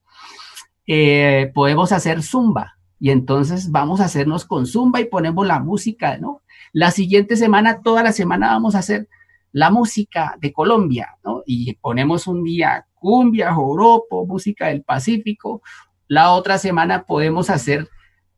eh, 0.86 1.50
podemos 1.54 1.92
hacer 1.92 2.22
zumba 2.22 2.76
y 2.98 3.10
entonces 3.10 3.70
vamos 3.70 4.00
a 4.00 4.04
hacernos 4.04 4.44
con 4.44 4.66
zumba 4.66 5.00
y 5.00 5.06
ponemos 5.06 5.46
la 5.46 5.60
música, 5.60 6.18
¿no? 6.18 6.42
La 6.72 6.90
siguiente 6.90 7.36
semana, 7.36 7.80
toda 7.82 8.02
la 8.02 8.12
semana 8.12 8.48
vamos 8.48 8.74
a 8.74 8.80
hacer 8.80 9.08
la 9.52 9.70
música 9.70 10.36
de 10.40 10.52
Colombia, 10.52 11.16
¿no? 11.24 11.42
Y 11.46 11.74
ponemos 11.76 12.26
un 12.26 12.44
día 12.44 12.86
cumbia, 12.94 13.54
joropo, 13.54 14.26
música 14.26 14.66
del 14.66 14.82
Pacífico, 14.82 15.62
la 16.08 16.32
otra 16.32 16.58
semana 16.58 17.04
podemos 17.04 17.50
hacer 17.50 17.88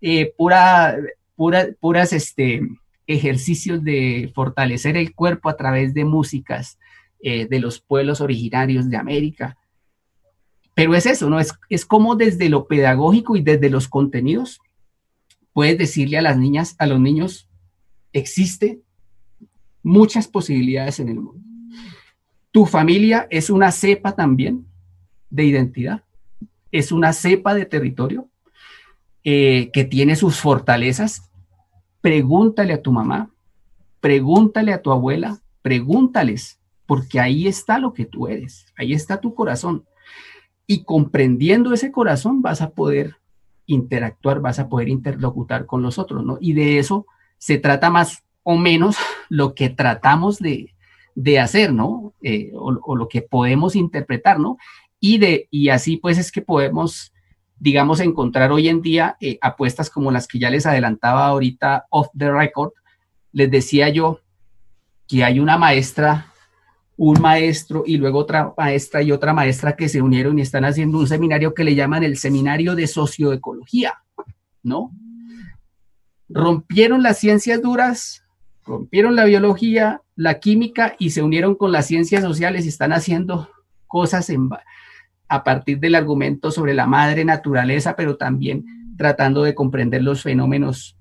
eh, 0.01 0.33
pura, 0.37 0.97
pura, 1.37 1.69
puras 1.81 2.13
este, 2.13 2.63
ejercicios 3.07 3.83
de 3.83 4.31
fortalecer 4.35 4.97
el 4.97 5.15
cuerpo 5.15 5.49
a 5.49 5.57
través 5.57 5.95
de 5.95 6.05
músicas 6.05 6.79
eh, 7.21 7.47
de 7.47 7.61
los 7.61 7.81
pueblos 7.81 8.21
originarios 8.21 8.89
de 8.89 8.97
América. 8.97 9.57
Pero 10.75 10.95
es 10.95 11.07
eso, 11.07 11.29
¿no? 11.29 11.41
Es, 11.41 11.53
es 11.69 11.85
como 11.85 12.15
desde 12.15 12.49
lo 12.49 12.69
pedagógico 12.69 13.37
y 13.37 13.43
desde 13.43 13.71
los 13.71 13.89
contenidos 13.89 14.61
puedes 15.53 15.77
decirle 15.77 16.19
a 16.19 16.23
las 16.23 16.39
niñas, 16.39 16.77
a 16.79 16.87
los 16.87 17.01
niños, 17.01 17.49
existe 18.13 18.81
muchas 19.83 20.29
posibilidades 20.29 21.01
en 21.01 21.09
el 21.09 21.17
mundo. 21.17 21.43
Tu 22.53 22.65
familia 22.65 23.27
es 23.31 23.51
una 23.51 23.73
cepa 23.73 24.15
también 24.15 24.67
de 25.31 25.45
identidad 25.45 26.05
es 26.73 26.93
una 26.93 27.13
cepa 27.13 27.55
de 27.55 27.67
territorio 27.67 28.29
eh, 29.25 29.71
que 29.73 29.85
tiene 29.85 30.17
sus 30.17 30.41
fortalezas. 30.41 31.31
Pregúntale 32.01 32.73
a 32.73 32.83
tu 32.83 32.93
mamá, 32.93 33.31
pregúntale 34.01 34.73
a 34.73 34.83
tu 34.83 34.93
abuela, 34.93 35.41
pregúntales, 35.63 36.61
porque 36.87 37.21
ahí 37.21 37.47
está 37.47 37.79
lo 37.79 37.93
que 37.93 38.07
tú 38.07 38.29
eres, 38.29 38.67
ahí 38.77 38.93
está 38.93 39.21
tu 39.21 39.35
corazón. 39.35 39.85
Y 40.67 40.85
comprendiendo 40.85 41.73
ese 41.73 41.91
corazón 41.91 42.43
vas 42.43 42.63
a 42.63 42.71
poder 42.71 43.17
interactuar, 43.67 44.41
vas 44.41 44.59
a 44.59 44.69
poder 44.69 44.89
interlocutar 44.89 45.67
con 45.67 45.83
los 45.83 45.99
otros, 45.99 46.25
¿no? 46.25 46.39
Y 46.41 46.53
de 46.53 46.79
eso 46.79 47.07
se 47.39 47.59
trata 47.59 47.91
más 47.91 48.25
o 48.43 48.57
menos 48.57 48.97
lo 49.29 49.55
que 49.55 49.69
tratamos 49.69 50.39
de, 50.39 50.75
hacer, 51.39 51.73
¿no? 51.73 52.15
Eh, 52.23 52.53
o, 52.55 52.79
o, 52.83 52.97
lo 52.97 53.09
que 53.09 53.23
podemos 53.23 53.77
interpretar, 53.77 54.39
¿no? 54.39 54.57
Y, 55.01 55.19
de, 55.19 55.49
y 55.51 55.69
así 55.69 55.97
pues 55.97 56.19
es 56.19 56.33
que 56.33 56.43
podemos, 56.43 57.13
digamos, 57.57 58.01
encontrar 58.01 58.51
hoy 58.53 58.69
en 58.69 58.83
día 58.83 59.17
eh, 59.21 59.39
apuestas 59.41 59.91
como 59.91 60.11
las 60.11 60.27
que 60.27 60.39
ya 60.39 60.51
les 60.51 60.67
adelantaba 60.67 61.27
ahorita 61.27 61.87
off 61.91 62.09
the 62.17 62.31
record. 62.31 62.73
Les 63.33 63.51
decía 63.51 63.89
yo 63.89 64.21
que 65.07 65.25
hay 65.25 65.41
una 65.41 65.57
maestra, 65.57 66.33
un 66.97 67.21
maestro 67.21 67.85
y 67.87 67.97
luego 67.97 68.19
otra 68.19 68.53
maestra 68.57 69.03
y 69.03 69.13
otra 69.13 69.33
maestra 69.33 69.77
que 69.77 69.89
se 69.89 70.03
unieron 70.03 70.39
y 70.39 70.43
están 70.43 70.65
haciendo 70.65 70.99
un 70.99 71.07
seminario 71.07 71.55
que 71.55 71.65
le 71.65 71.75
llaman 71.75 72.03
el 72.03 72.19
Seminario 72.19 72.75
de 72.75 72.87
Socioecología, 72.87 74.03
¿no? 74.63 74.93
Rompieron 76.29 77.03
las 77.03 77.19
ciencias 77.19 77.63
duras, 77.63 78.25
rompieron 78.67 79.17
la 79.17 79.25
biología, 79.25 80.03
la 80.17 80.41
química 80.41 80.97
y 80.99 81.11
se 81.11 81.23
unieron 81.23 81.55
con 81.55 81.73
las 81.73 81.87
ciencias 81.87 82.23
sociales 82.23 82.67
y 82.67 82.69
están 82.69 82.93
haciendo 82.93 83.49
cosas 83.87 84.29
en, 84.29 84.51
a 85.29 85.45
partir 85.45 85.79
del 85.79 85.95
argumento 85.95 86.51
sobre 86.51 86.75
la 86.75 86.87
madre 86.87 87.25
naturaleza, 87.25 87.97
pero 87.97 88.17
también 88.17 88.65
tratando 88.97 89.43
de 89.43 89.55
comprender 89.55 90.03
los 90.03 90.23
fenómenos 90.23 90.97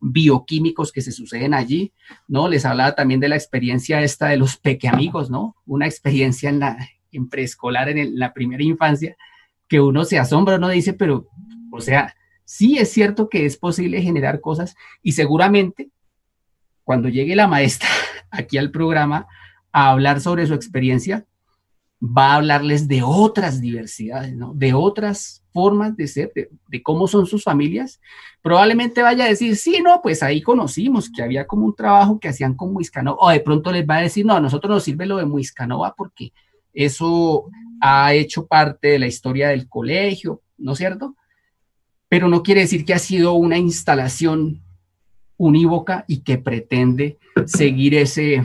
bioquímicos 0.00 0.92
que 0.92 1.02
se 1.02 1.12
suceden 1.12 1.52
allí, 1.52 1.92
¿no? 2.26 2.48
Les 2.48 2.64
hablaba 2.64 2.94
también 2.94 3.20
de 3.20 3.28
la 3.28 3.36
experiencia 3.36 4.00
esta 4.02 4.28
de 4.28 4.38
los 4.38 4.56
pequeamigos, 4.56 5.30
¿no? 5.30 5.56
Una 5.66 5.86
experiencia 5.86 6.48
en 6.48 6.60
la 6.60 6.78
en 7.12 7.28
preescolar, 7.28 7.88
en, 7.88 8.18
la 8.18 8.32
primera 8.32 8.62
infancia, 8.62 9.16
que 9.68 9.80
uno 9.80 10.04
se 10.04 10.18
asombra, 10.18 10.56
uno 10.56 10.68
dice, 10.68 10.92
pero, 10.92 11.28
o 11.70 11.80
sea, 11.80 12.14
sí 12.44 12.78
es 12.78 12.92
cierto 12.92 13.28
que 13.28 13.46
es 13.46 13.56
posible 13.56 14.02
generar 14.02 14.40
cosas 14.40 14.76
y 15.02 15.12
seguramente 15.12 15.90
cuando 16.84 17.08
llegue 17.08 17.36
la 17.36 17.46
maestra 17.46 17.88
aquí 18.30 18.58
al 18.58 18.70
programa 18.70 19.26
a 19.72 19.90
hablar 19.90 20.20
sobre 20.20 20.46
su 20.46 20.54
experiencia, 20.54 21.26
va 22.02 22.32
a 22.32 22.36
hablarles 22.36 22.88
de 22.88 23.02
otras 23.02 23.60
diversidades, 23.60 24.34
¿no? 24.34 24.54
de 24.54 24.72
otras 24.72 25.44
formas 25.52 25.96
de 25.96 26.06
ser, 26.06 26.32
de, 26.34 26.82
cómo 26.82 27.06
son 27.06 27.26
sus 27.26 27.44
familias, 27.44 28.00
probablemente 28.40 29.02
vaya 29.02 29.24
a 29.24 29.28
decir, 29.28 29.56
sí, 29.56 29.80
no, 29.82 30.00
pues 30.02 30.22
ahí 30.22 30.40
conocimos 30.40 31.10
que 31.10 31.22
había 31.22 31.46
como 31.46 31.66
un 31.66 31.74
trabajo 31.74 32.18
que 32.18 32.28
hacían 32.28 32.54
con 32.54 32.72
Muiscanova, 32.72 33.18
o 33.20 33.28
de 33.28 33.40
pronto 33.40 33.70
les 33.70 33.86
va 33.86 33.98
a 33.98 34.02
decir, 34.02 34.24
no, 34.24 34.34
a 34.34 34.40
nosotros 34.40 34.70
nos 34.70 34.84
sirve 34.84 35.06
lo 35.06 35.18
de 35.18 35.26
Muiscanova 35.26 35.94
porque 35.94 36.32
eso 36.72 37.44
ha 37.80 38.14
hecho 38.14 38.46
parte 38.46 38.88
de 38.88 38.98
la 38.98 39.06
historia 39.06 39.48
del 39.48 39.68
colegio, 39.68 40.40
¿no 40.56 40.72
es 40.72 40.78
cierto? 40.78 41.16
Pero 42.08 42.28
no 42.28 42.42
quiere 42.42 42.62
decir 42.62 42.84
que 42.84 42.94
ha 42.94 42.98
sido 42.98 43.34
una 43.34 43.58
instalación 43.58 44.62
unívoca 45.36 46.04
y 46.06 46.20
que 46.20 46.38
pretende 46.38 47.18
seguir 47.46 47.94
ese, 47.94 48.42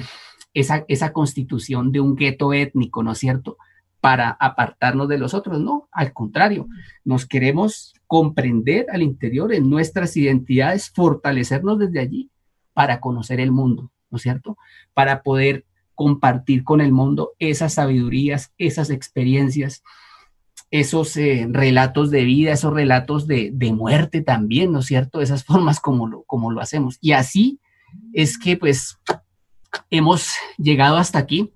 esa, 0.55 1.13
constitución 1.13 1.91
de 1.91 1.99
un 1.99 2.15
gueto 2.15 2.53
étnico, 2.53 3.03
¿no 3.03 3.11
es 3.11 3.19
cierto? 3.19 3.57
Para 3.99 4.31
apartarnos 4.31 5.07
de 5.09 5.17
los 5.17 5.33
otros, 5.33 5.59
no, 5.59 5.89
al 5.91 6.13
contrario, 6.13 6.67
nos 7.03 7.25
queremos 7.25 7.93
comprender 8.07 8.87
al 8.91 9.01
interior 9.01 9.53
en 9.53 9.69
nuestras 9.69 10.15
identidades, 10.15 10.89
fortalecernos 10.89 11.77
desde 11.77 11.99
allí 11.99 12.31
para 12.73 12.99
conocer 12.99 13.39
el 13.39 13.51
mundo, 13.51 13.91
¿no 14.09 14.15
es 14.17 14.21
cierto? 14.21 14.57
Para 14.93 15.23
poder 15.23 15.65
compartir 15.93 16.63
con 16.63 16.81
el 16.81 16.91
mundo 16.91 17.33
esas 17.39 17.73
sabidurías, 17.73 18.53
esas 18.57 18.89
experiencias, 18.89 19.83
esos 20.71 21.15
eh, 21.17 21.47
relatos 21.49 22.11
de 22.11 22.23
vida, 22.23 22.53
esos 22.53 22.73
relatos 22.73 23.27
de, 23.27 23.51
muerte 23.73 24.21
también, 24.21 24.71
¿no 24.71 24.79
es 24.79 24.85
cierto? 24.85 25.21
Esas 25.21 25.43
formas 25.43 25.79
como 25.79 26.07
lo, 26.07 26.23
como 26.23 26.51
lo 26.51 26.61
hacemos. 26.61 26.97
Y 27.01 27.11
así 27.11 27.59
es 28.13 28.37
que 28.37 28.57
pues 28.57 28.97
hemos 29.89 30.33
llegado 30.57 30.97
hasta 30.97 31.19
aquí. 31.19 31.53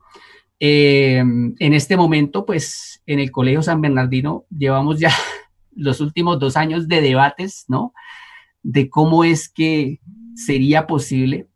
Eh, 0.60 1.20
en 1.20 1.74
este 1.74 1.96
momento, 1.96 2.46
pues 2.46 3.02
en 3.06 3.20
el 3.20 3.32
Colegio 3.32 3.62
San 3.64 3.82
Bernardino 3.82 4.46
llevamos 4.50 5.00
ya 5.00 5.12
los 5.76 6.02
últimos 6.02 6.40
dos 6.40 6.58
años 6.58 6.88
de 6.88 7.02
debates, 7.02 7.66
¿no? 7.68 7.94
De 8.62 8.90
cómo 8.90 9.24
es 9.24 9.50
que 9.50 10.00
sería 10.36 10.88
posible 10.88 11.48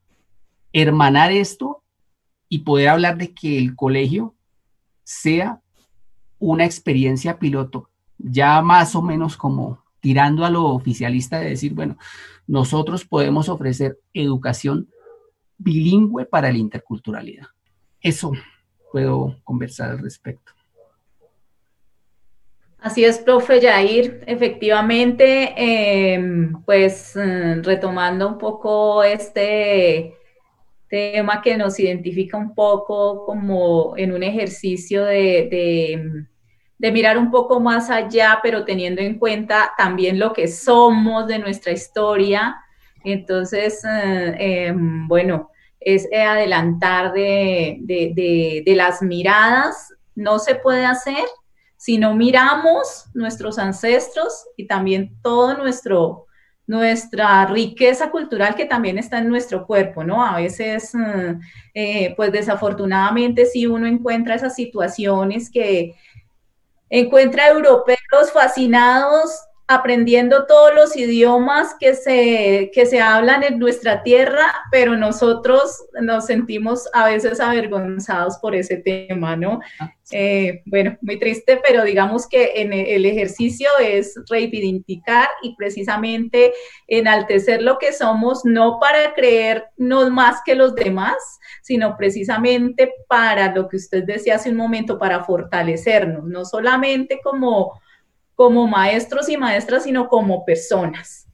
hermanar 0.72 1.32
esto 1.32 1.84
y 2.50 2.60
poder 2.60 2.90
hablar 2.90 3.18
de 3.18 3.34
que 3.34 3.58
el 3.58 3.76
colegio 3.76 4.36
sea 5.04 5.62
una 6.40 6.66
experiencia 6.66 7.40
piloto, 7.40 7.90
ya 8.18 8.62
más 8.62 8.96
o 8.96 9.02
menos 9.02 9.38
como 9.38 9.84
tirando 10.02 10.44
a 10.44 10.50
lo 10.50 10.66
oficialista 10.66 11.40
de 11.40 11.50
decir, 11.50 11.74
bueno, 11.74 11.98
nosotros 12.46 13.06
podemos 13.06 13.48
ofrecer 13.48 14.00
educación 14.14 14.90
bilingüe 15.58 16.26
para 16.26 16.52
la 16.52 16.58
interculturalidad. 16.58 17.48
Eso 18.02 18.32
puedo 18.92 19.40
conversar 19.44 19.92
al 19.92 20.00
respecto. 20.00 20.52
Así 22.84 23.06
es, 23.06 23.18
profe 23.18 23.62
Yair, 23.62 24.24
efectivamente, 24.28 25.54
em, 25.56 26.62
pues 26.66 27.16
eh, 27.16 27.62
retomando 27.64 28.28
un 28.28 28.38
poco 28.38 29.02
este 29.04 30.18
tema 30.90 31.42
que 31.42 31.56
nos 31.56 31.80
identifica 31.80 32.38
un 32.38 32.54
poco 32.54 33.26
como 33.26 33.96
en 33.96 34.12
un 34.12 34.22
ejercicio 34.22 35.06
de, 35.06 36.26
mirar 36.78 37.18
un 37.18 37.32
poco 37.32 37.62
más 37.62 37.90
allá, 37.90 38.40
pero 38.44 38.66
teniendo 38.66 39.02
en 39.02 39.18
cuenta 39.18 39.72
también 39.78 40.20
lo 40.20 40.34
que 40.34 40.50
somos 40.50 41.26
de 41.26 41.40
nuestra 41.40 41.72
historia. 41.72 42.63
Entonces, 43.04 43.84
eh, 43.86 44.68
em, 44.68 45.08
bueno, 45.08 45.50
es 45.80 46.08
adelantar 46.14 47.14
de, 47.14 47.78
de 47.82 48.76
las 48.76 49.02
miradas, 49.02 49.94
no 50.16 50.40
se 50.40 50.56
puede 50.56 50.86
hacer 50.86 51.26
si 51.84 51.98
no 51.98 52.16
miramos 52.16 53.08
nuestros 53.14 53.60
ancestros 53.60 54.46
y 54.56 54.68
también 54.68 55.18
todo 55.22 55.58
nuestro, 55.58 56.28
nuestra 56.66 57.46
riqueza 57.46 58.10
cultural 58.10 58.56
que 58.56 58.64
también 58.64 58.98
está 58.98 59.18
en 59.18 59.28
nuestro 59.28 59.68
cuerpo, 59.68 60.02
¿no? 60.02 60.26
A 60.26 60.38
veces, 60.38 60.96
mm, 60.96 61.42
eh, 61.74 62.14
pues 62.16 62.32
desafortunadamente, 62.32 63.46
si 63.46 63.68
uno 63.68 63.86
encuentra 63.86 64.36
esas 64.36 64.56
situaciones 64.56 65.50
que 65.52 65.94
encuentra 66.90 67.50
europeos 67.50 68.32
fascinados 68.34 69.30
aprendiendo 69.74 70.46
todos 70.46 70.74
los 70.74 70.96
idiomas 70.96 71.76
que 71.80 71.94
se, 71.96 72.72
que 72.74 72.86
se 72.86 73.02
hablan 73.02 73.44
en 73.44 73.60
nuestra 73.60 74.04
tierra, 74.04 74.46
pero 74.72 74.96
nosotros 74.96 75.86
nos 76.02 76.26
sentimos 76.26 76.88
a 76.94 77.06
veces 77.06 77.40
avergonzados 77.40 78.38
por 78.38 78.56
ese 78.56 78.78
tema, 78.78 79.36
¿no? 79.36 79.60
Ah, 79.80 79.94
eh, 80.12 80.62
bueno, 80.66 80.98
muy 81.02 81.18
triste, 81.18 81.60
pero 81.66 81.84
digamos 81.84 82.28
que 82.28 82.62
en 82.62 82.74
el 82.74 83.06
ejercicio 83.06 83.68
es 83.82 84.14
reivindicar 84.30 85.28
y 85.42 85.56
precisamente 85.56 86.54
enaltecer 86.88 87.62
lo 87.62 87.78
que 87.78 87.94
somos, 87.94 88.46
no 88.46 88.80
para 88.80 89.14
creernos 89.14 90.12
más 90.12 90.42
que 90.46 90.56
los 90.56 90.76
demás, 90.76 91.16
sino 91.62 91.96
precisamente 91.98 92.94
para 93.08 93.56
lo 93.56 93.68
que 93.68 93.78
usted 93.78 94.04
decía 94.04 94.36
hace 94.36 94.50
un 94.50 94.58
momento, 94.58 95.00
para 95.00 95.24
fortalecernos, 95.24 96.26
no 96.26 96.46
solamente 96.46 97.20
como 97.24 97.80
como 98.36 98.68
maestros 98.68 99.30
y 99.30 99.38
maestras, 99.38 99.84
sino 99.84 100.08
como 100.08 100.46
personas. 100.46 101.28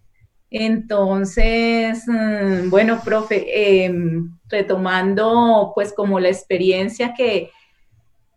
Entonces, 0.51 2.03
mm, 2.07 2.69
bueno, 2.69 3.01
profe, 3.03 3.83
em, 3.85 4.37
retomando 4.47 5.71
pues 5.75 5.93
como 5.93 6.19
la 6.19 6.29
experiencia 6.29 7.13
que, 7.15 7.51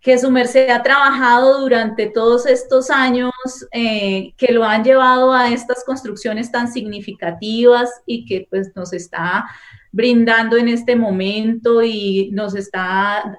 que 0.00 0.18
su 0.18 0.30
merced 0.30 0.68
ha 0.68 0.82
trabajado 0.82 1.60
durante 1.60 2.06
todos 2.06 2.44
estos 2.46 2.90
años, 2.90 3.32
eh, 3.72 4.34
que 4.36 4.52
lo 4.52 4.64
han 4.64 4.84
llevado 4.84 5.32
a 5.32 5.50
estas 5.50 5.84
construcciones 5.84 6.50
tan 6.50 6.70
significativas 6.70 7.88
y 8.04 8.26
que 8.26 8.46
pues 8.50 8.72
nos 8.74 8.92
está 8.92 9.46
brindando 9.92 10.56
en 10.56 10.68
este 10.68 10.96
momento 10.96 11.82
y 11.82 12.30
nos 12.32 12.54
está 12.54 13.38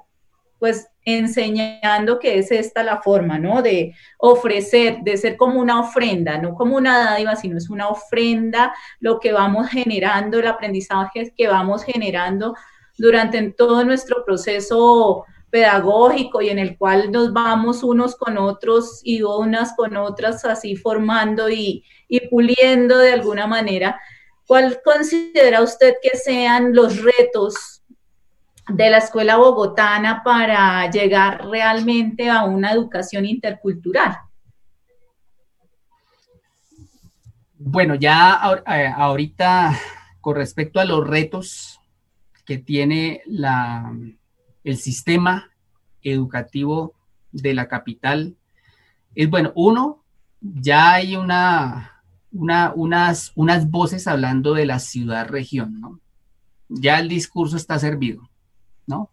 pues 0.57 0.87
enseñando 1.05 2.19
que 2.19 2.37
es 2.39 2.51
esta 2.51 2.83
la 2.83 3.01
forma, 3.01 3.37
¿no? 3.39 3.61
De 3.61 3.93
ofrecer, 4.17 4.99
de 5.03 5.17
ser 5.17 5.37
como 5.37 5.59
una 5.59 5.79
ofrenda, 5.79 6.37
no 6.37 6.55
como 6.55 6.77
una 6.77 6.97
dádiva, 6.99 7.35
sino 7.35 7.57
es 7.57 7.69
una 7.69 7.89
ofrenda 7.89 8.73
lo 8.99 9.19
que 9.19 9.33
vamos 9.33 9.67
generando, 9.69 10.39
el 10.39 10.47
aprendizaje 10.47 11.33
que 11.35 11.47
vamos 11.47 11.83
generando 11.83 12.55
durante 12.97 13.41
todo 13.51 13.83
nuestro 13.83 14.23
proceso 14.23 15.25
pedagógico 15.49 16.41
y 16.41 16.49
en 16.49 16.57
el 16.57 16.77
cual 16.77 17.11
nos 17.11 17.31
vamos 17.31 17.83
unos 17.83 18.15
con 18.15 18.37
otros 18.39 19.01
y 19.03 19.21
unas 19.21 19.75
con 19.75 19.95
otras 19.97 20.43
así 20.45 20.75
formando 20.75 21.47
y, 21.49 21.83
y 22.07 22.27
puliendo 22.27 22.97
de 22.97 23.13
alguna 23.13 23.45
manera. 23.45 23.99
¿Cuál 24.47 24.81
considera 24.83 25.61
usted 25.61 25.95
que 26.01 26.17
sean 26.17 26.73
los 26.73 27.01
retos 27.01 27.82
de 28.67 28.89
la 28.89 28.97
escuela 28.99 29.37
bogotana 29.37 30.23
para 30.23 30.89
llegar 30.89 31.45
realmente 31.47 32.29
a 32.29 32.43
una 32.43 32.71
educación 32.71 33.25
intercultural? 33.25 34.17
Bueno, 37.57 37.95
ya 37.95 38.39
eh, 38.67 38.91
ahorita 38.95 39.77
con 40.21 40.35
respecto 40.35 40.79
a 40.79 40.85
los 40.85 41.05
retos 41.05 41.79
que 42.45 42.57
tiene 42.57 43.21
la, 43.25 43.93
el 44.63 44.77
sistema 44.77 45.49
educativo 46.01 46.93
de 47.31 47.53
la 47.53 47.67
capital, 47.67 48.35
es 49.15 49.29
bueno, 49.29 49.51
uno, 49.55 50.03
ya 50.41 50.93
hay 50.93 51.15
una, 51.15 52.03
una, 52.31 52.73
unas, 52.75 53.31
unas 53.35 53.69
voces 53.69 54.07
hablando 54.07 54.53
de 54.53 54.65
la 54.65 54.79
ciudad-región, 54.79 55.79
¿no? 55.79 55.99
Ya 56.67 56.99
el 56.99 57.07
discurso 57.07 57.55
está 57.55 57.79
servido 57.79 58.29
¿no? 58.85 59.11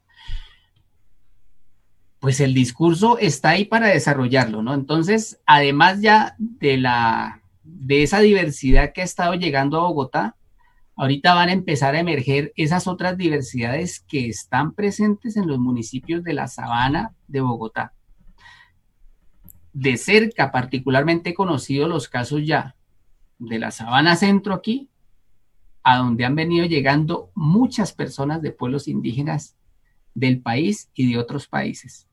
Pues 2.20 2.40
el 2.40 2.54
discurso 2.54 3.18
está 3.18 3.50
ahí 3.50 3.64
para 3.64 3.88
desarrollarlo, 3.88 4.62
¿no? 4.62 4.74
Entonces, 4.74 5.40
además 5.46 6.00
ya 6.00 6.36
de 6.38 6.76
la 6.76 7.40
de 7.62 8.02
esa 8.02 8.20
diversidad 8.20 8.92
que 8.92 9.00
ha 9.00 9.04
estado 9.04 9.34
llegando 9.34 9.78
a 9.78 9.84
Bogotá, 9.84 10.36
ahorita 10.96 11.34
van 11.34 11.48
a 11.48 11.52
empezar 11.52 11.94
a 11.94 12.00
emerger 12.00 12.52
esas 12.56 12.86
otras 12.86 13.16
diversidades 13.16 14.00
que 14.00 14.28
están 14.28 14.74
presentes 14.74 15.36
en 15.36 15.46
los 15.48 15.58
municipios 15.58 16.22
de 16.22 16.34
la 16.34 16.46
sabana 16.46 17.14
de 17.26 17.40
Bogotá. 17.40 17.94
De 19.72 19.96
cerca, 19.96 20.52
particularmente 20.52 21.32
conocidos 21.32 21.88
los 21.88 22.08
casos 22.08 22.44
ya 22.44 22.76
de 23.38 23.58
la 23.58 23.70
sabana 23.70 24.16
centro 24.16 24.52
aquí, 24.52 24.90
a 25.82 25.96
donde 25.96 26.26
han 26.26 26.34
venido 26.34 26.66
llegando 26.66 27.30
muchas 27.34 27.92
personas 27.94 28.42
de 28.42 28.52
pueblos 28.52 28.86
indígenas 28.86 29.56
del 30.14 30.42
país 30.42 30.90
y 30.94 31.10
de 31.10 31.18
otros 31.18 31.46
países, 31.46 32.06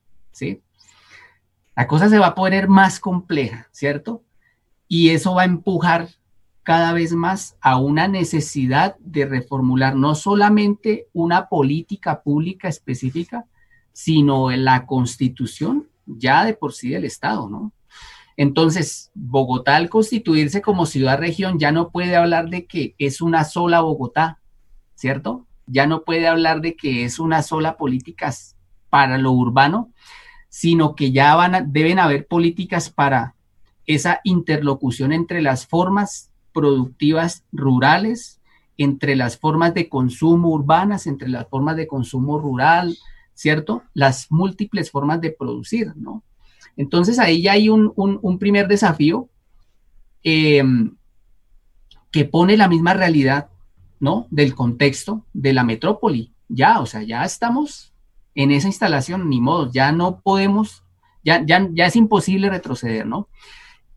La 1.76 1.88
cosa 1.88 2.10
se 2.10 2.20
va 2.20 2.28
a 2.28 2.36
poner 2.36 2.68
más 2.68 3.00
compleja, 3.00 3.68
¿cierto? 3.72 4.24
Y 4.88 5.10
eso 5.10 5.36
va 5.36 5.44
a 5.44 5.46
empujar 5.46 6.10
cada 6.64 6.92
vez 6.94 7.14
más 7.14 7.56
a 7.62 7.78
una 7.78 8.08
necesidad 8.08 8.98
de 9.00 9.26
reformular 9.26 9.96
no 9.96 10.16
solamente 10.16 11.08
una 11.14 11.48
política 11.48 12.22
pública 12.22 12.68
específica, 12.68 13.46
sino 13.94 14.52
la 14.52 14.86
constitución 14.86 15.88
ya 16.06 16.46
de 16.46 16.54
por 16.54 16.74
sí 16.74 16.90
del 16.90 17.06
Estado, 17.06 17.50
¿no? 17.50 17.72
Entonces, 18.38 19.12
Bogotá 19.16 19.76
al 19.76 19.90
constituirse 19.90 20.62
como 20.62 20.86
ciudad-región 20.86 21.58
ya 21.58 21.72
no 21.72 21.90
puede 21.90 22.16
hablar 22.16 22.50
de 22.50 22.66
que 22.66 22.96
es 23.00 23.22
una 23.22 23.44
sola 23.44 23.82
Bogotá, 23.82 24.40
¿cierto? 24.94 25.48
ya 25.68 25.86
no 25.86 26.04
puede 26.04 26.28
hablar 26.28 26.62
de 26.62 26.76
que 26.76 27.04
es 27.04 27.20
una 27.20 27.44
sola 27.44 27.78
política 27.78 28.34
para 28.90 29.18
lo 29.18 29.32
urbano, 29.34 29.92
sino 30.58 30.96
que 30.96 31.12
ya 31.12 31.36
van 31.36 31.72
deben 31.72 32.00
haber 32.00 32.26
políticas 32.26 32.90
para 32.90 33.36
esa 33.86 34.22
interlocución 34.24 35.14
entre 35.14 35.44
las 35.44 35.68
formas 35.68 36.32
productivas 36.52 37.44
rurales, 37.52 38.42
entre 38.76 39.16
las 39.16 39.38
formas 39.38 39.76
de 39.76 39.88
consumo 39.88 40.50
urbanas, 40.50 41.06
entre 41.06 41.30
las 41.30 41.48
formas 41.48 41.76
de 41.76 41.86
consumo 41.86 42.40
rural, 42.40 42.98
¿cierto? 43.36 43.84
Las 43.94 44.32
múltiples 44.32 44.90
formas 44.90 45.22
de 45.22 45.30
producir, 45.30 45.94
¿no? 45.96 46.24
Entonces 46.76 47.20
ahí 47.20 47.44
ya 47.44 47.52
hay 47.52 47.70
un, 47.70 48.38
primer 48.40 48.68
desafío 48.68 49.30
em, 50.24 50.96
que 52.10 52.26
pone 52.26 52.58
la 52.58 52.68
misma 52.68 52.96
realidad 52.96 53.50
¿no? 54.00 54.26
Del 54.32 54.56
contexto 54.56 55.24
de 55.34 55.54
la 55.54 55.64
metrópoli. 55.64 56.34
Ya, 56.50 56.80
o 56.80 56.88
sea, 56.88 57.04
ya 57.04 57.24
estamos 57.26 57.94
en 58.38 58.52
esa 58.52 58.68
instalación, 58.68 59.30
ni 59.30 59.42
modo, 59.42 59.70
ya 59.72 59.92
no 59.92 60.22
podemos, 60.22 60.84
ya, 61.24 61.44
ya, 61.46 61.68
ya 61.74 61.88
es 61.88 61.96
imposible 61.96 62.50
retroceder, 62.50 63.06
¿no? 63.06 63.28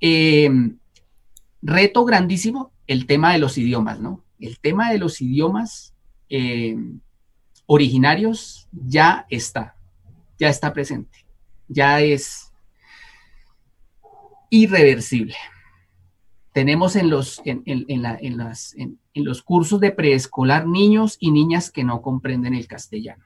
Em, 0.00 0.78
reto 1.62 2.04
grandísimo, 2.04 2.72
el 2.86 3.06
tema 3.06 3.32
de 3.32 3.38
los 3.38 3.56
idiomas, 3.58 4.00
¿no? 4.00 4.24
El 4.40 4.58
tema 4.58 4.90
de 4.90 4.98
los 4.98 5.20
idiomas 5.20 5.94
em, 6.28 7.00
originarios 7.66 8.66
ya 8.72 9.26
está, 9.28 9.76
ya 10.38 10.48
está 10.48 10.72
presente, 10.72 11.24
ya 11.68 12.00
es 12.00 12.50
irreversible 14.48 15.36
tenemos 16.52 16.96
en 16.96 17.10
los, 17.10 17.40
en, 17.44 18.02
las, 18.36 18.74
en, 18.74 18.98
los 19.14 19.42
cursos 19.42 19.80
de 19.80 19.92
preescolar 19.92 20.66
niños 20.66 21.16
y 21.20 21.30
niñas 21.30 21.70
que 21.70 21.84
no 21.84 22.02
comprenden 22.02 22.54
el 22.54 22.66
castellano, 22.66 23.24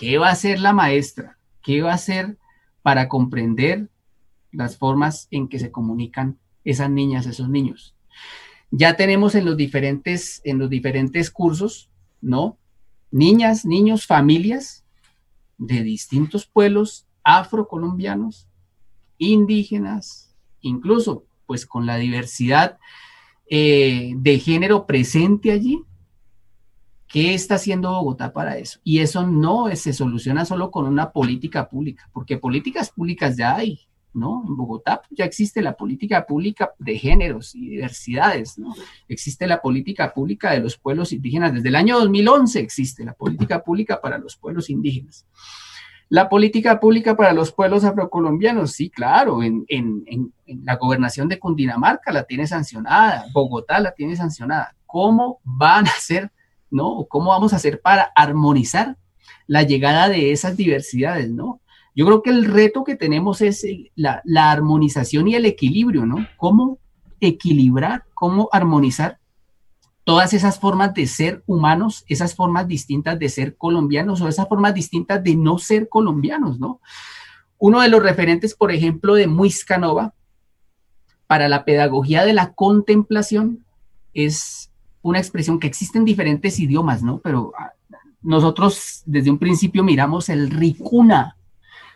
¿Qué 0.00 0.16
va 0.16 0.28
a 0.28 0.32
hacer 0.32 0.60
la 0.60 0.72
maestra? 0.72 1.36
¿Qué 1.62 1.82
va 1.82 1.90
a 1.90 1.96
hacer 1.96 2.38
para 2.80 3.06
comprender 3.06 3.90
las 4.50 4.78
formas 4.78 5.28
en 5.30 5.46
que 5.46 5.58
se 5.58 5.70
comunican 5.70 6.38
esas 6.64 6.88
niñas, 6.88 7.26
esos 7.26 7.50
niños? 7.50 7.94
Ya 8.70 8.96
tenemos 8.96 9.34
en 9.34 9.44
los 9.44 9.58
diferentes, 9.58 10.40
en 10.44 10.58
los 10.58 10.70
diferentes 10.70 11.30
cursos, 11.30 11.90
¿no? 12.22 12.56
Niñas, 13.10 13.66
niños, 13.66 14.06
familias 14.06 14.86
de 15.58 15.82
distintos 15.82 16.46
pueblos 16.46 17.06
afrocolombianos, 17.22 18.48
indígenas, 19.18 20.34
incluso 20.62 21.26
pues 21.44 21.66
con 21.66 21.84
la 21.84 21.98
diversidad 21.98 22.78
eh, 23.50 24.14
de 24.16 24.38
género 24.38 24.86
presente 24.86 25.52
allí. 25.52 25.82
¿Qué 27.10 27.34
está 27.34 27.56
haciendo 27.56 27.90
Bogotá 27.90 28.32
para 28.32 28.56
eso? 28.56 28.78
Y 28.84 29.00
eso 29.00 29.26
no 29.26 29.74
se 29.74 29.92
soluciona 29.92 30.44
solo 30.44 30.70
con 30.70 30.86
una 30.86 31.10
política 31.10 31.68
pública, 31.68 32.08
porque 32.12 32.38
políticas 32.38 32.90
públicas 32.90 33.36
ya 33.36 33.56
hay, 33.56 33.80
¿no? 34.14 34.44
En 34.46 34.56
Bogotá 34.56 35.02
ya 35.10 35.24
existe 35.24 35.60
la 35.60 35.76
política 35.76 36.24
pública 36.24 36.70
de 36.78 36.96
géneros 36.96 37.56
y 37.56 37.68
diversidades, 37.68 38.58
¿no? 38.58 38.72
Existe 39.08 39.48
la 39.48 39.60
política 39.60 40.14
pública 40.14 40.52
de 40.52 40.60
los 40.60 40.78
pueblos 40.78 41.12
indígenas. 41.12 41.52
Desde 41.52 41.68
el 41.68 41.74
año 41.74 41.98
2011 41.98 42.60
existe 42.60 43.04
la 43.04 43.14
política 43.14 43.64
pública 43.64 44.00
para 44.00 44.16
los 44.16 44.36
pueblos 44.36 44.70
indígenas. 44.70 45.26
La 46.10 46.28
política 46.28 46.80
pública 46.80 47.16
para 47.16 47.32
los 47.32 47.52
pueblos 47.52 47.84
afrocolombianos, 47.84 48.72
sí, 48.72 48.90
claro, 48.90 49.42
en, 49.42 49.64
la 50.64 50.76
gobernación 50.76 51.28
de 51.28 51.38
Cundinamarca 51.38 52.12
la 52.12 52.24
tiene 52.24 52.48
sancionada, 52.48 53.26
Bogotá 53.32 53.78
la 53.80 53.92
tiene 53.92 54.16
sancionada. 54.16 54.74
¿Cómo 54.86 55.40
van 55.44 55.86
a 55.86 55.90
hacer, 55.90 56.32
no? 56.70 57.06
¿Cómo 57.08 57.30
vamos 57.30 57.52
a 57.52 57.56
hacer 57.56 57.80
para 57.80 58.12
armonizar 58.14 58.96
la 59.46 59.62
llegada 59.62 60.08
de 60.08 60.32
esas 60.32 60.56
diversidades, 60.56 61.30
no? 61.30 61.60
Yo 61.94 62.06
creo 62.06 62.22
que 62.22 62.30
el 62.30 62.44
reto 62.44 62.84
que 62.84 62.96
tenemos 62.96 63.40
es 63.40 63.66
la, 63.94 64.22
la 64.24 64.50
armonización 64.50 65.28
y 65.28 65.34
el 65.34 65.44
equilibrio, 65.44 66.06
¿no? 66.06 66.26
¿Cómo 66.36 66.78
equilibrar, 67.20 68.04
cómo 68.14 68.48
armonizar 68.52 69.18
todas 70.04 70.32
esas 70.32 70.58
formas 70.58 70.94
de 70.94 71.06
ser 71.06 71.42
humanos, 71.46 72.04
esas 72.08 72.34
formas 72.34 72.66
distintas 72.66 73.18
de 73.18 73.28
ser 73.28 73.56
colombianos 73.56 74.20
o 74.20 74.28
esas 74.28 74.48
formas 74.48 74.74
distintas 74.74 75.22
de 75.22 75.36
no 75.36 75.58
ser 75.58 75.88
colombianos, 75.88 76.58
¿no? 76.58 76.80
Uno 77.58 77.80
de 77.80 77.88
los 77.88 78.02
referentes, 78.02 78.54
por 78.54 78.72
ejemplo, 78.72 79.14
de 79.14 79.26
Muiscanova 79.26 80.14
para 81.26 81.48
la 81.48 81.64
pedagogía 81.64 82.24
de 82.24 82.32
la 82.32 82.54
contemplación 82.54 83.64
es 84.14 84.69
una 85.02 85.18
expresión 85.18 85.58
que 85.58 85.66
existe 85.66 85.98
en 85.98 86.04
diferentes 86.04 86.58
idiomas, 86.58 87.02
¿no? 87.02 87.18
Pero 87.18 87.52
ah, 87.58 87.72
nosotros 88.22 89.02
desde 89.06 89.30
un 89.30 89.38
principio 89.38 89.82
miramos 89.82 90.28
el 90.28 90.50
ricuna. 90.50 91.36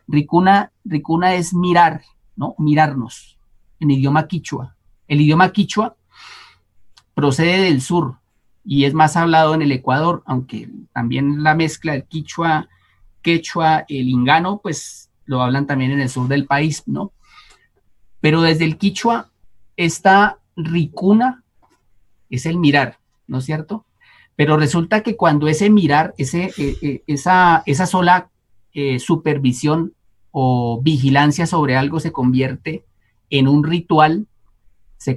Ricuna, 0.07 0.73
ricuna 0.85 1.35
es 1.35 1.55
mirar, 1.55 2.03
¿no? 2.37 2.55
Mirarnos 2.59 3.39
en 3.81 3.91
idioma 3.91 4.27
quichua. 4.27 4.77
El 5.07 5.21
idioma 5.21 5.53
quichua 5.53 5.97
procede 7.15 7.63
del 7.63 7.81
sur 7.81 8.19
y 8.65 8.85
es 8.85 8.95
más 8.95 9.17
hablado 9.17 9.55
en 9.55 9.63
el 9.63 9.73
Ecuador, 9.73 10.23
aunque 10.25 10.71
también 10.93 11.43
la 11.43 11.55
mezcla 11.55 11.93
del 11.93 12.05
quichua, 12.05 12.69
quechua, 13.23 13.85
el 13.89 14.09
ingano, 14.09 14.59
pues 14.63 15.11
lo 15.27 15.43
hablan 15.43 15.67
también 15.67 15.91
en 15.91 16.01
el 16.01 16.09
sur 16.09 16.29
del 16.29 16.47
país, 16.47 16.83
¿no? 16.87 17.13
Pero 18.21 18.41
desde 18.41 18.65
el 18.65 18.79
quichua, 18.79 19.31
esta 19.77 20.39
ricuna 20.57 21.44
es 22.35 22.47
el 22.47 22.59
mirar, 22.59 22.99
¿no 23.27 23.39
es 23.39 23.45
cierto? 23.45 23.85
Pero 24.37 24.57
resulta 24.57 25.03
que 25.03 25.17
cuando 25.17 25.49
ese 25.49 25.71
mirar, 25.71 26.15
ese, 26.19 26.53
eh, 26.59 26.77
eh, 26.83 27.03
esa, 27.07 27.63
esa 27.67 27.87
sola 27.87 28.31
eh, 28.73 28.99
supervisión 28.99 29.95
o 30.33 30.81
vigilancia 30.83 31.47
sobre 31.47 31.77
algo 31.77 32.01
se 32.01 32.13
convierte 32.13 32.85
en 33.31 33.47
un 33.47 33.63
ritual, 33.63 34.27
se, 34.97 35.17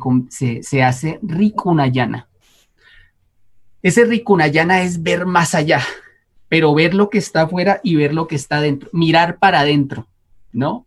se, 0.61 0.84
hace 0.84 1.20
ricunayana. 1.24 2.28
Ese 3.82 4.05
ricunayana 4.05 4.84
es 4.84 5.01
ver 5.01 5.26
más 5.26 5.55
allá, 5.55 5.82
pero 6.49 6.74
ver 6.76 6.93
lo 6.93 7.09
que 7.09 7.18
está 7.18 7.43
afuera 7.43 7.80
y 7.84 7.95
ver 7.95 8.13
lo 8.13 8.28
que 8.28 8.36
está 8.36 8.61
dentro, 8.61 8.89
mirar 8.91 9.39
para 9.39 9.61
adentro, 9.61 10.07
¿no? 10.51 10.86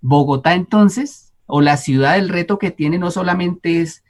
Bogotá 0.00 0.54
entonces, 0.54 1.32
o 1.46 1.60
la 1.60 1.76
ciudad, 1.76 2.18
el 2.18 2.30
reto 2.30 2.58
que 2.58 2.70
tiene 2.70 2.98
no 2.98 3.10
solamente 3.10 3.80
es 3.82 4.02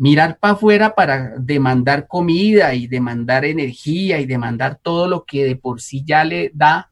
mirar 0.00 0.38
para 0.38 0.54
afuera 0.54 0.94
para 0.94 1.34
demandar 1.36 2.06
comida 2.08 2.74
y 2.74 2.86
demandar 2.86 3.44
energía 3.44 4.18
y 4.18 4.24
demandar 4.24 4.80
todo 4.82 5.06
lo 5.06 5.26
que 5.26 5.44
de 5.44 5.56
por 5.56 5.82
sí 5.82 6.02
ya 6.06 6.24
le 6.24 6.50
da 6.54 6.90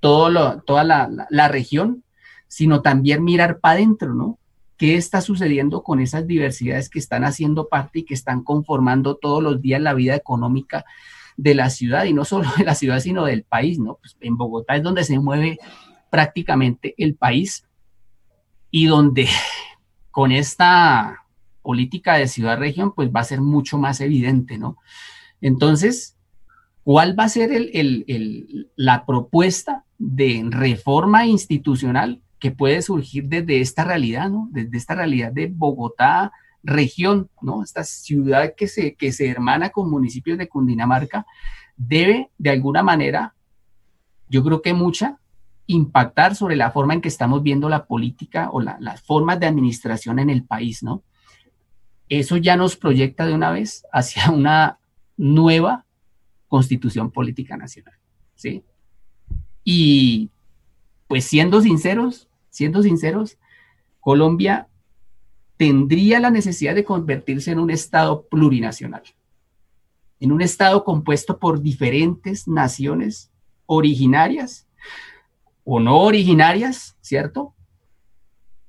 todo 0.00 0.60
toda 0.60 0.84
la, 0.84 1.08
la 1.30 1.48
región, 1.48 2.04
sino 2.46 2.82
también 2.82 3.24
mirar 3.24 3.58
para 3.58 3.76
adentro, 3.76 4.12
¿no? 4.12 4.38
qué 4.76 4.96
está 4.96 5.22
sucediendo 5.22 5.82
con 5.82 5.98
esas 5.98 6.26
diversidades 6.26 6.90
que 6.90 6.98
están 6.98 7.24
haciendo 7.24 7.68
parte 7.68 8.00
y 8.00 8.04
que 8.04 8.12
están 8.12 8.42
conformando 8.44 9.16
todos 9.16 9.42
los 9.42 9.62
días 9.62 9.80
la 9.80 9.94
vida 9.94 10.14
económica 10.14 10.84
de 11.38 11.54
la 11.54 11.70
ciudad 11.70 12.04
y 12.04 12.12
no 12.12 12.26
solo 12.26 12.50
de 12.58 12.64
la 12.64 12.74
ciudad, 12.74 13.00
sino 13.00 13.24
del 13.24 13.44
país, 13.44 13.78
¿no? 13.78 13.94
Pues 13.94 14.18
en 14.20 14.36
Bogotá 14.36 14.76
es 14.76 14.82
donde 14.82 15.04
se 15.04 15.18
mueve 15.18 15.58
prácticamente 16.10 16.94
el 16.98 17.14
país 17.14 17.66
y 18.70 18.84
donde 18.86 19.26
con 20.10 20.32
esta 20.32 21.24
política 21.62 22.14
de 22.14 22.28
ciudad-región, 22.28 22.92
pues 22.94 23.10
va 23.10 23.20
a 23.20 23.24
ser 23.24 23.40
mucho 23.40 23.78
más 23.78 24.00
evidente, 24.00 24.58
¿no? 24.58 24.76
Entonces, 25.40 26.16
¿cuál 26.82 27.18
va 27.18 27.24
a 27.24 27.28
ser 27.28 27.50
la 28.76 29.06
propuesta 29.06 29.84
de 29.98 30.44
reforma 30.48 31.26
institucional 31.26 32.22
que 32.38 32.50
puede 32.50 32.82
surgir 32.82 33.28
desde 33.28 33.60
esta 33.60 33.84
realidad, 33.84 34.30
¿no? 34.30 34.48
Desde 34.50 34.78
esta 34.78 34.94
realidad 34.94 35.32
de 35.32 35.46
Bogotá, 35.46 36.32
región, 36.62 37.28
¿no? 37.42 37.62
Esta 37.62 37.84
ciudad 37.84 38.54
que 38.56 38.66
se, 38.66 38.94
que 38.94 39.12
se 39.12 39.28
hermana 39.28 39.70
con 39.70 39.90
municipios 39.90 40.38
de 40.38 40.48
Cundinamarca, 40.48 41.26
debe 41.76 42.30
de 42.38 42.50
alguna 42.50 42.82
manera, 42.82 43.34
yo 44.28 44.42
creo 44.42 44.62
que 44.62 44.74
mucha, 44.74 45.18
impactar 45.66 46.34
sobre 46.34 46.56
la 46.56 46.72
forma 46.72 46.94
en 46.94 47.00
que 47.00 47.08
estamos 47.08 47.42
viendo 47.42 47.68
la 47.68 47.86
política 47.86 48.50
o 48.52 48.60
las 48.60 49.02
formas 49.02 49.38
de 49.38 49.46
administración 49.46 50.18
en 50.18 50.28
el 50.28 50.44
país, 50.44 50.82
¿no? 50.82 51.04
Eso 52.10 52.36
ya 52.36 52.56
nos 52.56 52.76
proyecta 52.76 53.24
de 53.24 53.32
una 53.32 53.52
vez 53.52 53.86
hacia 53.92 54.30
una 54.32 54.78
nueva 55.16 55.86
constitución 56.48 57.10
política 57.12 57.56
nacional, 57.56 57.94
¿sí? 58.34 58.64
Y 59.64 60.30
pues 61.06 61.24
siendo 61.24 61.60
sinceros, 61.60 62.28
siendo 62.50 62.82
sinceros, 62.82 63.38
Colombia 64.00 64.68
tendría 65.56 66.18
la 66.18 66.30
necesidad 66.30 66.74
de 66.74 66.84
convertirse 66.84 67.52
en 67.52 67.60
un 67.60 67.70
Estado 67.70 68.26
plurinacional, 68.26 69.02
en 70.18 70.32
un 70.32 70.40
Estado 70.40 70.82
compuesto 70.82 71.38
por 71.38 71.62
diferentes 71.62 72.48
naciones 72.48 73.30
originarias 73.66 74.66
o 75.62 75.78
no 75.78 76.00
originarias, 76.00 76.96
¿cierto? 77.02 77.54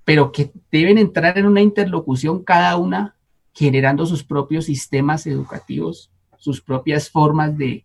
Pero 0.04 0.32
que 0.32 0.52
deben 0.72 1.00
entrar 1.00 1.40
en 1.40 1.48
una 1.48 1.62
interlocución 1.62 2.44
cada 2.44 2.78
una 2.78 3.16
generando 3.54 4.06
sus 4.06 4.24
propios 4.24 4.66
sistemas 4.66 5.28
educativos, 5.28 6.12
sus 6.38 6.62
propias 6.62 7.10
formas 7.10 7.58
de 7.58 7.84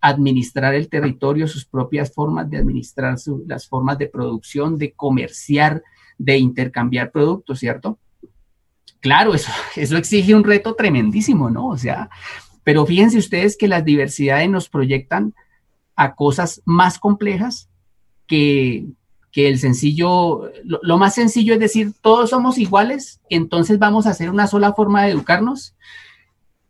administrar 0.00 0.74
el 0.74 0.88
territorio, 0.88 1.48
sus 1.48 1.64
propias 1.64 2.12
formas 2.12 2.48
de 2.48 2.58
administrar 2.58 3.16
las 3.46 3.66
formas 3.66 3.98
de 3.98 4.06
producción, 4.06 4.78
de 4.78 4.92
comerciar, 4.92 5.82
de 6.18 6.38
intercambiar 6.38 7.10
productos, 7.10 7.58
¿cierto? 7.58 7.98
Claro, 9.00 9.34
eso, 9.34 9.50
eso 9.76 9.96
exige 9.96 10.34
un 10.34 10.44
reto 10.44 10.74
tremendísimo, 10.74 11.50
¿no? 11.50 11.68
O 11.68 11.78
sea, 11.78 12.10
pero 12.62 12.84
fíjense 12.86 13.18
ustedes 13.18 13.56
que 13.56 13.68
las 13.68 13.84
diversidades 13.84 14.50
nos 14.50 14.68
proyectan 14.68 15.34
a 15.94 16.14
cosas 16.14 16.62
más 16.64 16.98
complejas 16.98 17.68
que, 18.26 18.86
que 19.36 19.50
el 19.50 19.58
sencillo, 19.58 20.50
lo, 20.64 20.96
más 20.96 21.14
sencillo 21.14 21.52
es 21.52 21.60
decir, 21.60 21.92
todos 22.00 22.30
somos 22.30 22.56
iguales, 22.56 23.20
entonces 23.28 23.78
vamos 23.78 24.06
a 24.06 24.10
hacer 24.12 24.30
una 24.30 24.46
sola 24.46 24.72
forma 24.72 25.04
de 25.04 25.10
educarnos, 25.10 25.76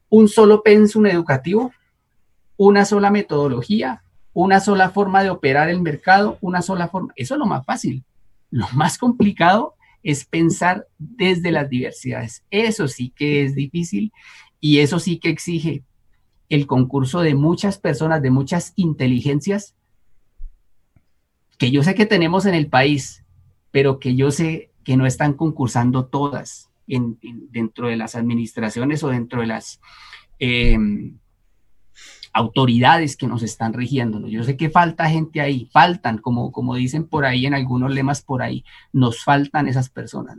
un 0.09 0.27
solo 0.27 0.65
pensum 0.65 1.07
educativo, 1.07 1.71
una 2.57 2.85
sola 2.85 3.13
metodología, 3.13 4.03
una 4.33 4.59
sola 4.59 4.91
forma 4.91 5.23
de 5.23 5.31
operar 5.31 5.69
el 5.69 5.81
mercado, 5.81 6.39
una 6.41 6.61
sola 6.61 6.89
forma. 6.89 7.13
Eso 7.15 7.35
es 7.35 7.39
lo 7.39 7.47
más 7.47 7.65
fácil. 7.65 8.03
Lo 8.51 8.67
más 8.73 8.99
complicado 8.99 9.77
es 10.03 10.25
pensar 10.25 10.89
desde 10.99 11.53
las 11.53 11.71
diversidades. 11.71 12.43
Eso 12.51 12.89
sí 12.89 13.13
que 13.15 13.45
es 13.45 13.55
difícil 13.55 14.13
y 14.59 14.81
eso 14.81 14.99
sí 14.99 15.21
que 15.21 15.29
exige 15.29 15.85
el 16.49 16.67
concurso 16.67 17.21
de 17.21 17.37
muchas 17.37 17.79
personas, 17.79 18.23
de 18.23 18.33
muchas 18.33 18.73
inteligencias 18.75 19.76
que 21.59 21.71
yo 21.71 21.83
sé 21.83 21.95
que 21.95 22.07
tenemos 22.07 22.47
en 22.47 22.55
el 22.55 22.69
país, 22.69 23.25
pero 23.71 23.99
que 23.99 24.15
yo 24.15 24.31
sé 24.31 24.71
que 24.85 24.97
no 24.97 25.07
están 25.07 25.35
concursando 25.35 26.07
todas 26.07 26.71
dentro 26.87 27.89
de 27.89 27.97
las 27.97 28.15
administraciones 28.15 29.03
o 29.03 29.09
dentro 29.09 29.41
de 29.41 29.47
las... 29.49 29.81
Em, 30.39 31.19
autoridades 32.37 33.17
que 33.17 33.27
nos 33.27 33.43
están 33.43 33.73
rigiendo. 33.73 34.29
Yo 34.29 34.45
sé 34.45 34.59
que 34.59 34.69
falta 34.69 35.09
gente 35.09 35.41
ahí, 35.41 35.71
faltan, 35.73 36.19
como, 36.19 36.53
como 36.53 36.75
dicen 36.75 37.07
por 37.07 37.25
ahí 37.25 37.47
en 37.47 37.55
algunos 37.55 37.91
lemas 37.91 38.21
por 38.21 38.43
ahí, 38.43 38.63
nos 38.93 39.25
faltan 39.25 39.69
esas 39.69 39.89
personas. 39.89 40.37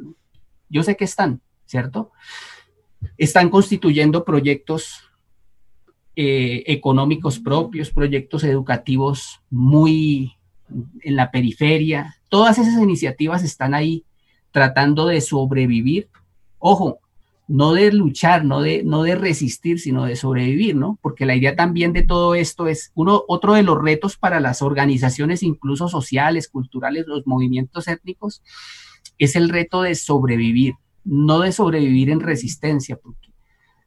Yo 0.70 0.84
sé 0.84 0.96
que 0.96 1.06
están, 1.06 1.42
¿cierto? 1.66 2.12
Están 3.18 3.50
constituyendo 3.50 4.26
proyectos 4.26 5.10
eh, 6.16 6.64
económicos 6.68 7.40
propios, 7.40 7.90
proyectos 7.90 8.44
educativos 8.44 9.42
muy 9.50 10.37
en 11.02 11.16
la 11.16 11.32
periferia. 11.32 12.16
Todas 12.30 12.58
esas 12.58 12.82
iniciativas 12.82 13.44
están 13.44 13.74
ahí 13.74 14.04
tratando 14.52 15.08
de 15.08 15.22
sobrevivir. 15.22 16.10
Ojo, 16.60 17.00
no 17.48 17.74
de 17.74 17.92
luchar, 17.94 18.44
no 18.44 18.62
de, 18.62 18.84
no 18.84 19.04
de 19.04 19.16
resistir, 19.16 19.80
sino 19.80 20.06
de 20.06 20.16
sobrevivir, 20.16 20.76
¿no? 20.76 21.00
Porque 21.02 21.26
la 21.26 21.36
idea 21.36 21.56
también 21.56 21.94
de 21.94 22.04
todo 22.04 22.36
esto 22.36 22.68
es 22.68 22.92
uno, 22.94 23.24
otro 23.28 23.54
de 23.54 23.64
los 23.64 23.82
retos 23.82 24.18
para 24.18 24.40
las 24.40 24.62
organizaciones, 24.62 25.44
incluso 25.44 25.88
sociales, 25.88 26.50
culturales, 26.50 27.06
los 27.08 27.26
movimientos 27.26 27.88
étnicos, 27.88 28.44
es 29.18 29.36
el 29.36 29.50
reto 29.50 29.82
de 29.82 29.96
sobrevivir, 29.96 30.74
no 31.06 31.40
de 31.40 31.54
sobrevivir 31.54 32.10
en 32.10 32.20
resistencia, 32.20 32.98
porque 32.98 33.30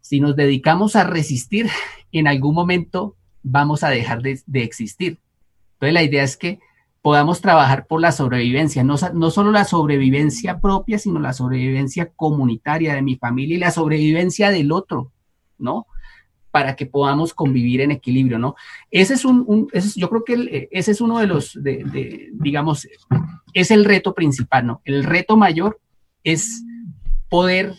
si 0.00 0.20
nos 0.20 0.36
dedicamos 0.36 0.96
a 0.96 1.04
resistir, 1.04 1.68
en 2.12 2.26
algún 2.26 2.54
momento 2.54 3.16
vamos 3.42 3.84
a 3.84 3.90
dejar 3.90 4.22
de, 4.22 4.40
de 4.46 4.62
existir. 4.62 5.18
Entonces 5.74 5.94
la 5.94 6.02
idea 6.02 6.22
es 6.22 6.36
que 6.36 6.60
podamos 7.02 7.40
trabajar 7.40 7.86
por 7.86 8.00
la 8.00 8.12
sobrevivencia, 8.12 8.84
no, 8.84 8.96
no 9.14 9.30
solo 9.30 9.50
la 9.50 9.64
sobrevivencia 9.64 10.60
propia, 10.60 10.98
sino 10.98 11.18
la 11.18 11.32
sobrevivencia 11.32 12.12
comunitaria 12.14 12.94
de 12.94 13.02
mi 13.02 13.16
familia 13.16 13.56
y 13.56 13.60
la 13.60 13.70
sobrevivencia 13.70 14.50
del 14.50 14.70
otro, 14.70 15.12
¿no? 15.58 15.86
Para 16.50 16.76
que 16.76 16.86
podamos 16.86 17.32
convivir 17.32 17.80
en 17.80 17.90
equilibrio, 17.90 18.38
¿no? 18.38 18.54
Ese 18.90 19.14
es 19.14 19.24
un, 19.24 19.68
yo 19.96 20.10
creo 20.10 20.24
que 20.24 20.68
ese 20.70 20.90
es 20.90 21.00
uno 21.00 21.18
de 21.20 21.26
los, 21.26 21.58
de, 21.62 22.28
digamos, 22.34 22.86
es 23.54 23.70
el 23.70 23.84
reto 23.84 24.14
principal, 24.14 24.66
¿no? 24.66 24.82
El 24.84 25.04
reto 25.04 25.36
mayor 25.36 25.80
es 26.22 26.64
poder 27.30 27.74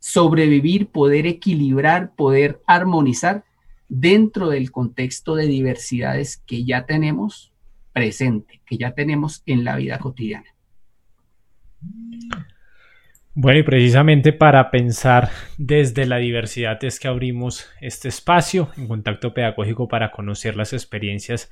sobrevivir, 0.00 0.88
poder 0.88 1.26
equilibrar, 1.26 2.14
poder 2.14 2.60
armonizar 2.66 3.44
dentro 3.88 4.48
del 4.48 4.70
contexto 4.70 5.34
de 5.34 5.46
diversidades 5.46 6.38
que 6.38 6.64
ya 6.64 6.86
tenemos 6.86 7.52
presente, 7.92 8.60
que 8.66 8.76
ya 8.76 8.92
tenemos 8.92 9.42
en 9.46 9.64
la 9.64 9.76
vida 9.76 9.98
cotidiana. 9.98 10.54
Bueno, 13.38 13.58
y 13.58 13.62
precisamente 13.64 14.32
para 14.32 14.70
pensar 14.70 15.28
desde 15.58 16.06
la 16.06 16.16
diversidad 16.16 16.82
es 16.84 16.98
que 16.98 17.08
abrimos 17.08 17.70
este 17.82 18.08
espacio 18.08 18.70
en 18.78 18.88
contacto 18.88 19.34
pedagógico 19.34 19.88
para 19.88 20.10
conocer 20.10 20.56
las 20.56 20.72
experiencias 20.72 21.50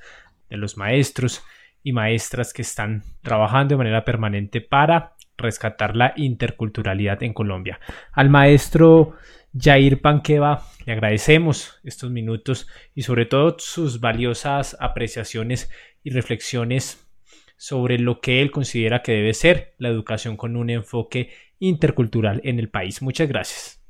de 0.49 0.57
los 0.57 0.77
maestros 0.77 1.43
y 1.83 1.93
maestras 1.93 2.53
que 2.53 2.63
están 2.63 3.03
trabajando 3.21 3.73
de 3.73 3.77
manera 3.77 4.03
permanente 4.03 4.61
para 4.61 5.13
rescatar 5.37 5.95
la 5.95 6.13
interculturalidad 6.15 7.21
en 7.21 7.33
Colombia. 7.33 7.79
Al 8.13 8.31
maestro 8.31 9.13
Jair 9.57 10.01
Panqueva, 10.01 10.67
le 10.85 10.93
agradecemos 10.93 11.79
estos 11.83 12.11
minutos 12.11 12.67
y 12.93 13.03
sobre 13.03 13.25
todo 13.25 13.55
sus 13.57 14.01
valiosas 14.01 14.75
apreciaciones 14.81 15.69
y 16.03 16.09
reflexiones 16.09 17.07
sobre 17.55 17.97
lo 17.97 18.19
que 18.19 18.41
él 18.41 18.51
considera 18.51 19.01
que 19.01 19.13
debe 19.13 19.33
ser 19.33 19.73
la 19.77 19.87
educación 19.87 20.35
con 20.35 20.57
un 20.57 20.69
enfoque 20.69 21.29
intercultural 21.59 22.41
en 22.43 22.59
el 22.59 22.69
país. 22.69 23.01
Muchas 23.01 23.29
gracias. 23.29 23.81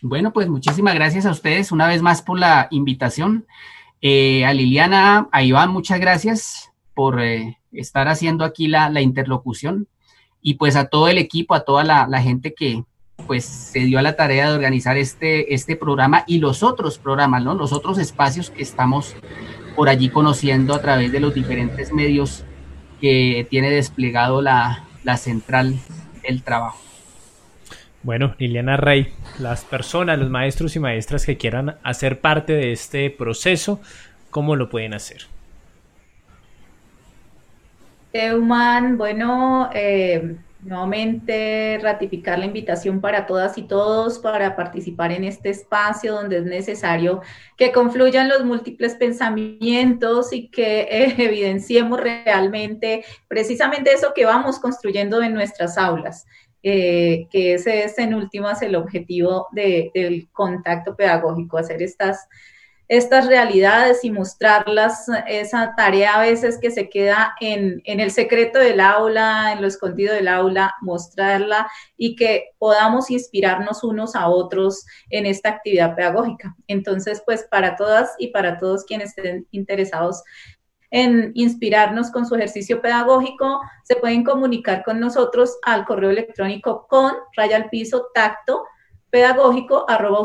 Bueno, 0.00 0.32
pues 0.32 0.48
muchísimas 0.48 0.94
gracias 0.94 1.26
a 1.26 1.32
ustedes 1.32 1.72
una 1.72 1.88
vez 1.88 2.02
más 2.02 2.22
por 2.22 2.38
la 2.38 2.68
invitación. 2.70 3.46
Eh, 4.00 4.44
a 4.44 4.54
Liliana, 4.54 5.28
a 5.32 5.42
Iván, 5.42 5.70
muchas 5.70 5.98
gracias 5.98 6.72
por 6.94 7.20
eh, 7.20 7.58
estar 7.72 8.06
haciendo 8.06 8.44
aquí 8.44 8.68
la, 8.68 9.00
interlocución 9.00 9.88
y 10.40 10.54
pues 10.54 10.76
a 10.76 10.86
todo 10.88 11.08
el 11.08 11.18
equipo, 11.18 11.54
a 11.54 11.64
toda 11.64 11.84
la 11.84 12.22
gente 12.22 12.54
que, 12.54 12.84
pues 13.26 13.44
se 13.44 13.80
dio 13.80 13.98
a 13.98 14.02
la 14.02 14.16
tarea 14.16 14.48
de 14.48 14.54
organizar 14.54 14.96
este, 14.96 15.54
este 15.54 15.76
programa 15.76 16.24
y 16.26 16.38
los 16.38 16.62
otros 16.62 16.98
programas, 16.98 17.44
¿no? 17.44 17.54
Los 17.54 17.72
otros 17.72 17.98
espacios 17.98 18.50
que 18.50 18.62
estamos 18.62 19.14
por 19.74 19.88
allí 19.88 20.08
conociendo 20.08 20.74
a 20.74 20.80
través 20.80 21.12
de 21.12 21.20
los 21.20 21.34
diferentes 21.34 21.92
medios 21.92 22.44
que 23.00 23.46
tiene 23.50 23.70
desplegado 23.70 24.42
la, 24.42 24.84
la 25.04 25.16
central 25.16 25.76
del 26.22 26.42
trabajo. 26.42 26.78
Bueno, 28.02 28.34
Liliana 28.38 28.76
Rey, 28.76 29.12
las 29.38 29.64
personas, 29.64 30.18
los 30.18 30.28
maestros 30.28 30.74
y 30.74 30.80
maestras 30.80 31.24
que 31.24 31.36
quieran 31.36 31.76
hacer 31.84 32.20
parte 32.20 32.52
de 32.52 32.72
este 32.72 33.10
proceso, 33.10 33.80
¿cómo 34.30 34.56
lo 34.56 34.68
pueden 34.68 34.94
hacer? 34.94 35.22
Euman, 38.12 38.98
bueno, 38.98 39.70
eh, 39.72 40.36
Nuevamente 40.62 41.80
ratificar 41.82 42.38
la 42.38 42.46
invitación 42.46 43.00
para 43.00 43.26
todas 43.26 43.58
y 43.58 43.62
todos 43.62 44.20
para 44.20 44.54
participar 44.54 45.10
en 45.10 45.24
este 45.24 45.50
espacio 45.50 46.14
donde 46.14 46.38
es 46.38 46.44
necesario 46.44 47.20
que 47.56 47.72
confluyan 47.72 48.28
los 48.28 48.44
múltiples 48.44 48.94
pensamientos 48.94 50.32
y 50.32 50.48
que 50.48 50.82
eh, 50.82 51.14
evidenciemos 51.18 52.00
realmente 52.00 53.04
precisamente 53.26 53.92
eso 53.92 54.12
que 54.14 54.24
vamos 54.24 54.60
construyendo 54.60 55.20
en 55.20 55.34
nuestras 55.34 55.76
aulas. 55.76 56.26
Eh, 56.64 57.26
que 57.28 57.54
ese 57.54 57.82
es 57.82 57.98
en 57.98 58.14
últimas 58.14 58.62
el 58.62 58.76
objetivo 58.76 59.48
del 59.50 60.28
contacto 60.30 60.94
pedagógico, 60.94 61.58
hacer 61.58 61.82
estas 61.82 62.28
estas 62.92 63.26
realidades 63.26 64.04
y 64.04 64.10
mostrarlas, 64.10 65.06
esa 65.26 65.74
tarea 65.74 66.16
a 66.16 66.20
veces 66.20 66.58
que 66.60 66.70
se 66.70 66.90
queda 66.90 67.34
en, 67.40 67.80
el 67.86 68.10
secreto 68.10 68.58
del 68.58 68.80
aula, 68.80 69.54
en 69.54 69.62
lo 69.62 69.66
escondido 69.66 70.12
del 70.12 70.28
aula, 70.28 70.74
mostrarla 70.82 71.70
y 71.96 72.16
que 72.16 72.50
podamos 72.58 73.10
inspirarnos 73.10 73.82
unos 73.82 74.14
a 74.14 74.28
otros 74.28 74.84
en 75.08 75.24
esta 75.24 75.48
actividad 75.48 75.96
pedagógica. 75.96 76.54
Entonces, 76.66 77.22
pues 77.24 77.46
para 77.50 77.76
todas 77.76 78.14
y 78.18 78.26
para 78.26 78.58
todos 78.58 78.84
quienes 78.84 79.16
estén 79.16 79.48
interesados 79.52 80.22
en 80.90 81.32
inspirarnos 81.32 82.10
con 82.10 82.26
su 82.26 82.34
ejercicio 82.34 82.82
pedagógico, 82.82 83.62
se 83.84 83.96
pueden 83.96 84.22
comunicar 84.22 84.84
con 84.84 85.00
nosotros 85.00 85.56
al 85.62 85.86
correo 85.86 86.10
electrónico 86.10 86.86
con 86.90 87.14
raya 87.38 87.56
al 87.56 87.70
piso 87.70 88.08
tacto 88.12 88.66
pedagógico 89.08 89.86
arroba 89.88 90.18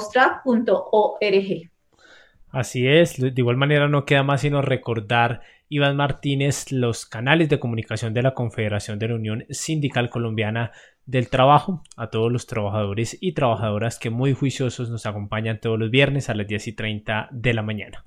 Así 2.50 2.88
es, 2.88 3.20
de 3.20 3.34
igual 3.36 3.58
manera 3.58 3.88
no 3.88 4.06
queda 4.06 4.24
más 4.24 4.42
sino 4.42 4.62
recordar, 4.62 5.42
Iván 5.70 5.98
Martínez, 5.98 6.72
los 6.72 7.06
canales 7.06 7.50
de 7.50 7.60
comunicación 7.60 8.14
de 8.14 8.22
la 8.22 8.34
Confederación 8.34 9.00
de 9.00 9.10
la 9.10 9.16
Unión 9.16 9.46
Sindical 9.50 10.10
Colombiana 10.10 10.72
del 11.06 11.30
Trabajo, 11.30 11.84
a 11.98 12.10
todos 12.10 12.32
los 12.32 12.48
trabajadores 12.48 13.18
y 13.20 13.34
trabajadoras 13.34 14.00
que 14.00 14.10
muy 14.10 14.34
juiciosos 14.34 14.90
nos 14.90 15.06
acompañan 15.06 15.60
todos 15.60 15.78
los 15.78 15.92
viernes 15.92 16.30
a 16.30 16.36
las 16.36 16.48
10 16.48 16.68
y 16.68 16.72
30 16.74 17.30
de 17.32 17.54
la 17.54 17.64
mañana. 17.64 18.06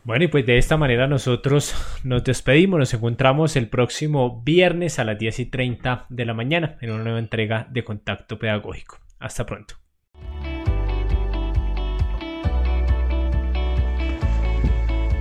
Bueno, 0.08 0.24
y 0.24 0.28
pues 0.28 0.46
de 0.46 0.56
esta 0.56 0.78
manera 0.78 1.06
nosotros 1.06 1.74
nos 2.02 2.24
despedimos, 2.24 2.78
nos 2.78 2.94
encontramos 2.94 3.56
el 3.56 3.68
próximo 3.68 4.40
viernes 4.42 4.98
a 4.98 5.04
las 5.04 5.18
10 5.18 5.40
y 5.40 5.44
30 5.44 6.06
de 6.08 6.24
la 6.24 6.32
mañana 6.32 6.78
en 6.80 6.92
una 6.92 7.04
nueva 7.04 7.18
entrega 7.18 7.68
de 7.70 7.84
Contacto 7.84 8.38
Pedagógico. 8.38 8.96
Hasta 9.18 9.44
pronto. 9.44 9.74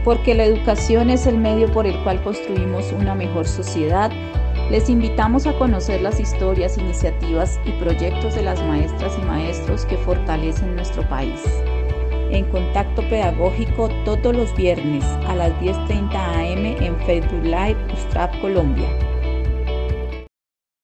Porque 0.06 0.34
la 0.34 0.46
educación 0.46 1.10
es 1.10 1.28
el 1.28 1.38
medio 1.38 1.70
por 1.74 1.86
el 1.86 2.02
cual 2.06 2.24
construimos 2.24 2.94
una 2.94 3.14
mejor 3.14 3.46
sociedad, 3.46 4.10
les 4.72 4.90
invitamos 4.90 5.48
a 5.48 5.58
conocer 5.58 6.00
las 6.00 6.22
historias, 6.22 6.78
iniciativas 6.78 7.60
y 7.66 7.72
proyectos 7.74 8.36
de 8.36 8.44
las 8.44 8.64
maestras 8.64 9.18
y 9.22 9.26
maestros 9.26 9.86
que 9.86 9.98
fortalecen 9.98 10.78
nuestro 10.78 11.04
país 11.10 11.44
en 12.32 12.46
contacto 12.46 13.02
pedagógico 13.10 13.90
todos 14.06 14.36
los 14.36 14.56
viernes 14.56 15.04
a 15.28 15.36
las 15.36 15.52
10.30 15.62 16.16
am 16.16 16.66
en 16.66 16.98
Facebook 17.06 17.44
Live 17.44 17.78
Ustrap 17.94 18.40
Colombia. 18.42 19.17